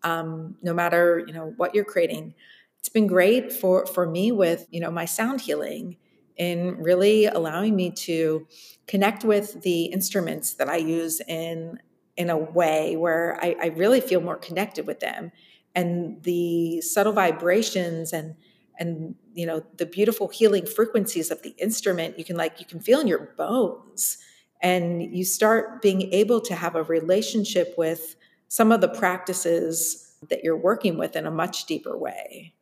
Um, 0.03 0.57
no 0.63 0.73
matter 0.73 1.23
you 1.27 1.33
know 1.33 1.53
what 1.57 1.75
you're 1.75 1.85
creating, 1.85 2.35
it's 2.79 2.89
been 2.89 3.07
great 3.07 3.53
for 3.53 3.87
for 3.87 4.07
me 4.07 4.33
with 4.33 4.67
you 4.71 4.81
know 4.81 4.91
my 4.91 5.05
sound 5.05 5.41
healing 5.41 5.97
in 6.37 6.77
really 6.79 7.27
allowing 7.27 7.77
me 7.77 7.91
to 7.91 8.47
connect 8.87 9.25
with 9.25 9.61
the 9.63 9.85
instruments 9.85 10.55
that 10.55 10.69
I 10.69 10.77
use 10.77 11.21
in 11.29 11.79
in 12.17 12.31
a 12.31 12.37
way 12.37 12.97
where 12.97 13.39
I, 13.43 13.57
I 13.63 13.67
really 13.69 14.01
feel 14.01 14.21
more 14.21 14.37
connected 14.37 14.87
with 14.87 15.01
them. 15.01 15.33
And 15.75 16.23
the 16.23 16.81
subtle 16.81 17.13
vibrations 17.13 18.13
and 18.13 18.35
and 18.79 19.15
you 19.35 19.47
know 19.47 19.63
the 19.77 19.87
beautiful 19.87 20.29
healing 20.29 20.67
frequencies 20.67 21.31
of 21.31 21.43
the 21.43 21.55
instrument 21.59 22.19
you 22.19 22.25
can 22.25 22.37
like 22.37 22.59
you 22.59 22.67
can 22.67 22.81
feel 22.81 23.01
in 23.01 23.07
your 23.07 23.35
bones. 23.37 24.19
And 24.63 25.03
you 25.17 25.25
start 25.25 25.81
being 25.81 26.13
able 26.13 26.41
to 26.43 26.55
have 26.55 26.75
a 26.75 26.83
relationship 26.83 27.75
with 27.79 28.17
some 28.51 28.71
of 28.73 28.83
the 28.83 28.89
practices 28.89 30.15
that 30.29 30.45
you're 30.45 30.57
working 30.57 30.99
with 30.99 31.17
in 31.17 31.25
a 31.25 31.31
much 31.31 31.65
deeper 31.65 31.97
way 31.97 32.53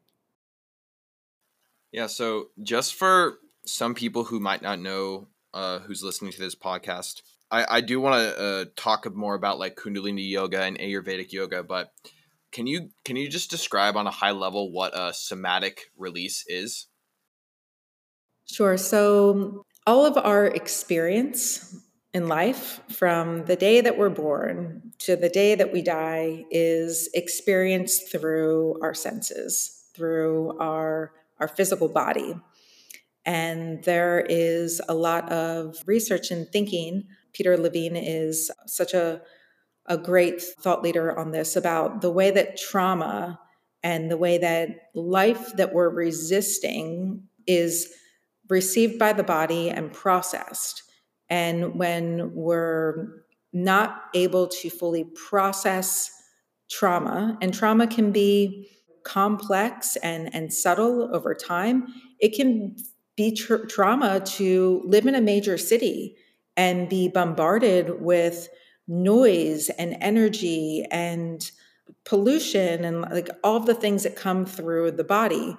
yeah 1.90 2.06
so 2.06 2.50
just 2.62 2.94
for 2.94 3.38
some 3.64 3.94
people 3.94 4.24
who 4.24 4.38
might 4.38 4.62
not 4.62 4.78
know 4.78 5.26
uh, 5.54 5.80
who's 5.80 6.04
listening 6.04 6.30
to 6.30 6.38
this 6.38 6.54
podcast 6.54 7.22
I, 7.50 7.76
I 7.76 7.80
do 7.80 8.00
want 8.00 8.14
to 8.14 8.38
uh, 8.38 8.64
talk 8.76 9.10
more 9.14 9.34
about 9.34 9.58
like 9.58 9.76
Kundalini 9.76 10.28
yoga 10.28 10.62
and 10.62 10.78
Ayurvedic 10.78 11.32
yoga, 11.32 11.62
but 11.62 11.92
can 12.52 12.66
you 12.66 12.90
can 13.04 13.16
you 13.16 13.28
just 13.28 13.50
describe 13.50 13.96
on 13.96 14.06
a 14.06 14.10
high 14.10 14.30
level 14.32 14.72
what 14.72 14.98
a 14.98 15.12
somatic 15.14 15.90
release 15.96 16.44
is? 16.46 16.86
Sure. 18.46 18.76
So 18.76 19.64
all 19.86 20.06
of 20.06 20.16
our 20.16 20.46
experience 20.46 21.77
in 22.14 22.26
life, 22.26 22.80
from 22.90 23.44
the 23.44 23.56
day 23.56 23.80
that 23.80 23.98
we're 23.98 24.08
born 24.08 24.92
to 24.98 25.14
the 25.16 25.28
day 25.28 25.54
that 25.54 25.72
we 25.72 25.82
die, 25.82 26.44
is 26.50 27.08
experienced 27.14 28.10
through 28.10 28.78
our 28.82 28.94
senses, 28.94 29.90
through 29.94 30.58
our 30.58 31.12
our 31.40 31.48
physical 31.48 31.88
body. 31.88 32.34
And 33.24 33.84
there 33.84 34.24
is 34.28 34.80
a 34.88 34.94
lot 34.94 35.30
of 35.30 35.76
research 35.86 36.30
and 36.30 36.48
thinking 36.48 37.04
Peter 37.32 37.56
Levine 37.56 37.96
is 37.96 38.50
such 38.66 38.94
a, 38.94 39.20
a 39.86 39.98
great 39.98 40.40
thought 40.42 40.82
leader 40.82 41.16
on 41.16 41.30
this 41.30 41.54
about 41.54 42.00
the 42.00 42.10
way 42.10 42.30
that 42.30 42.56
trauma 42.56 43.38
and 43.82 44.10
the 44.10 44.16
way 44.16 44.38
that 44.38 44.70
life 44.94 45.52
that 45.56 45.72
we're 45.72 45.90
resisting 45.90 47.22
is 47.46 47.92
received 48.48 48.98
by 48.98 49.12
the 49.12 49.22
body 49.22 49.68
and 49.70 49.92
processed. 49.92 50.82
And 51.30 51.74
when 51.74 52.32
we're 52.34 53.24
not 53.52 54.04
able 54.14 54.46
to 54.46 54.70
fully 54.70 55.04
process 55.04 56.10
trauma, 56.70 57.38
and 57.40 57.54
trauma 57.54 57.86
can 57.86 58.12
be 58.12 58.68
complex 59.04 59.96
and, 59.96 60.34
and 60.34 60.52
subtle 60.52 61.14
over 61.14 61.34
time, 61.34 61.86
it 62.20 62.34
can 62.34 62.76
be 63.16 63.34
tra- 63.34 63.66
trauma 63.66 64.20
to 64.20 64.82
live 64.84 65.06
in 65.06 65.14
a 65.14 65.20
major 65.20 65.56
city 65.56 66.16
and 66.56 66.88
be 66.88 67.08
bombarded 67.08 68.00
with 68.00 68.48
noise 68.86 69.70
and 69.70 69.96
energy 70.00 70.84
and 70.90 71.50
pollution 72.04 72.84
and 72.84 73.02
like 73.02 73.30
all 73.42 73.60
the 73.60 73.74
things 73.74 74.02
that 74.02 74.16
come 74.16 74.44
through 74.44 74.90
the 74.90 75.04
body 75.04 75.56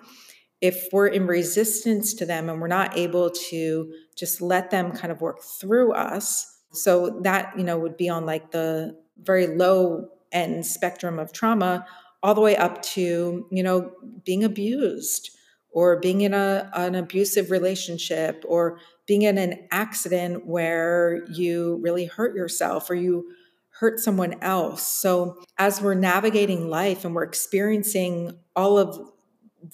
if 0.61 0.89
we're 0.91 1.07
in 1.07 1.25
resistance 1.25 2.13
to 2.15 2.25
them 2.25 2.49
and 2.49 2.59
we're 2.59 2.67
not 2.67 2.97
able 2.97 3.29
to 3.29 3.93
just 4.15 4.41
let 4.41 4.71
them 4.71 4.91
kind 4.91 5.11
of 5.11 5.21
work 5.21 5.41
through 5.41 5.93
us 5.93 6.57
so 6.71 7.19
that 7.23 7.57
you 7.57 7.63
know 7.63 7.79
would 7.79 7.97
be 7.97 8.09
on 8.09 8.25
like 8.25 8.51
the 8.51 8.95
very 9.21 9.47
low 9.47 10.07
end 10.31 10.65
spectrum 10.65 11.17
of 11.17 11.31
trauma 11.31 11.85
all 12.21 12.35
the 12.35 12.41
way 12.41 12.55
up 12.55 12.81
to 12.81 13.47
you 13.51 13.63
know 13.63 13.91
being 14.25 14.43
abused 14.43 15.31
or 15.71 15.99
being 15.99 16.21
in 16.21 16.33
a, 16.33 16.69
an 16.73 16.95
abusive 16.95 17.51
relationship 17.51 18.43
or 18.47 18.79
being 19.05 19.21
in 19.23 19.37
an 19.37 19.67
accident 19.71 20.45
where 20.45 21.23
you 21.31 21.79
really 21.81 22.05
hurt 22.05 22.35
yourself 22.35 22.89
or 22.89 22.95
you 22.95 23.31
hurt 23.79 23.99
someone 23.99 24.35
else. 24.41 24.81
So, 24.81 25.41
as 25.57 25.81
we're 25.81 25.93
navigating 25.93 26.69
life 26.69 27.05
and 27.05 27.15
we're 27.15 27.23
experiencing 27.23 28.37
all 28.55 28.77
of 28.77 28.99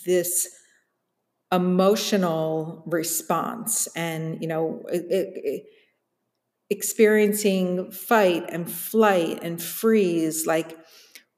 this 0.05 0.47
emotional 1.51 2.83
response 2.85 3.87
and, 3.95 4.41
you 4.41 4.47
know, 4.47 4.83
it, 4.91 5.05
it, 5.09 5.63
experiencing 6.69 7.91
fight 7.91 8.43
and 8.49 8.71
flight 8.71 9.39
and 9.43 9.61
freeze, 9.61 10.47
like 10.47 10.77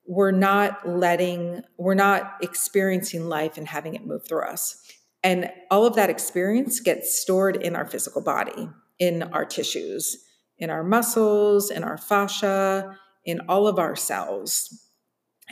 we're 0.06 0.32
not 0.32 0.88
letting, 0.88 1.62
we're 1.78 1.94
not 1.94 2.38
experiencing 2.42 3.28
life 3.28 3.58
and 3.58 3.68
having 3.68 3.94
it 3.94 4.06
move 4.06 4.26
through 4.28 4.44
us. 4.44 4.82
And 5.24 5.52
all 5.70 5.86
of 5.86 5.96
that 5.96 6.10
experience 6.10 6.80
gets 6.80 7.20
stored 7.20 7.58
in 7.58 7.76
our 7.76 7.86
physical 7.86 8.22
body, 8.22 8.70
in 9.00 9.24
our 9.24 9.44
tissues, 9.44 10.16
in 10.58 10.70
our 10.70 10.84
muscles, 10.84 11.70
in 11.70 11.84
our 11.84 11.98
fascia, 11.98 12.98
in 13.26 13.42
all 13.50 13.68
of 13.68 13.78
our 13.78 13.96
cells. 13.96 14.90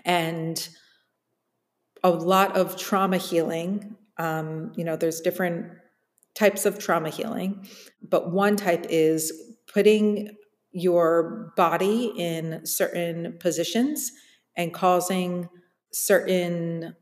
And 0.06 0.68
a 2.04 2.10
lot 2.10 2.56
of 2.56 2.78
trauma 2.78 3.18
healing, 3.18 3.98
um, 4.18 4.72
you 4.76 4.84
know, 4.84 4.96
there's 4.96 5.22
different 5.22 5.72
types 6.36 6.66
of 6.66 6.80
trauma 6.80 7.10
healing, 7.10 7.68
but 8.02 8.32
one 8.32 8.56
type 8.56 8.86
is 8.90 9.32
putting 9.74 10.36
your 10.72 11.54
body 11.56 12.14
in 12.18 12.66
certain 12.66 13.38
positions 13.40 14.12
and 14.58 14.74
causing 14.74 15.50
certain 15.92 16.96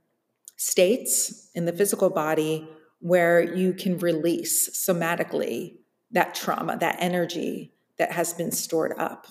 states 0.58 1.50
in 1.56 1.66
the 1.66 1.74
physical 1.74 2.10
body 2.10 2.68
where 3.00 3.42
you 3.56 3.74
can 3.74 3.98
release 3.98 4.70
somatically 4.88 5.76
that 6.12 6.36
trauma, 6.36 6.78
that 6.78 6.96
energy 7.00 7.74
that 7.98 8.12
has 8.12 8.34
been 8.34 8.52
stored 8.52 8.94
up. 8.98 9.28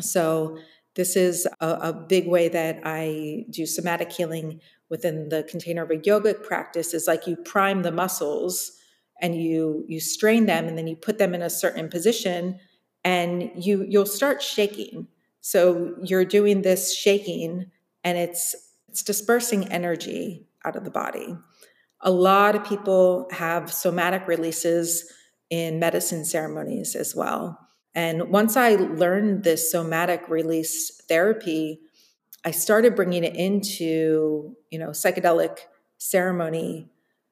So, 0.00 0.58
this 0.96 1.16
is 1.16 1.46
a, 1.60 1.68
a, 1.68 1.92
big 1.92 2.28
way 2.28 2.48
that 2.48 2.80
I 2.84 3.46
do 3.50 3.66
somatic 3.66 4.12
healing 4.12 4.60
within 4.94 5.28
the 5.28 5.42
container 5.42 5.82
of 5.82 5.90
a 5.90 5.96
yogic 5.96 6.44
practice 6.44 6.94
is 6.94 7.08
like 7.08 7.26
you 7.26 7.34
prime 7.34 7.82
the 7.82 7.90
muscles 7.90 8.78
and 9.20 9.34
you 9.34 9.84
you 9.88 9.98
strain 9.98 10.46
them 10.46 10.68
and 10.68 10.78
then 10.78 10.86
you 10.86 10.94
put 10.94 11.18
them 11.18 11.34
in 11.34 11.42
a 11.42 11.50
certain 11.50 11.88
position 11.88 12.60
and 13.02 13.50
you 13.56 13.84
you'll 13.88 14.06
start 14.06 14.40
shaking. 14.40 15.08
So 15.40 15.96
you're 16.00 16.24
doing 16.24 16.62
this 16.62 16.96
shaking 16.96 17.72
and 18.04 18.16
it's 18.16 18.54
it's 18.88 19.02
dispersing 19.02 19.66
energy 19.72 20.46
out 20.64 20.76
of 20.76 20.84
the 20.84 20.92
body. 20.92 21.36
A 22.02 22.12
lot 22.12 22.54
of 22.54 22.64
people 22.64 23.26
have 23.32 23.72
somatic 23.72 24.28
releases 24.28 25.12
in 25.50 25.80
medicine 25.80 26.24
ceremonies 26.24 26.94
as 26.94 27.16
well. 27.16 27.58
And 27.96 28.30
once 28.30 28.56
i 28.56 28.76
learned 28.76 29.42
this 29.42 29.72
somatic 29.72 30.28
release 30.28 31.02
therapy 31.08 31.80
i 32.44 32.50
started 32.50 32.94
bringing 32.94 33.24
it 33.24 33.34
into 33.34 34.56
you 34.70 34.78
know 34.78 34.90
psychedelic 34.90 35.58
ceremony 35.98 36.88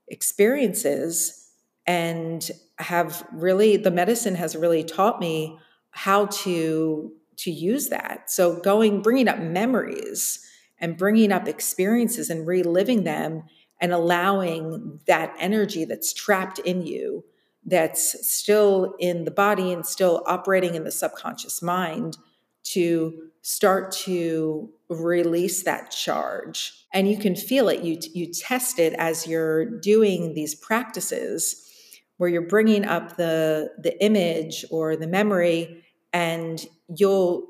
experiences 0.08 1.50
and 1.86 2.50
have 2.78 3.26
really 3.32 3.76
the 3.76 3.90
medicine 3.90 4.34
has 4.34 4.54
really 4.56 4.84
taught 4.84 5.20
me 5.20 5.58
how 5.90 6.26
to 6.26 7.12
to 7.36 7.50
use 7.50 7.88
that. 7.88 8.30
So 8.30 8.60
going 8.60 9.02
bringing 9.02 9.28
up 9.28 9.38
memories 9.38 10.44
and 10.78 10.96
bringing 10.96 11.32
up 11.32 11.48
experiences 11.48 12.30
and 12.30 12.46
reliving 12.46 13.04
them 13.04 13.44
and 13.80 13.92
allowing 13.92 15.00
that 15.06 15.34
energy 15.38 15.84
that's 15.84 16.12
trapped 16.12 16.58
in 16.60 16.86
you 16.86 17.24
that's 17.64 18.28
still 18.28 18.94
in 18.98 19.24
the 19.24 19.30
body 19.30 19.72
and 19.72 19.86
still 19.86 20.22
operating 20.26 20.74
in 20.74 20.84
the 20.84 20.90
subconscious 20.90 21.62
mind 21.62 22.16
to 22.64 23.30
start 23.42 23.90
to 23.90 24.70
release 24.88 25.64
that 25.64 25.90
charge. 25.90 26.72
And 26.92 27.08
you 27.10 27.18
can 27.18 27.34
feel 27.34 27.68
it. 27.68 27.82
You 27.82 27.98
you 28.14 28.32
test 28.32 28.78
it 28.78 28.94
as 28.94 29.26
you're 29.26 29.64
doing 29.80 30.34
these 30.34 30.54
practices 30.54 31.68
where 32.16 32.30
you're 32.30 32.42
bringing 32.46 32.84
up 32.84 33.16
the 33.16 33.70
the 33.78 34.02
image 34.02 34.64
or 34.70 34.96
the 34.96 35.08
memory 35.08 35.84
and 36.12 36.64
you'll 36.96 37.46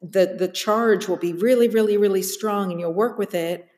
the 0.00 0.34
the 0.38 0.48
charge 0.48 1.08
will 1.08 1.16
be 1.16 1.32
really 1.32 1.68
really 1.68 1.96
really 1.96 2.22
strong 2.22 2.70
and 2.70 2.80
you'll 2.80 2.92
work 2.92 3.18
with 3.18 3.34
it 3.34 3.68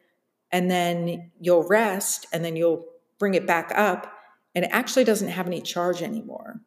and 0.52 0.70
then 0.70 1.30
you'll 1.40 1.66
rest 1.66 2.26
and 2.32 2.44
then 2.44 2.54
you'll 2.54 2.84
bring 3.18 3.34
it 3.34 3.46
back 3.46 3.72
up 3.74 4.12
and 4.54 4.64
it 4.64 4.70
actually 4.72 5.04
doesn't 5.04 5.28
have 5.28 5.46
any 5.46 5.60
charge 5.60 6.02
anymore. 6.02 6.60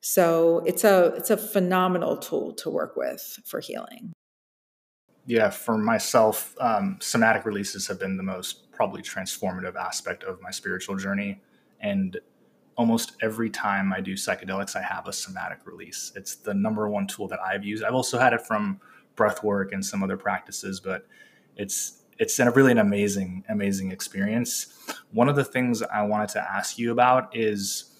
So 0.00 0.62
it's 0.66 0.84
a 0.84 1.14
it's 1.16 1.30
a 1.30 1.36
phenomenal 1.36 2.18
tool 2.18 2.52
to 2.56 2.70
work 2.70 2.94
with 2.96 3.40
for 3.46 3.58
healing 3.58 4.12
yeah 5.26 5.50
for 5.50 5.78
myself 5.78 6.54
um, 6.60 6.98
somatic 7.00 7.44
releases 7.44 7.86
have 7.86 7.98
been 7.98 8.16
the 8.16 8.22
most 8.22 8.70
probably 8.72 9.02
transformative 9.02 9.76
aspect 9.76 10.24
of 10.24 10.40
my 10.42 10.50
spiritual 10.50 10.96
journey 10.96 11.40
and 11.80 12.18
almost 12.76 13.12
every 13.22 13.50
time 13.50 13.92
I 13.92 14.00
do 14.00 14.14
psychedelics, 14.14 14.76
I 14.76 14.82
have 14.82 15.06
a 15.06 15.12
somatic 15.12 15.60
release. 15.64 16.12
It's 16.16 16.36
the 16.36 16.54
number 16.54 16.88
one 16.88 17.06
tool 17.06 17.28
that 17.28 17.40
I've 17.40 17.64
used. 17.64 17.84
I've 17.84 17.94
also 17.94 18.18
had 18.18 18.32
it 18.32 18.40
from 18.40 18.80
breath 19.16 19.42
work 19.44 19.72
and 19.72 19.84
some 19.84 20.02
other 20.02 20.16
practices, 20.16 20.80
but 20.80 21.06
it's 21.56 22.00
it's 22.16 22.38
really 22.38 22.70
an 22.70 22.78
amazing, 22.78 23.44
amazing 23.48 23.90
experience. 23.90 24.72
One 25.10 25.28
of 25.28 25.34
the 25.34 25.44
things 25.44 25.82
I 25.82 26.02
wanted 26.02 26.28
to 26.30 26.40
ask 26.40 26.78
you 26.78 26.92
about 26.92 27.36
is 27.36 27.93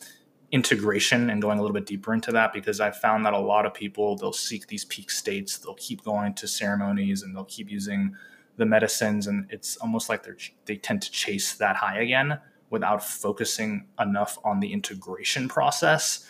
integration 0.52 1.30
and 1.30 1.42
going 1.42 1.58
a 1.58 1.62
little 1.62 1.74
bit 1.74 1.86
deeper 1.86 2.14
into 2.14 2.30
that 2.32 2.52
because 2.52 2.80
I 2.80 2.90
found 2.90 3.26
that 3.26 3.32
a 3.32 3.38
lot 3.38 3.66
of 3.66 3.74
people 3.74 4.16
they'll 4.16 4.32
seek 4.32 4.68
these 4.68 4.84
peak 4.84 5.10
states, 5.10 5.58
they'll 5.58 5.74
keep 5.74 6.04
going 6.04 6.34
to 6.34 6.46
ceremonies 6.46 7.22
and 7.22 7.34
they'll 7.34 7.44
keep 7.44 7.70
using 7.70 8.14
the 8.56 8.64
medicines 8.64 9.26
and 9.26 9.46
it's 9.50 9.76
almost 9.78 10.08
like 10.08 10.22
they're 10.22 10.36
they 10.66 10.76
tend 10.76 11.02
to 11.02 11.10
chase 11.10 11.54
that 11.54 11.76
high 11.76 12.00
again 12.00 12.38
without 12.70 13.02
focusing 13.02 13.86
enough 14.00 14.38
on 14.44 14.60
the 14.60 14.72
integration 14.72 15.48
process. 15.48 16.26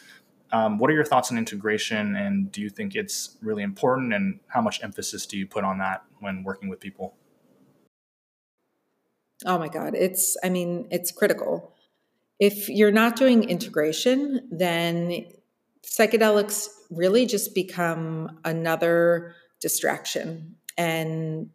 Um, 0.52 0.78
what 0.78 0.90
are 0.90 0.92
your 0.92 1.04
thoughts 1.04 1.32
on 1.32 1.38
integration, 1.38 2.14
and 2.14 2.52
do 2.52 2.60
you 2.60 2.68
think 2.68 2.94
it's 2.94 3.38
really 3.42 3.62
important? 3.62 4.12
And 4.12 4.38
how 4.46 4.60
much 4.60 4.84
emphasis 4.84 5.26
do 5.26 5.36
you 5.36 5.46
put 5.46 5.64
on 5.64 5.78
that 5.78 6.04
when 6.20 6.44
working 6.44 6.68
with 6.68 6.80
people? 6.80 7.14
Oh 9.44 9.58
my 9.58 9.68
God, 9.68 9.94
it's, 9.94 10.36
I 10.44 10.48
mean, 10.48 10.86
it's 10.90 11.10
critical. 11.10 11.73
If 12.40 12.68
you're 12.68 12.92
not 12.92 13.16
doing 13.16 13.44
integration, 13.44 14.48
then 14.50 15.26
psychedelics 15.86 16.68
really 16.90 17.26
just 17.26 17.54
become 17.54 18.38
another 18.44 19.34
distraction. 19.60 20.56
And, 20.76 21.50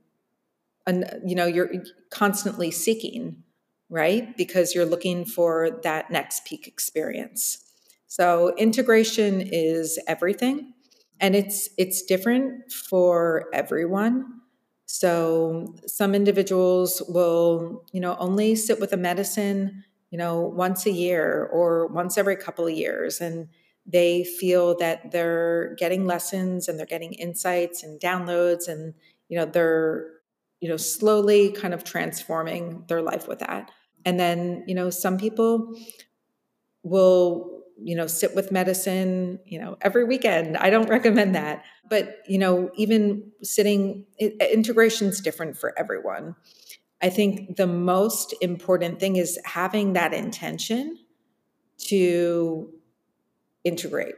and 0.87 1.21
you 1.25 1.35
know, 1.35 1.45
you're 1.45 1.71
constantly 2.09 2.71
seeking 2.71 3.43
right? 3.89 4.35
Because 4.37 4.75
you're 4.75 4.85
looking 4.85 5.25
for 5.25 5.79
that 5.83 6.11
next 6.11 6.45
peak 6.45 6.67
experience. 6.67 7.65
So 8.07 8.55
integration 8.55 9.41
is 9.41 9.99
everything 10.07 10.73
and 11.19 11.35
it's 11.35 11.69
it's 11.77 12.03
different 12.03 12.71
for 12.71 13.45
everyone. 13.53 14.25
So 14.85 15.75
some 15.85 16.15
individuals 16.15 17.03
will, 17.07 17.83
you 17.91 17.99
know, 17.99 18.15
only 18.19 18.55
sit 18.55 18.79
with 18.79 18.93
a 18.93 18.97
medicine, 18.97 19.83
you 20.11 20.17
know, 20.17 20.41
once 20.41 20.85
a 20.85 20.91
year 20.91 21.47
or 21.51 21.87
once 21.87 22.17
every 22.17 22.35
couple 22.35 22.65
of 22.65 22.73
years 22.73 23.21
and 23.21 23.47
they 23.85 24.23
feel 24.23 24.77
that 24.77 25.11
they're 25.11 25.75
getting 25.77 26.05
lessons 26.05 26.67
and 26.67 26.77
they're 26.77 26.85
getting 26.85 27.13
insights 27.13 27.83
and 27.83 27.99
downloads 27.99 28.67
and 28.67 28.93
you 29.29 29.37
know 29.37 29.45
they're 29.45 30.07
you 30.59 30.69
know 30.69 30.77
slowly 30.77 31.51
kind 31.51 31.73
of 31.73 31.83
transforming 31.83 32.83
their 32.87 33.01
life 33.01 33.27
with 33.27 33.39
that. 33.39 33.71
And 34.05 34.19
then 34.19 34.63
you 34.67 34.75
know 34.75 34.89
some 34.89 35.17
people 35.17 35.75
will 36.83 37.63
you 37.81 37.95
know 37.95 38.07
sit 38.07 38.35
with 38.35 38.51
medicine 38.51 39.39
you 39.45 39.59
know 39.59 39.77
every 39.81 40.03
weekend. 40.03 40.57
I 40.57 40.69
don't 40.69 40.89
recommend 40.97 41.35
that. 41.35 41.63
But 41.89 42.17
you 42.27 42.37
know 42.37 42.69
even 42.75 43.31
sitting 43.41 44.05
integration 44.19 45.07
is 45.07 45.21
different 45.21 45.57
for 45.57 45.77
everyone 45.77 46.35
i 47.01 47.09
think 47.09 47.57
the 47.57 47.67
most 47.67 48.33
important 48.41 48.99
thing 48.99 49.15
is 49.15 49.39
having 49.45 49.93
that 49.93 50.13
intention 50.13 50.97
to 51.79 52.73
integrate. 53.63 54.15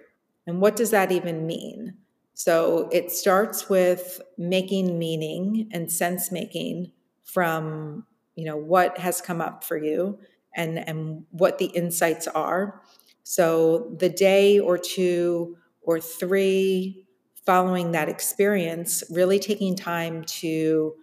And 0.47 0.61
what 0.61 0.75
does 0.75 0.91
that 0.91 1.11
even 1.11 1.45
mean? 1.45 1.95
So 2.33 2.89
it 2.91 3.11
starts 3.11 3.69
with 3.69 4.21
making 4.37 4.97
meaning 4.97 5.69
and 5.71 5.91
sense 5.91 6.31
making 6.31 6.91
from 7.23 8.05
you 8.35 8.45
know 8.45 8.57
what 8.57 8.97
has 8.97 9.21
come 9.21 9.41
up 9.41 9.63
for 9.63 9.77
you 9.77 10.17
and 10.55 10.79
and 10.87 11.25
what 11.31 11.59
the 11.59 11.65
insights 11.65 12.27
are. 12.27 12.81
So 13.23 13.95
the 13.99 14.09
day 14.09 14.59
or 14.59 14.77
two 14.77 15.57
or 15.81 15.99
three 15.99 17.05
following 17.45 17.91
that 17.91 18.09
experience 18.09 19.03
really 19.11 19.39
taking 19.39 19.75
time 19.75 20.23
to 20.23 20.95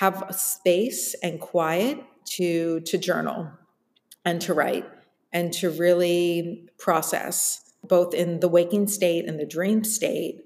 have 0.00 0.34
space 0.34 1.14
and 1.22 1.38
quiet 1.38 2.02
to 2.24 2.80
to 2.80 2.96
journal 2.96 3.50
and 4.24 4.40
to 4.40 4.54
write 4.54 4.86
and 5.30 5.52
to 5.52 5.68
really 5.68 6.66
process 6.78 7.70
both 7.84 8.14
in 8.14 8.40
the 8.40 8.48
waking 8.48 8.88
state 8.88 9.28
and 9.28 9.38
the 9.38 9.44
dream 9.44 9.84
state 9.84 10.42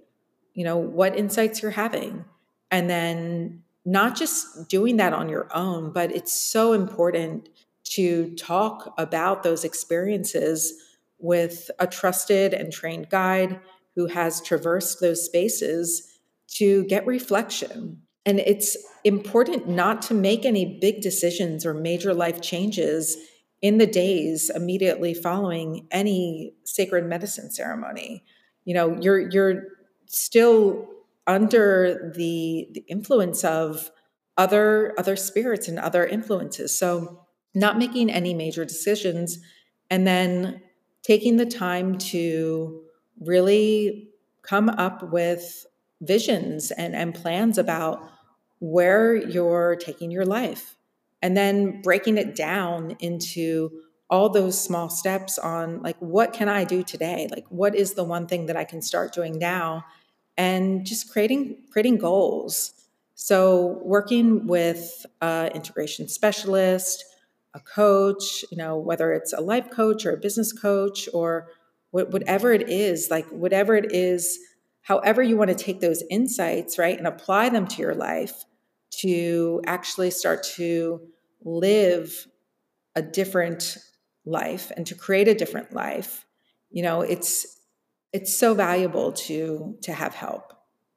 you 0.55 0.65
know 0.65 0.77
what 0.77 1.17
insights 1.17 1.63
you're 1.63 1.71
having. 1.71 2.25
And 2.71 2.91
then 2.91 3.63
not 3.85 4.17
just 4.17 4.69
doing 4.69 4.97
that 4.97 5.13
on 5.13 5.29
your 5.29 5.49
own 5.55 5.93
but 5.93 6.11
it's 6.11 6.33
so 6.33 6.73
important 6.73 7.49
to 7.85 8.35
talk 8.35 8.93
about 8.99 9.45
those 9.45 9.63
experiences 9.63 10.75
with 11.21 11.71
a 11.79 11.87
trusted 11.87 12.55
and 12.55 12.73
trained 12.73 13.09
guide 13.09 13.61
who 13.95 14.07
has 14.07 14.41
traversed 14.41 15.01
those 15.01 15.25
spaces 15.25 16.19
to 16.49 16.85
get 16.87 17.07
reflection 17.07 18.01
and 18.27 18.41
it's 18.41 18.77
important 19.05 19.69
not 19.69 20.03
to 20.03 20.15
make 20.15 20.45
any 20.45 20.79
big 20.81 21.03
decisions 21.03 21.67
or 21.67 21.75
major 21.75 22.15
life 22.15 22.41
changes 22.41 23.17
in 23.61 23.79
the 23.79 23.87
days 23.87 24.51
immediately 24.55 25.15
following 25.15 25.87
any 25.91 26.55
sacred 26.65 27.05
medicine 27.07 27.51
ceremony. 27.51 28.25
You 28.65 28.75
know, 28.75 28.99
you're 29.01 29.31
you're 29.31 29.63
still 30.07 30.87
under 31.27 32.13
the, 32.15 32.69
the 32.73 32.85
influence 32.89 33.45
of 33.45 33.91
other 34.37 34.95
other 34.99 35.17
spirits 35.17 35.69
and 35.69 35.79
other 35.79 36.07
influences. 36.07 36.77
So 36.77 37.21
not 37.55 37.79
making 37.79 38.11
any 38.11 38.35
major 38.35 38.65
decisions 38.65 39.39
and 39.91 40.07
then 40.07 40.61
taking 41.03 41.37
the 41.37 41.47
time 41.47 41.99
to 41.99 42.83
really 43.21 44.09
come 44.43 44.69
up 44.69 45.13
with 45.13 45.67
visions 46.01 46.71
and, 46.73 46.95
and 46.95 47.15
plans 47.15 47.59
about 47.59 48.11
where 48.71 49.15
you're 49.15 49.77
taking 49.77 50.11
your 50.11 50.25
life 50.25 50.77
and 51.21 51.37
then 51.37 51.83
breaking 51.83 52.19
it 52.19 52.35
down 52.35 52.97
into 53.01 53.71
all 54.11 54.29
those 54.29 54.63
small 54.63 54.89
steps 54.89 55.39
on 55.39 55.83
like 55.83 55.97
what 55.99 56.33
can 56.33 56.49
i 56.49 56.65
do 56.65 56.83
today? 56.83 57.29
Like 57.31 57.47
what 57.49 57.75
is 57.75 57.95
the 57.95 58.05
one 58.05 58.27
thing 58.27 58.47
that 58.47 58.57
i 58.57 58.65
can 58.65 58.83
start 58.83 59.13
doing 59.13 59.39
now? 59.39 59.85
And 60.37 60.85
just 60.85 61.13
creating 61.13 61.59
creating 61.71 61.99
goals. 61.99 62.73
So 63.15 63.81
working 63.85 64.47
with 64.47 65.07
an 65.21 65.53
integration 65.53 66.09
specialist 66.09 67.05
a 67.55 67.61
coach 67.61 68.45
you 68.51 68.57
know 68.57 68.77
whether 68.77 69.13
it's 69.13 69.33
a 69.33 69.41
life 69.41 69.71
coach 69.71 70.05
or 70.05 70.13
a 70.13 70.17
business 70.17 70.53
coach 70.53 71.09
or 71.15 71.49
whatever 71.91 72.53
it 72.53 72.69
is 72.69 73.09
like 73.11 73.27
whatever 73.29 73.77
it 73.77 73.93
is 73.93 74.41
however 74.83 75.23
you 75.23 75.37
want 75.37 75.49
to 75.49 75.55
take 75.55 75.81
those 75.81 76.03
insights 76.11 76.79
right 76.79 76.99
and 76.99 77.07
apply 77.07 77.49
them 77.49 77.67
to 77.67 77.81
your 77.81 77.95
life 77.95 78.45
to 79.01 79.63
actually 79.67 80.11
start 80.11 80.43
to 80.43 81.01
live 81.43 82.27
a 82.95 83.03
different 83.03 83.79
life 84.25 84.73
and 84.77 84.87
to 84.87 84.95
create 84.95 85.29
a 85.29 85.35
different 85.35 85.73
life 85.73 86.25
you 86.71 86.83
know 86.83 87.03
it's 87.03 87.55
it's 88.15 88.35
so 88.35 88.55
valuable 88.55 89.13
to 89.13 89.77
to 89.83 89.93
have 89.93 90.15
help 90.15 90.53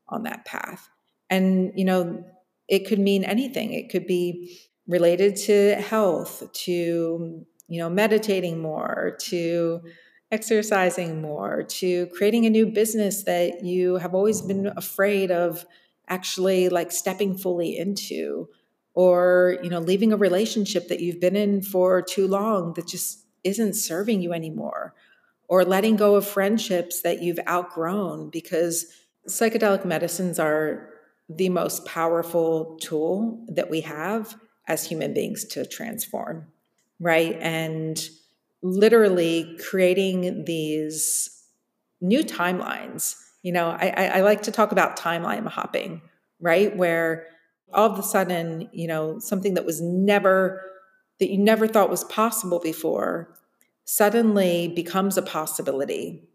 on 0.07 0.23
that 0.23 0.45
path. 0.45 0.87
And 1.29 1.73
you 1.75 1.83
know 1.83 2.23
it 2.69 2.87
could 2.87 2.99
mean 2.99 3.23
anything. 3.23 3.73
It 3.73 3.89
could 3.89 4.05
be 4.07 4.59
related 4.87 5.35
to 5.47 5.75
health 5.75 6.43
to 6.53 7.45
you 7.67 7.79
know 7.79 7.89
meditating 7.89 8.59
more 8.59 9.17
to 9.21 9.81
exercising 10.31 11.21
more 11.21 11.63
to 11.63 12.07
creating 12.07 12.45
a 12.45 12.49
new 12.49 12.65
business 12.65 13.23
that 13.23 13.63
you 13.63 13.95
have 13.95 14.13
always 14.13 14.41
been 14.41 14.67
afraid 14.75 15.31
of 15.31 15.65
actually 16.07 16.69
like 16.69 16.91
stepping 16.91 17.37
fully 17.37 17.77
into 17.77 18.47
or 18.93 19.57
you 19.61 19.69
know 19.69 19.79
leaving 19.79 20.11
a 20.11 20.17
relationship 20.17 20.87
that 20.87 20.99
you've 20.99 21.19
been 21.19 21.35
in 21.35 21.61
for 21.61 22.01
too 22.01 22.27
long 22.27 22.73
that 22.73 22.87
just 22.87 23.25
isn't 23.43 23.73
serving 23.73 24.21
you 24.21 24.33
anymore 24.33 24.93
or 25.47 25.63
letting 25.63 25.95
go 25.95 26.15
of 26.15 26.27
friendships 26.27 27.01
that 27.01 27.21
you've 27.21 27.39
outgrown 27.47 28.29
because 28.29 28.85
psychedelic 29.27 29.85
medicines 29.85 30.39
are 30.39 30.89
the 31.29 31.49
most 31.49 31.85
powerful 31.85 32.77
tool 32.81 33.45
that 33.49 33.69
we 33.69 33.81
have 33.81 34.35
as 34.67 34.85
human 34.85 35.13
beings 35.13 35.43
to 35.45 35.65
transform 35.65 36.47
right? 36.99 37.37
And 37.39 38.09
literally 38.61 39.57
creating 39.69 40.45
these 40.45 41.29
new 42.01 42.23
timelines 42.23 43.15
you 43.47 43.53
know, 43.53 43.69
I, 43.69 44.11
I 44.15 44.21
like 44.23 44.41
to 44.41 44.51
talk 44.51 44.73
about 44.73 44.99
timeline 44.99 45.47
hopping, 45.47 46.01
right? 46.41 46.75
Where 46.75 47.27
all 47.71 47.89
of 47.89 47.97
a 47.97 48.03
sudden, 48.03 48.67
you 48.73 48.89
know, 48.89 49.19
something 49.19 49.53
that 49.53 49.65
was 49.65 49.79
never, 49.81 50.61
that 51.21 51.31
you 51.31 51.37
never 51.37 51.65
thought 51.65 51.89
was 51.89 52.03
possible 52.03 52.59
before 52.59 53.33
suddenly 53.85 54.67
becomes 54.67 55.15
a 55.15 55.21
possibility, 55.21 56.27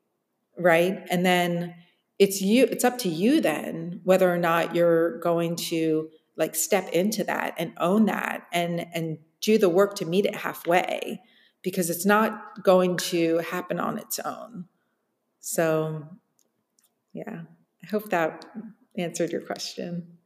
right? 0.57 1.07
And 1.11 1.27
then 1.27 1.75
it's 2.19 2.41
you, 2.41 2.65
it's 2.65 2.83
up 2.83 2.97
to 3.01 3.11
you 3.11 3.43
then 3.43 4.01
whether 4.05 4.33
or 4.33 4.39
not 4.39 4.75
you're 4.75 5.19
going 5.19 5.57
to 5.57 6.09
like 6.39 6.55
step 6.55 6.89
into 6.95 7.25
that 7.25 7.53
and 7.59 7.75
own 7.77 8.07
that 8.07 8.47
and 8.55 8.87
and 8.95 9.19
do 9.43 9.59
the 9.59 9.69
work 9.69 9.97
to 9.97 10.07
meet 10.07 10.25
it 10.25 10.35
halfway 10.35 11.21
because 11.63 11.91
it's 11.91 12.07
not 12.07 12.63
going 12.63 12.97
to 12.97 13.37
happen 13.51 13.79
on 13.79 13.99
its 13.99 14.19
own. 14.21 14.65
So 15.41 16.09
yeah, 17.13 17.43
I 17.83 17.87
hope 17.87 18.11
that 18.11 18.45
answered 18.97 19.33
your 19.33 19.41
question. 19.41 20.19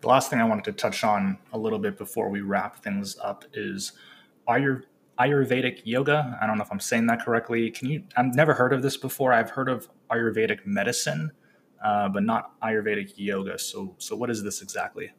The 0.00 0.08
last 0.08 0.30
thing 0.30 0.40
I 0.40 0.44
wanted 0.44 0.64
to 0.64 0.72
touch 0.72 1.02
on 1.02 1.38
a 1.52 1.58
little 1.58 1.78
bit 1.78 1.98
before 1.98 2.28
we 2.28 2.40
wrap 2.40 2.82
things 2.82 3.16
up 3.22 3.44
is 3.52 3.92
Ayur- 4.48 4.84
Ayurvedic 5.18 5.80
yoga. 5.84 6.38
I 6.40 6.46
don't 6.46 6.56
know 6.56 6.62
if 6.62 6.70
I'm 6.70 6.80
saying 6.80 7.06
that 7.06 7.24
correctly. 7.24 7.70
Can 7.70 7.88
you? 7.88 8.04
I've 8.16 8.34
never 8.34 8.54
heard 8.54 8.72
of 8.72 8.82
this 8.82 8.96
before. 8.96 9.32
I've 9.32 9.50
heard 9.50 9.68
of 9.68 9.88
Ayurvedic 10.10 10.64
medicine, 10.64 11.32
uh, 11.84 12.08
but 12.08 12.22
not 12.22 12.58
Ayurvedic 12.60 13.14
yoga. 13.16 13.58
So, 13.58 13.96
so 13.98 14.14
what 14.14 14.30
is 14.30 14.44
this 14.44 14.62
exactly? 14.62 15.10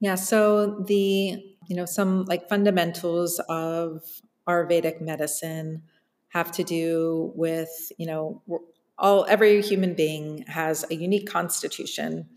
Yeah. 0.00 0.16
So 0.16 0.84
the 0.86 1.42
you 1.68 1.76
know 1.76 1.86
some 1.86 2.24
like 2.26 2.48
fundamentals 2.48 3.40
of 3.48 4.02
Ayurvedic 4.46 5.00
medicine 5.00 5.84
have 6.28 6.52
to 6.52 6.64
do 6.64 7.32
with 7.34 7.70
you 7.96 8.06
know 8.06 8.42
all 8.98 9.26
every 9.28 9.62
human 9.62 9.94
being 9.94 10.44
has 10.46 10.84
a 10.90 10.94
unique 10.94 11.28
constitution 11.28 12.28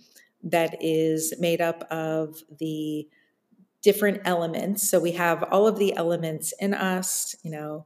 that 0.43 0.77
is 0.81 1.33
made 1.39 1.61
up 1.61 1.83
of 1.91 2.37
the 2.59 3.07
different 3.81 4.21
elements. 4.25 4.89
So 4.89 4.99
we 4.99 5.11
have 5.13 5.43
all 5.43 5.67
of 5.67 5.77
the 5.77 5.95
elements 5.95 6.53
in 6.59 6.73
us, 6.73 7.35
you 7.43 7.51
know, 7.51 7.85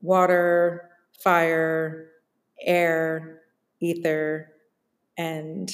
water, 0.00 0.90
fire, 1.22 2.10
air, 2.60 3.42
ether, 3.80 4.52
and 5.16 5.70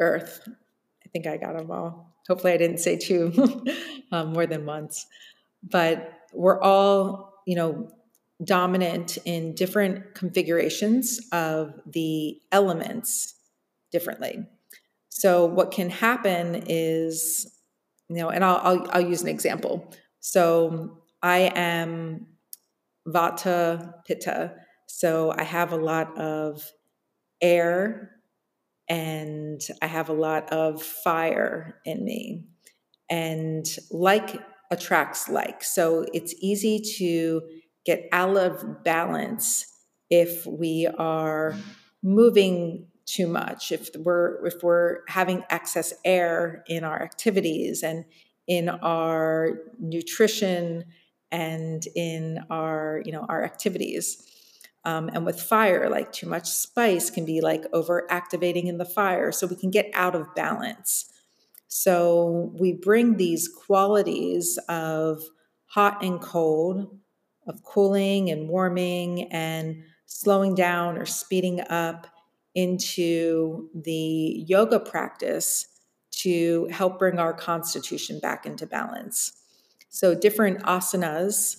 earth. 0.00 0.48
I 0.48 1.08
think 1.12 1.26
I 1.26 1.36
got 1.36 1.56
them 1.56 1.70
all. 1.70 2.14
Hopefully, 2.28 2.52
I 2.52 2.56
didn't 2.56 2.78
say 2.78 2.96
two 2.96 3.64
um, 4.12 4.32
more 4.32 4.46
than 4.46 4.66
once. 4.66 5.06
But 5.62 6.12
we're 6.32 6.60
all, 6.60 7.42
you 7.46 7.56
know, 7.56 7.90
dominant 8.42 9.18
in 9.24 9.54
different 9.54 10.14
configurations 10.14 11.20
of 11.32 11.74
the 11.86 12.40
elements 12.50 13.34
differently. 13.92 14.46
So 15.08 15.46
what 15.46 15.70
can 15.70 15.90
happen 15.90 16.64
is, 16.66 17.46
you 18.08 18.16
know, 18.16 18.30
and 18.30 18.44
I'll, 18.44 18.60
I'll, 18.62 18.90
I'll 18.90 19.08
use 19.08 19.22
an 19.22 19.28
example. 19.28 19.92
So 20.20 21.02
I 21.22 21.52
am 21.54 22.26
Vata 23.06 23.92
Pitta, 24.06 24.54
so 24.88 25.32
I 25.36 25.44
have 25.44 25.72
a 25.72 25.76
lot 25.76 26.18
of 26.18 26.68
air 27.40 28.10
and 28.88 29.60
I 29.80 29.86
have 29.86 30.08
a 30.08 30.14
lot 30.14 30.52
of 30.52 30.82
fire 30.82 31.80
in 31.84 32.04
me. 32.04 32.44
And 33.08 33.66
like 33.90 34.40
attracts 34.70 35.28
like. 35.28 35.62
So 35.62 36.04
it's 36.12 36.34
easy 36.40 36.80
to 36.98 37.42
get 37.84 38.08
out 38.12 38.36
of 38.36 38.82
balance 38.84 39.66
if 40.10 40.46
we 40.46 40.86
are 40.98 41.56
moving 42.02 42.86
too 43.06 43.26
much 43.26 43.70
if 43.70 43.90
we're 43.98 44.44
if 44.46 44.62
we're 44.62 45.00
having 45.08 45.42
excess 45.50 45.92
air 46.04 46.64
in 46.68 46.84
our 46.84 47.02
activities 47.02 47.82
and 47.82 48.04
in 48.46 48.68
our 48.68 49.58
nutrition 49.78 50.84
and 51.30 51.86
in 51.94 52.40
our 52.50 53.02
you 53.04 53.12
know 53.12 53.26
our 53.28 53.44
activities. 53.44 54.30
Um, 54.86 55.08
and 55.14 55.24
with 55.24 55.40
fire 55.40 55.88
like 55.88 56.12
too 56.12 56.28
much 56.28 56.46
spice 56.46 57.08
can 57.08 57.24
be 57.24 57.40
like 57.40 57.64
over 57.72 58.06
activating 58.10 58.66
in 58.66 58.76
the 58.76 58.84
fire 58.84 59.32
so 59.32 59.46
we 59.46 59.56
can 59.56 59.70
get 59.70 59.90
out 59.94 60.14
of 60.14 60.34
balance. 60.34 61.06
So 61.68 62.52
we 62.60 62.74
bring 62.74 63.16
these 63.16 63.48
qualities 63.48 64.58
of 64.68 65.22
hot 65.64 66.04
and 66.04 66.20
cold 66.20 66.98
of 67.46 67.62
cooling 67.62 68.30
and 68.30 68.48
warming 68.48 69.32
and 69.32 69.82
slowing 70.06 70.54
down 70.54 70.96
or 70.96 71.06
speeding 71.06 71.60
up 71.68 72.06
into 72.54 73.68
the 73.74 74.44
yoga 74.46 74.78
practice 74.78 75.66
to 76.10 76.66
help 76.70 76.98
bring 76.98 77.18
our 77.18 77.32
constitution 77.32 78.20
back 78.20 78.46
into 78.46 78.66
balance. 78.66 79.32
So 79.90 80.14
different 80.14 80.60
asanas 80.62 81.56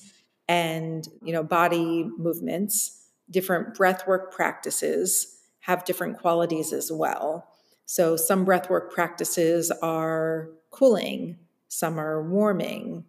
and 0.47 1.07
you 1.21 1.33
know 1.33 1.43
body 1.43 2.09
movements, 2.17 3.07
different 3.29 3.75
breathwork 3.75 4.31
practices 4.31 5.39
have 5.59 5.85
different 5.85 6.19
qualities 6.19 6.71
as 6.71 6.91
well. 6.91 7.47
So 7.85 8.15
some 8.15 8.45
breathwork 8.45 8.91
practices 8.91 9.71
are 9.81 10.49
cooling, 10.71 11.37
some 11.67 11.99
are 11.99 12.21
warming, 12.27 13.05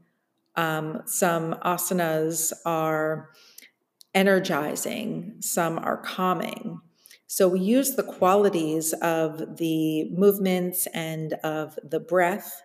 um, 0.57 1.03
some 1.07 1.55
asanas 1.65 2.53
are 2.65 3.31
energizing, 4.15 5.37
some 5.41 5.79
are 5.79 5.99
calming. 5.99 6.81
So 7.27 7.49
we 7.49 7.61
use 7.61 7.97
the 7.97 8.03
qualities 8.03 8.93
of 8.95 9.59
the 9.59 10.09
movements 10.11 10.87
and 10.95 11.35
of 11.45 11.79
the 11.83 12.01
breath 12.01 12.63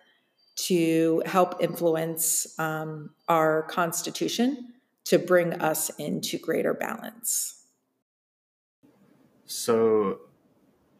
to 0.54 1.22
help 1.26 1.62
influence 1.62 2.58
um, 2.58 3.10
our 3.28 3.64
constitution 3.64 4.72
to 5.04 5.18
bring 5.18 5.54
us 5.54 5.90
into 5.98 6.38
greater 6.38 6.74
balance. 6.74 7.64
So, 9.46 10.20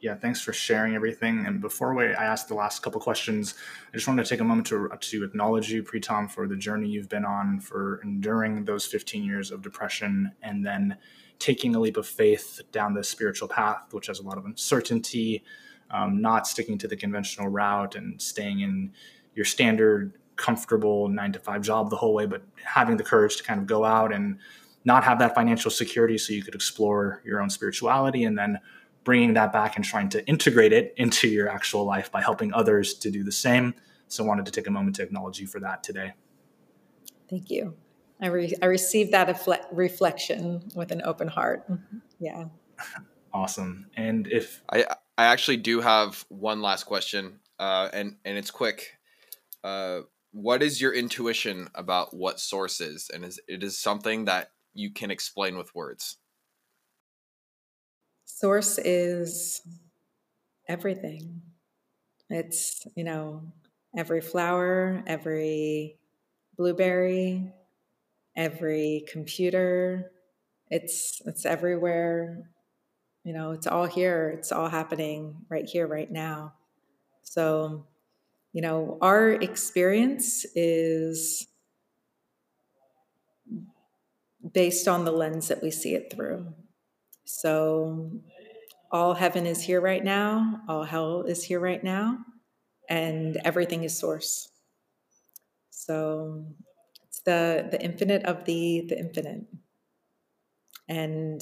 yeah, 0.02 0.16
thanks 0.16 0.40
for 0.40 0.52
sharing 0.52 0.96
everything. 0.96 1.46
And 1.46 1.60
before 1.60 1.94
we, 1.94 2.06
I 2.06 2.24
ask 2.24 2.48
the 2.48 2.54
last 2.54 2.82
couple 2.82 3.00
questions, 3.00 3.54
I 3.88 3.96
just 3.96 4.08
wanted 4.08 4.24
to 4.24 4.28
take 4.28 4.40
a 4.40 4.44
moment 4.44 4.66
to, 4.66 4.90
to 5.00 5.24
acknowledge 5.24 5.70
you, 5.70 5.84
Pritam, 5.84 6.28
for 6.28 6.48
the 6.48 6.56
journey 6.56 6.88
you've 6.88 7.08
been 7.08 7.24
on, 7.24 7.60
for 7.60 8.00
enduring 8.02 8.64
those 8.64 8.84
15 8.84 9.24
years 9.24 9.52
of 9.52 9.62
depression, 9.62 10.32
and 10.42 10.66
then 10.66 10.96
taking 11.38 11.76
a 11.76 11.80
leap 11.80 11.96
of 11.96 12.06
faith 12.06 12.60
down 12.72 12.94
the 12.94 13.04
spiritual 13.04 13.46
path, 13.46 13.92
which 13.92 14.08
has 14.08 14.18
a 14.18 14.22
lot 14.24 14.38
of 14.38 14.44
uncertainty, 14.44 15.44
um, 15.92 16.20
not 16.20 16.48
sticking 16.48 16.78
to 16.78 16.88
the 16.88 16.96
conventional 16.96 17.46
route 17.46 17.94
and 17.94 18.20
staying 18.20 18.58
in 18.58 18.92
your 19.36 19.44
standard, 19.44 20.14
comfortable 20.34 21.06
nine 21.08 21.30
to 21.30 21.38
five 21.38 21.62
job 21.62 21.90
the 21.90 21.96
whole 21.96 22.12
way, 22.12 22.26
but 22.26 22.42
having 22.64 22.96
the 22.96 23.04
courage 23.04 23.36
to 23.36 23.44
kind 23.44 23.60
of 23.60 23.68
go 23.68 23.84
out 23.84 24.12
and 24.12 24.38
not 24.84 25.04
have 25.04 25.20
that 25.20 25.32
financial 25.32 25.70
security 25.70 26.18
so 26.18 26.32
you 26.32 26.42
could 26.42 26.56
explore 26.56 27.22
your 27.24 27.40
own 27.40 27.48
spirituality 27.48 28.24
and 28.24 28.36
then 28.36 28.58
bringing 29.04 29.34
that 29.34 29.52
back 29.52 29.76
and 29.76 29.84
trying 29.84 30.08
to 30.10 30.26
integrate 30.26 30.72
it 30.72 30.94
into 30.96 31.28
your 31.28 31.48
actual 31.48 31.84
life 31.84 32.10
by 32.10 32.20
helping 32.20 32.52
others 32.54 32.94
to 32.94 33.10
do 33.10 33.24
the 33.24 33.32
same. 33.32 33.74
So 34.08 34.24
I 34.24 34.26
wanted 34.26 34.46
to 34.46 34.52
take 34.52 34.66
a 34.66 34.70
moment 34.70 34.96
to 34.96 35.02
acknowledge 35.02 35.38
you 35.40 35.46
for 35.46 35.60
that 35.60 35.82
today. 35.82 36.12
Thank 37.28 37.50
you. 37.50 37.74
I, 38.20 38.26
re- 38.26 38.54
I 38.62 38.66
received 38.66 39.12
that 39.12 39.28
afle- 39.28 39.66
reflection 39.72 40.70
with 40.74 40.92
an 40.92 41.02
open 41.04 41.28
heart. 41.28 41.68
Mm-hmm. 41.68 41.98
Yeah. 42.20 42.44
Awesome. 43.34 43.86
And 43.96 44.26
if 44.26 44.62
I 44.70 44.84
I 45.16 45.24
actually 45.24 45.56
do 45.56 45.80
have 45.80 46.24
one 46.28 46.60
last 46.60 46.84
question, 46.84 47.40
uh, 47.58 47.88
and 47.92 48.16
and 48.24 48.36
it's 48.36 48.50
quick. 48.50 48.98
Uh, 49.64 50.00
what 50.32 50.62
is 50.62 50.80
your 50.80 50.92
intuition 50.92 51.68
about 51.74 52.14
what 52.14 52.40
source 52.40 52.80
is, 52.80 53.10
and 53.12 53.24
is 53.24 53.40
it 53.48 53.62
is 53.62 53.78
something 53.78 54.26
that 54.26 54.50
you 54.74 54.90
can 54.90 55.10
explain 55.10 55.56
with 55.56 55.74
words? 55.74 56.18
Source 58.42 58.76
is 58.78 59.62
everything. 60.68 61.42
It's 62.28 62.84
you 62.96 63.04
know 63.04 63.52
every 63.96 64.20
flower, 64.20 65.04
every 65.06 65.96
blueberry, 66.56 67.52
every 68.36 69.04
computer. 69.12 70.10
It's 70.70 71.22
it's 71.24 71.46
everywhere. 71.46 72.50
You 73.22 73.32
know, 73.32 73.52
it's 73.52 73.68
all 73.68 73.86
here. 73.86 74.34
It's 74.36 74.50
all 74.50 74.68
happening 74.68 75.36
right 75.48 75.68
here, 75.68 75.86
right 75.86 76.10
now. 76.10 76.54
So, 77.22 77.86
you 78.52 78.60
know, 78.60 78.98
our 79.00 79.30
experience 79.30 80.44
is 80.56 81.46
based 84.52 84.88
on 84.88 85.04
the 85.04 85.12
lens 85.12 85.46
that 85.46 85.62
we 85.62 85.70
see 85.70 85.94
it 85.94 86.12
through. 86.12 86.52
So, 87.24 88.10
all 88.90 89.14
heaven 89.14 89.46
is 89.46 89.62
here 89.62 89.80
right 89.80 90.04
now, 90.04 90.60
all 90.68 90.84
hell 90.84 91.22
is 91.22 91.44
here 91.44 91.60
right 91.60 91.82
now, 91.82 92.18
and 92.88 93.38
everything 93.44 93.84
is 93.84 93.98
source. 93.98 94.48
So, 95.70 96.44
it's 97.08 97.20
the 97.20 97.68
the 97.70 97.82
infinite 97.82 98.24
of 98.24 98.44
the 98.44 98.84
the 98.88 98.98
infinite. 98.98 99.46
And 100.88 101.40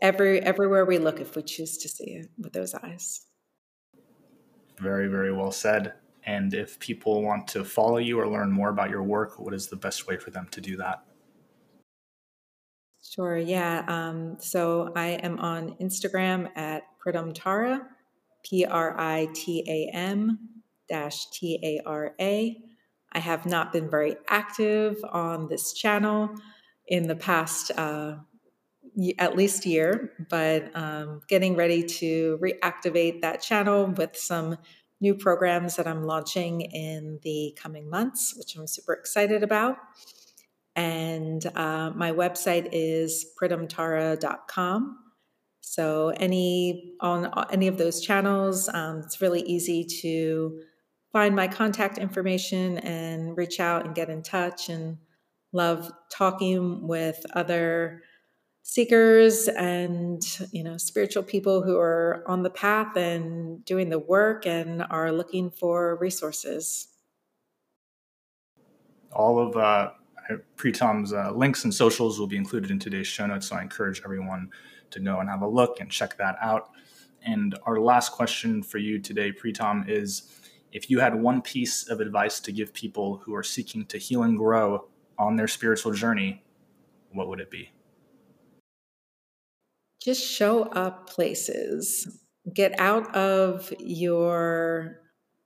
every 0.00 0.40
everywhere 0.40 0.84
we 0.84 0.98
look 0.98 1.20
if 1.20 1.36
we 1.36 1.42
choose 1.42 1.76
to 1.78 1.88
see 1.88 2.12
it 2.12 2.30
with 2.38 2.52
those 2.52 2.74
eyes. 2.74 3.26
Very 4.78 5.08
very 5.08 5.32
well 5.32 5.52
said. 5.52 5.94
And 6.24 6.52
if 6.52 6.78
people 6.78 7.22
want 7.22 7.48
to 7.48 7.64
follow 7.64 7.96
you 7.96 8.20
or 8.20 8.28
learn 8.28 8.52
more 8.52 8.68
about 8.68 8.90
your 8.90 9.02
work 9.02 9.38
what 9.38 9.54
is 9.54 9.68
the 9.68 9.76
best 9.76 10.06
way 10.06 10.16
for 10.16 10.30
them 10.30 10.48
to 10.50 10.60
do 10.60 10.76
that 10.76 11.04
sure 13.10 13.36
yeah 13.36 13.84
um, 13.88 14.36
so 14.38 14.92
i 14.94 15.08
am 15.08 15.38
on 15.38 15.74
instagram 15.80 16.48
at 16.56 16.82
pritam 17.04 17.32
tara 17.34 17.86
p-r-i-t-a-m 18.44 20.38
dash 20.88 21.30
t-a-r-a 21.30 22.56
I 23.12 23.18
have 23.18 23.46
not 23.46 23.72
been 23.72 23.90
very 23.90 24.16
active 24.28 24.96
on 25.10 25.48
this 25.48 25.72
channel 25.72 26.30
in 26.86 27.08
the 27.08 27.16
past 27.16 27.70
uh, 27.76 28.16
at 29.18 29.36
least 29.36 29.66
year, 29.66 30.12
but 30.28 30.70
um, 30.74 31.20
getting 31.28 31.56
ready 31.56 31.82
to 31.82 32.38
reactivate 32.42 33.20
that 33.22 33.42
channel 33.42 33.86
with 33.86 34.16
some 34.16 34.56
new 35.00 35.14
programs 35.14 35.76
that 35.76 35.86
I'm 35.86 36.04
launching 36.04 36.60
in 36.60 37.18
the 37.22 37.56
coming 37.60 37.88
months, 37.88 38.34
which 38.36 38.56
I'm 38.56 38.66
super 38.66 38.92
excited 38.92 39.42
about. 39.42 39.76
And 40.76 41.44
uh, 41.54 41.90
my 41.94 42.12
website 42.12 42.68
is 42.72 43.26
pritamtara.com. 43.40 44.98
So 45.60 46.08
any 46.16 46.94
on 47.00 47.30
any 47.50 47.68
of 47.68 47.76
those 47.76 48.00
channels, 48.00 48.68
um, 48.68 48.98
it's 49.04 49.20
really 49.20 49.42
easy 49.42 49.84
to 50.02 50.60
find 51.12 51.34
my 51.34 51.48
contact 51.48 51.98
information 51.98 52.78
and 52.78 53.36
reach 53.36 53.60
out 53.60 53.84
and 53.84 53.94
get 53.94 54.08
in 54.08 54.22
touch 54.22 54.68
and 54.68 54.98
love 55.52 55.90
talking 56.10 56.86
with 56.86 57.24
other 57.34 58.02
seekers 58.62 59.48
and 59.48 60.22
you 60.52 60.62
know 60.62 60.76
spiritual 60.76 61.22
people 61.22 61.62
who 61.62 61.78
are 61.78 62.22
on 62.26 62.42
the 62.42 62.50
path 62.50 62.96
and 62.96 63.64
doing 63.64 63.88
the 63.88 63.98
work 63.98 64.46
and 64.46 64.84
are 64.90 65.10
looking 65.10 65.50
for 65.50 65.96
resources 65.96 66.88
all 69.12 69.40
of 69.40 69.56
uh, 69.56 69.90
Pritam's 70.56 71.12
uh, 71.12 71.32
links 71.32 71.64
and 71.64 71.72
socials 71.72 72.18
will 72.18 72.26
be 72.26 72.36
included 72.36 72.70
in 72.70 72.78
today's 72.78 73.06
show 73.06 73.26
notes 73.26 73.48
so 73.48 73.56
i 73.56 73.62
encourage 73.62 74.02
everyone 74.04 74.50
to 74.90 75.00
go 75.00 75.20
and 75.20 75.28
have 75.28 75.42
a 75.42 75.48
look 75.48 75.80
and 75.80 75.90
check 75.90 76.16
that 76.16 76.36
out 76.42 76.70
and 77.24 77.58
our 77.64 77.80
last 77.80 78.12
question 78.12 78.62
for 78.62 78.78
you 78.78 78.98
today 78.98 79.32
Pritam 79.32 79.88
is 79.88 80.22
if 80.72 80.90
you 80.90 81.00
had 81.00 81.14
one 81.14 81.42
piece 81.42 81.88
of 81.88 82.00
advice 82.00 82.40
to 82.40 82.52
give 82.52 82.72
people 82.72 83.18
who 83.24 83.34
are 83.34 83.42
seeking 83.42 83.84
to 83.86 83.98
heal 83.98 84.22
and 84.22 84.38
grow 84.38 84.86
on 85.18 85.36
their 85.36 85.48
spiritual 85.48 85.92
journey, 85.92 86.42
what 87.12 87.28
would 87.28 87.40
it 87.40 87.50
be? 87.50 87.70
Just 90.02 90.24
show 90.24 90.62
up 90.62 91.10
places. 91.10 92.20
Get 92.54 92.78
out 92.78 93.14
of 93.14 93.72
your 93.78 95.00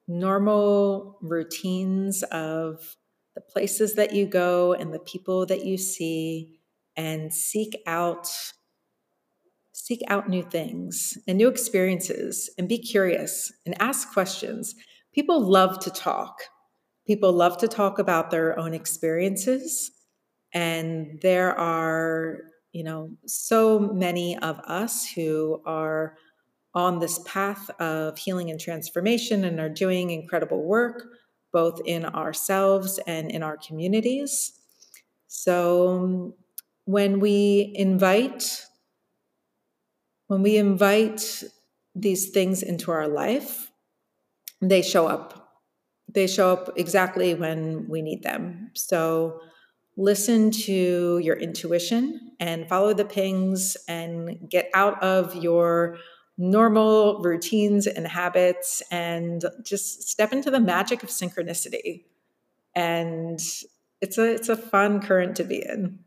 normal 0.07 1.18
routines 1.22 2.22
of 2.24 2.95
the 3.35 3.41
places 3.41 3.95
that 3.95 4.12
you 4.12 4.26
go 4.26 4.72
and 4.72 4.93
the 4.93 5.01
people 5.01 5.47
that 5.47 5.64
you 5.64 5.76
see 5.76 6.61
and 6.97 7.32
seek 7.32 7.76
out 7.87 8.28
seek 9.72 10.01
out 10.09 10.28
new 10.28 10.43
things 10.43 11.18
and 11.26 11.37
new 11.37 11.49
experiences 11.49 12.49
and 12.57 12.68
be 12.68 12.78
curious 12.78 13.53
and 13.66 13.74
ask 13.82 14.12
questions 14.12 14.74
people 15.14 15.41
love 15.41 15.78
to 15.80 15.91
talk. 15.91 16.43
People 17.07 17.32
love 17.32 17.59
to 17.59 17.68
talk 17.68 17.99
about 17.99 18.30
their 18.30 18.59
own 18.59 18.74
experiences. 18.74 19.93
And 20.53 21.20
there 21.22 21.57
are, 21.59 22.39
you 22.72 22.82
know, 22.82 23.11
so 23.26 23.78
many 23.78 24.37
of 24.39 24.59
us 24.61 25.07
who 25.07 25.62
are 25.64 26.16
on 26.74 26.99
this 26.99 27.20
path 27.24 27.70
of 27.78 28.18
healing 28.18 28.51
and 28.51 28.59
transformation 28.59 29.45
and 29.45 29.61
are 29.61 29.68
doing 29.68 30.11
incredible 30.11 30.64
work, 30.64 31.05
both 31.55 31.80
in 31.86 32.05
ourselves 32.05 32.98
and 33.07 33.30
in 33.30 33.42
our 33.42 33.57
communities. 33.57 34.52
So 35.28 36.34
when 36.84 37.20
we 37.20 37.72
invite, 37.76 38.66
when 40.26 40.42
we 40.42 40.59
invite 40.59 41.44
these 41.94 42.30
things 42.30 42.62
into 42.62 42.90
our 42.90 43.07
life, 43.07 43.70
they 44.61 44.82
show 44.82 45.07
up. 45.07 45.48
They 46.12 46.26
show 46.26 46.52
up 46.52 46.70
exactly 46.76 47.34
when 47.34 47.88
we 47.88 48.02
need 48.02 48.24
them. 48.24 48.70
So 48.74 49.40
listen 49.96 50.50
to 50.50 51.18
your 51.18 51.36
intuition 51.36 52.32
and 52.40 52.68
follow 52.68 52.94
the 52.94 53.05
pings 53.05 53.76
and 53.88 54.50
get 54.50 54.70
out 54.74 55.00
of 55.02 55.36
your 55.36 55.98
normal 56.37 57.20
routines 57.22 57.87
and 57.87 58.07
habits 58.07 58.82
and 58.91 59.45
just 59.62 60.09
step 60.09 60.32
into 60.32 60.51
the 60.51 60.61
magic 60.61 61.03
of 61.03 61.09
synchronicity. 61.09 62.05
And 62.74 63.41
it's 64.01 64.18
a 64.18 64.35
it's 64.35 64.49
a 64.49 64.57
fun 64.57 65.01
current 65.01 65.37
to 65.37 65.45
be 65.45 65.64
in. 65.64 66.01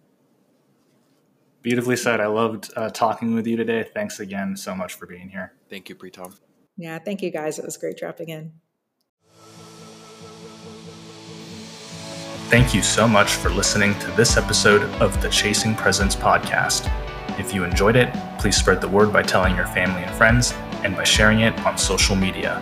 Beautifully 1.61 1.95
said. 1.95 2.19
I 2.19 2.27
loved 2.27 2.71
uh, 2.75 2.89
talking 2.89 3.33
with 3.35 3.47
you 3.47 3.57
today. 3.57 3.83
Thanks 3.93 4.19
again 4.19 4.55
so 4.55 4.75
much 4.75 4.93
for 4.93 5.05
being 5.05 5.29
here. 5.29 5.53
Thank 5.69 5.89
you, 5.89 5.95
Pritam. 5.95 6.37
Yeah, 6.77 6.99
thank 6.99 7.21
you 7.21 7.31
guys. 7.31 7.57
It 7.57 7.65
was 7.65 7.77
great 7.77 7.97
dropping 7.97 8.29
in. 8.29 8.53
Thank 12.49 12.73
you 12.73 12.81
so 12.81 13.07
much 13.07 13.31
for 13.31 13.49
listening 13.49 13.97
to 13.99 14.11
this 14.11 14.37
episode 14.37 14.83
of 15.01 15.21
the 15.21 15.27
Chasing 15.27 15.75
Presence 15.75 16.15
podcast. 16.15 16.89
If 17.37 17.53
you 17.53 17.63
enjoyed 17.63 17.95
it, 17.95 18.13
please 18.39 18.55
spread 18.55 18.81
the 18.81 18.87
word 18.87 19.13
by 19.13 19.21
telling 19.21 19.55
your 19.55 19.67
family 19.67 20.03
and 20.03 20.15
friends 20.15 20.53
and 20.83 20.95
by 20.95 21.03
sharing 21.03 21.41
it 21.41 21.57
on 21.65 21.77
social 21.77 22.15
media. 22.15 22.61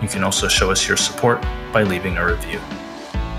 You 0.00 0.08
can 0.08 0.22
also 0.24 0.48
show 0.48 0.70
us 0.70 0.86
your 0.86 0.96
support 0.96 1.42
by 1.72 1.82
leaving 1.82 2.16
a 2.16 2.26
review. 2.26 2.60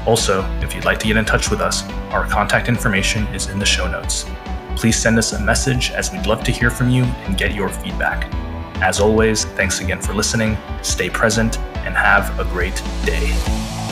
Also, 0.05 0.43
if 0.61 0.75
you'd 0.75 0.85
like 0.85 0.99
to 0.99 1.07
get 1.07 1.17
in 1.17 1.25
touch 1.25 1.49
with 1.49 1.61
us, 1.61 1.83
our 2.11 2.27
contact 2.27 2.67
information 2.67 3.25
is 3.27 3.47
in 3.47 3.59
the 3.59 3.65
show 3.65 3.87
notes. 3.87 4.25
Please 4.75 4.97
send 4.97 5.17
us 5.17 5.33
a 5.33 5.39
message 5.41 5.91
as 5.91 6.11
we'd 6.11 6.25
love 6.25 6.43
to 6.43 6.51
hear 6.51 6.69
from 6.69 6.89
you 6.89 7.03
and 7.03 7.37
get 7.37 7.53
your 7.53 7.69
feedback. 7.69 8.31
As 8.81 8.99
always, 8.99 9.45
thanks 9.45 9.79
again 9.79 10.01
for 10.01 10.13
listening, 10.13 10.57
stay 10.81 11.09
present, 11.09 11.57
and 11.85 11.95
have 11.95 12.37
a 12.39 12.43
great 12.43 12.75
day. 13.05 13.82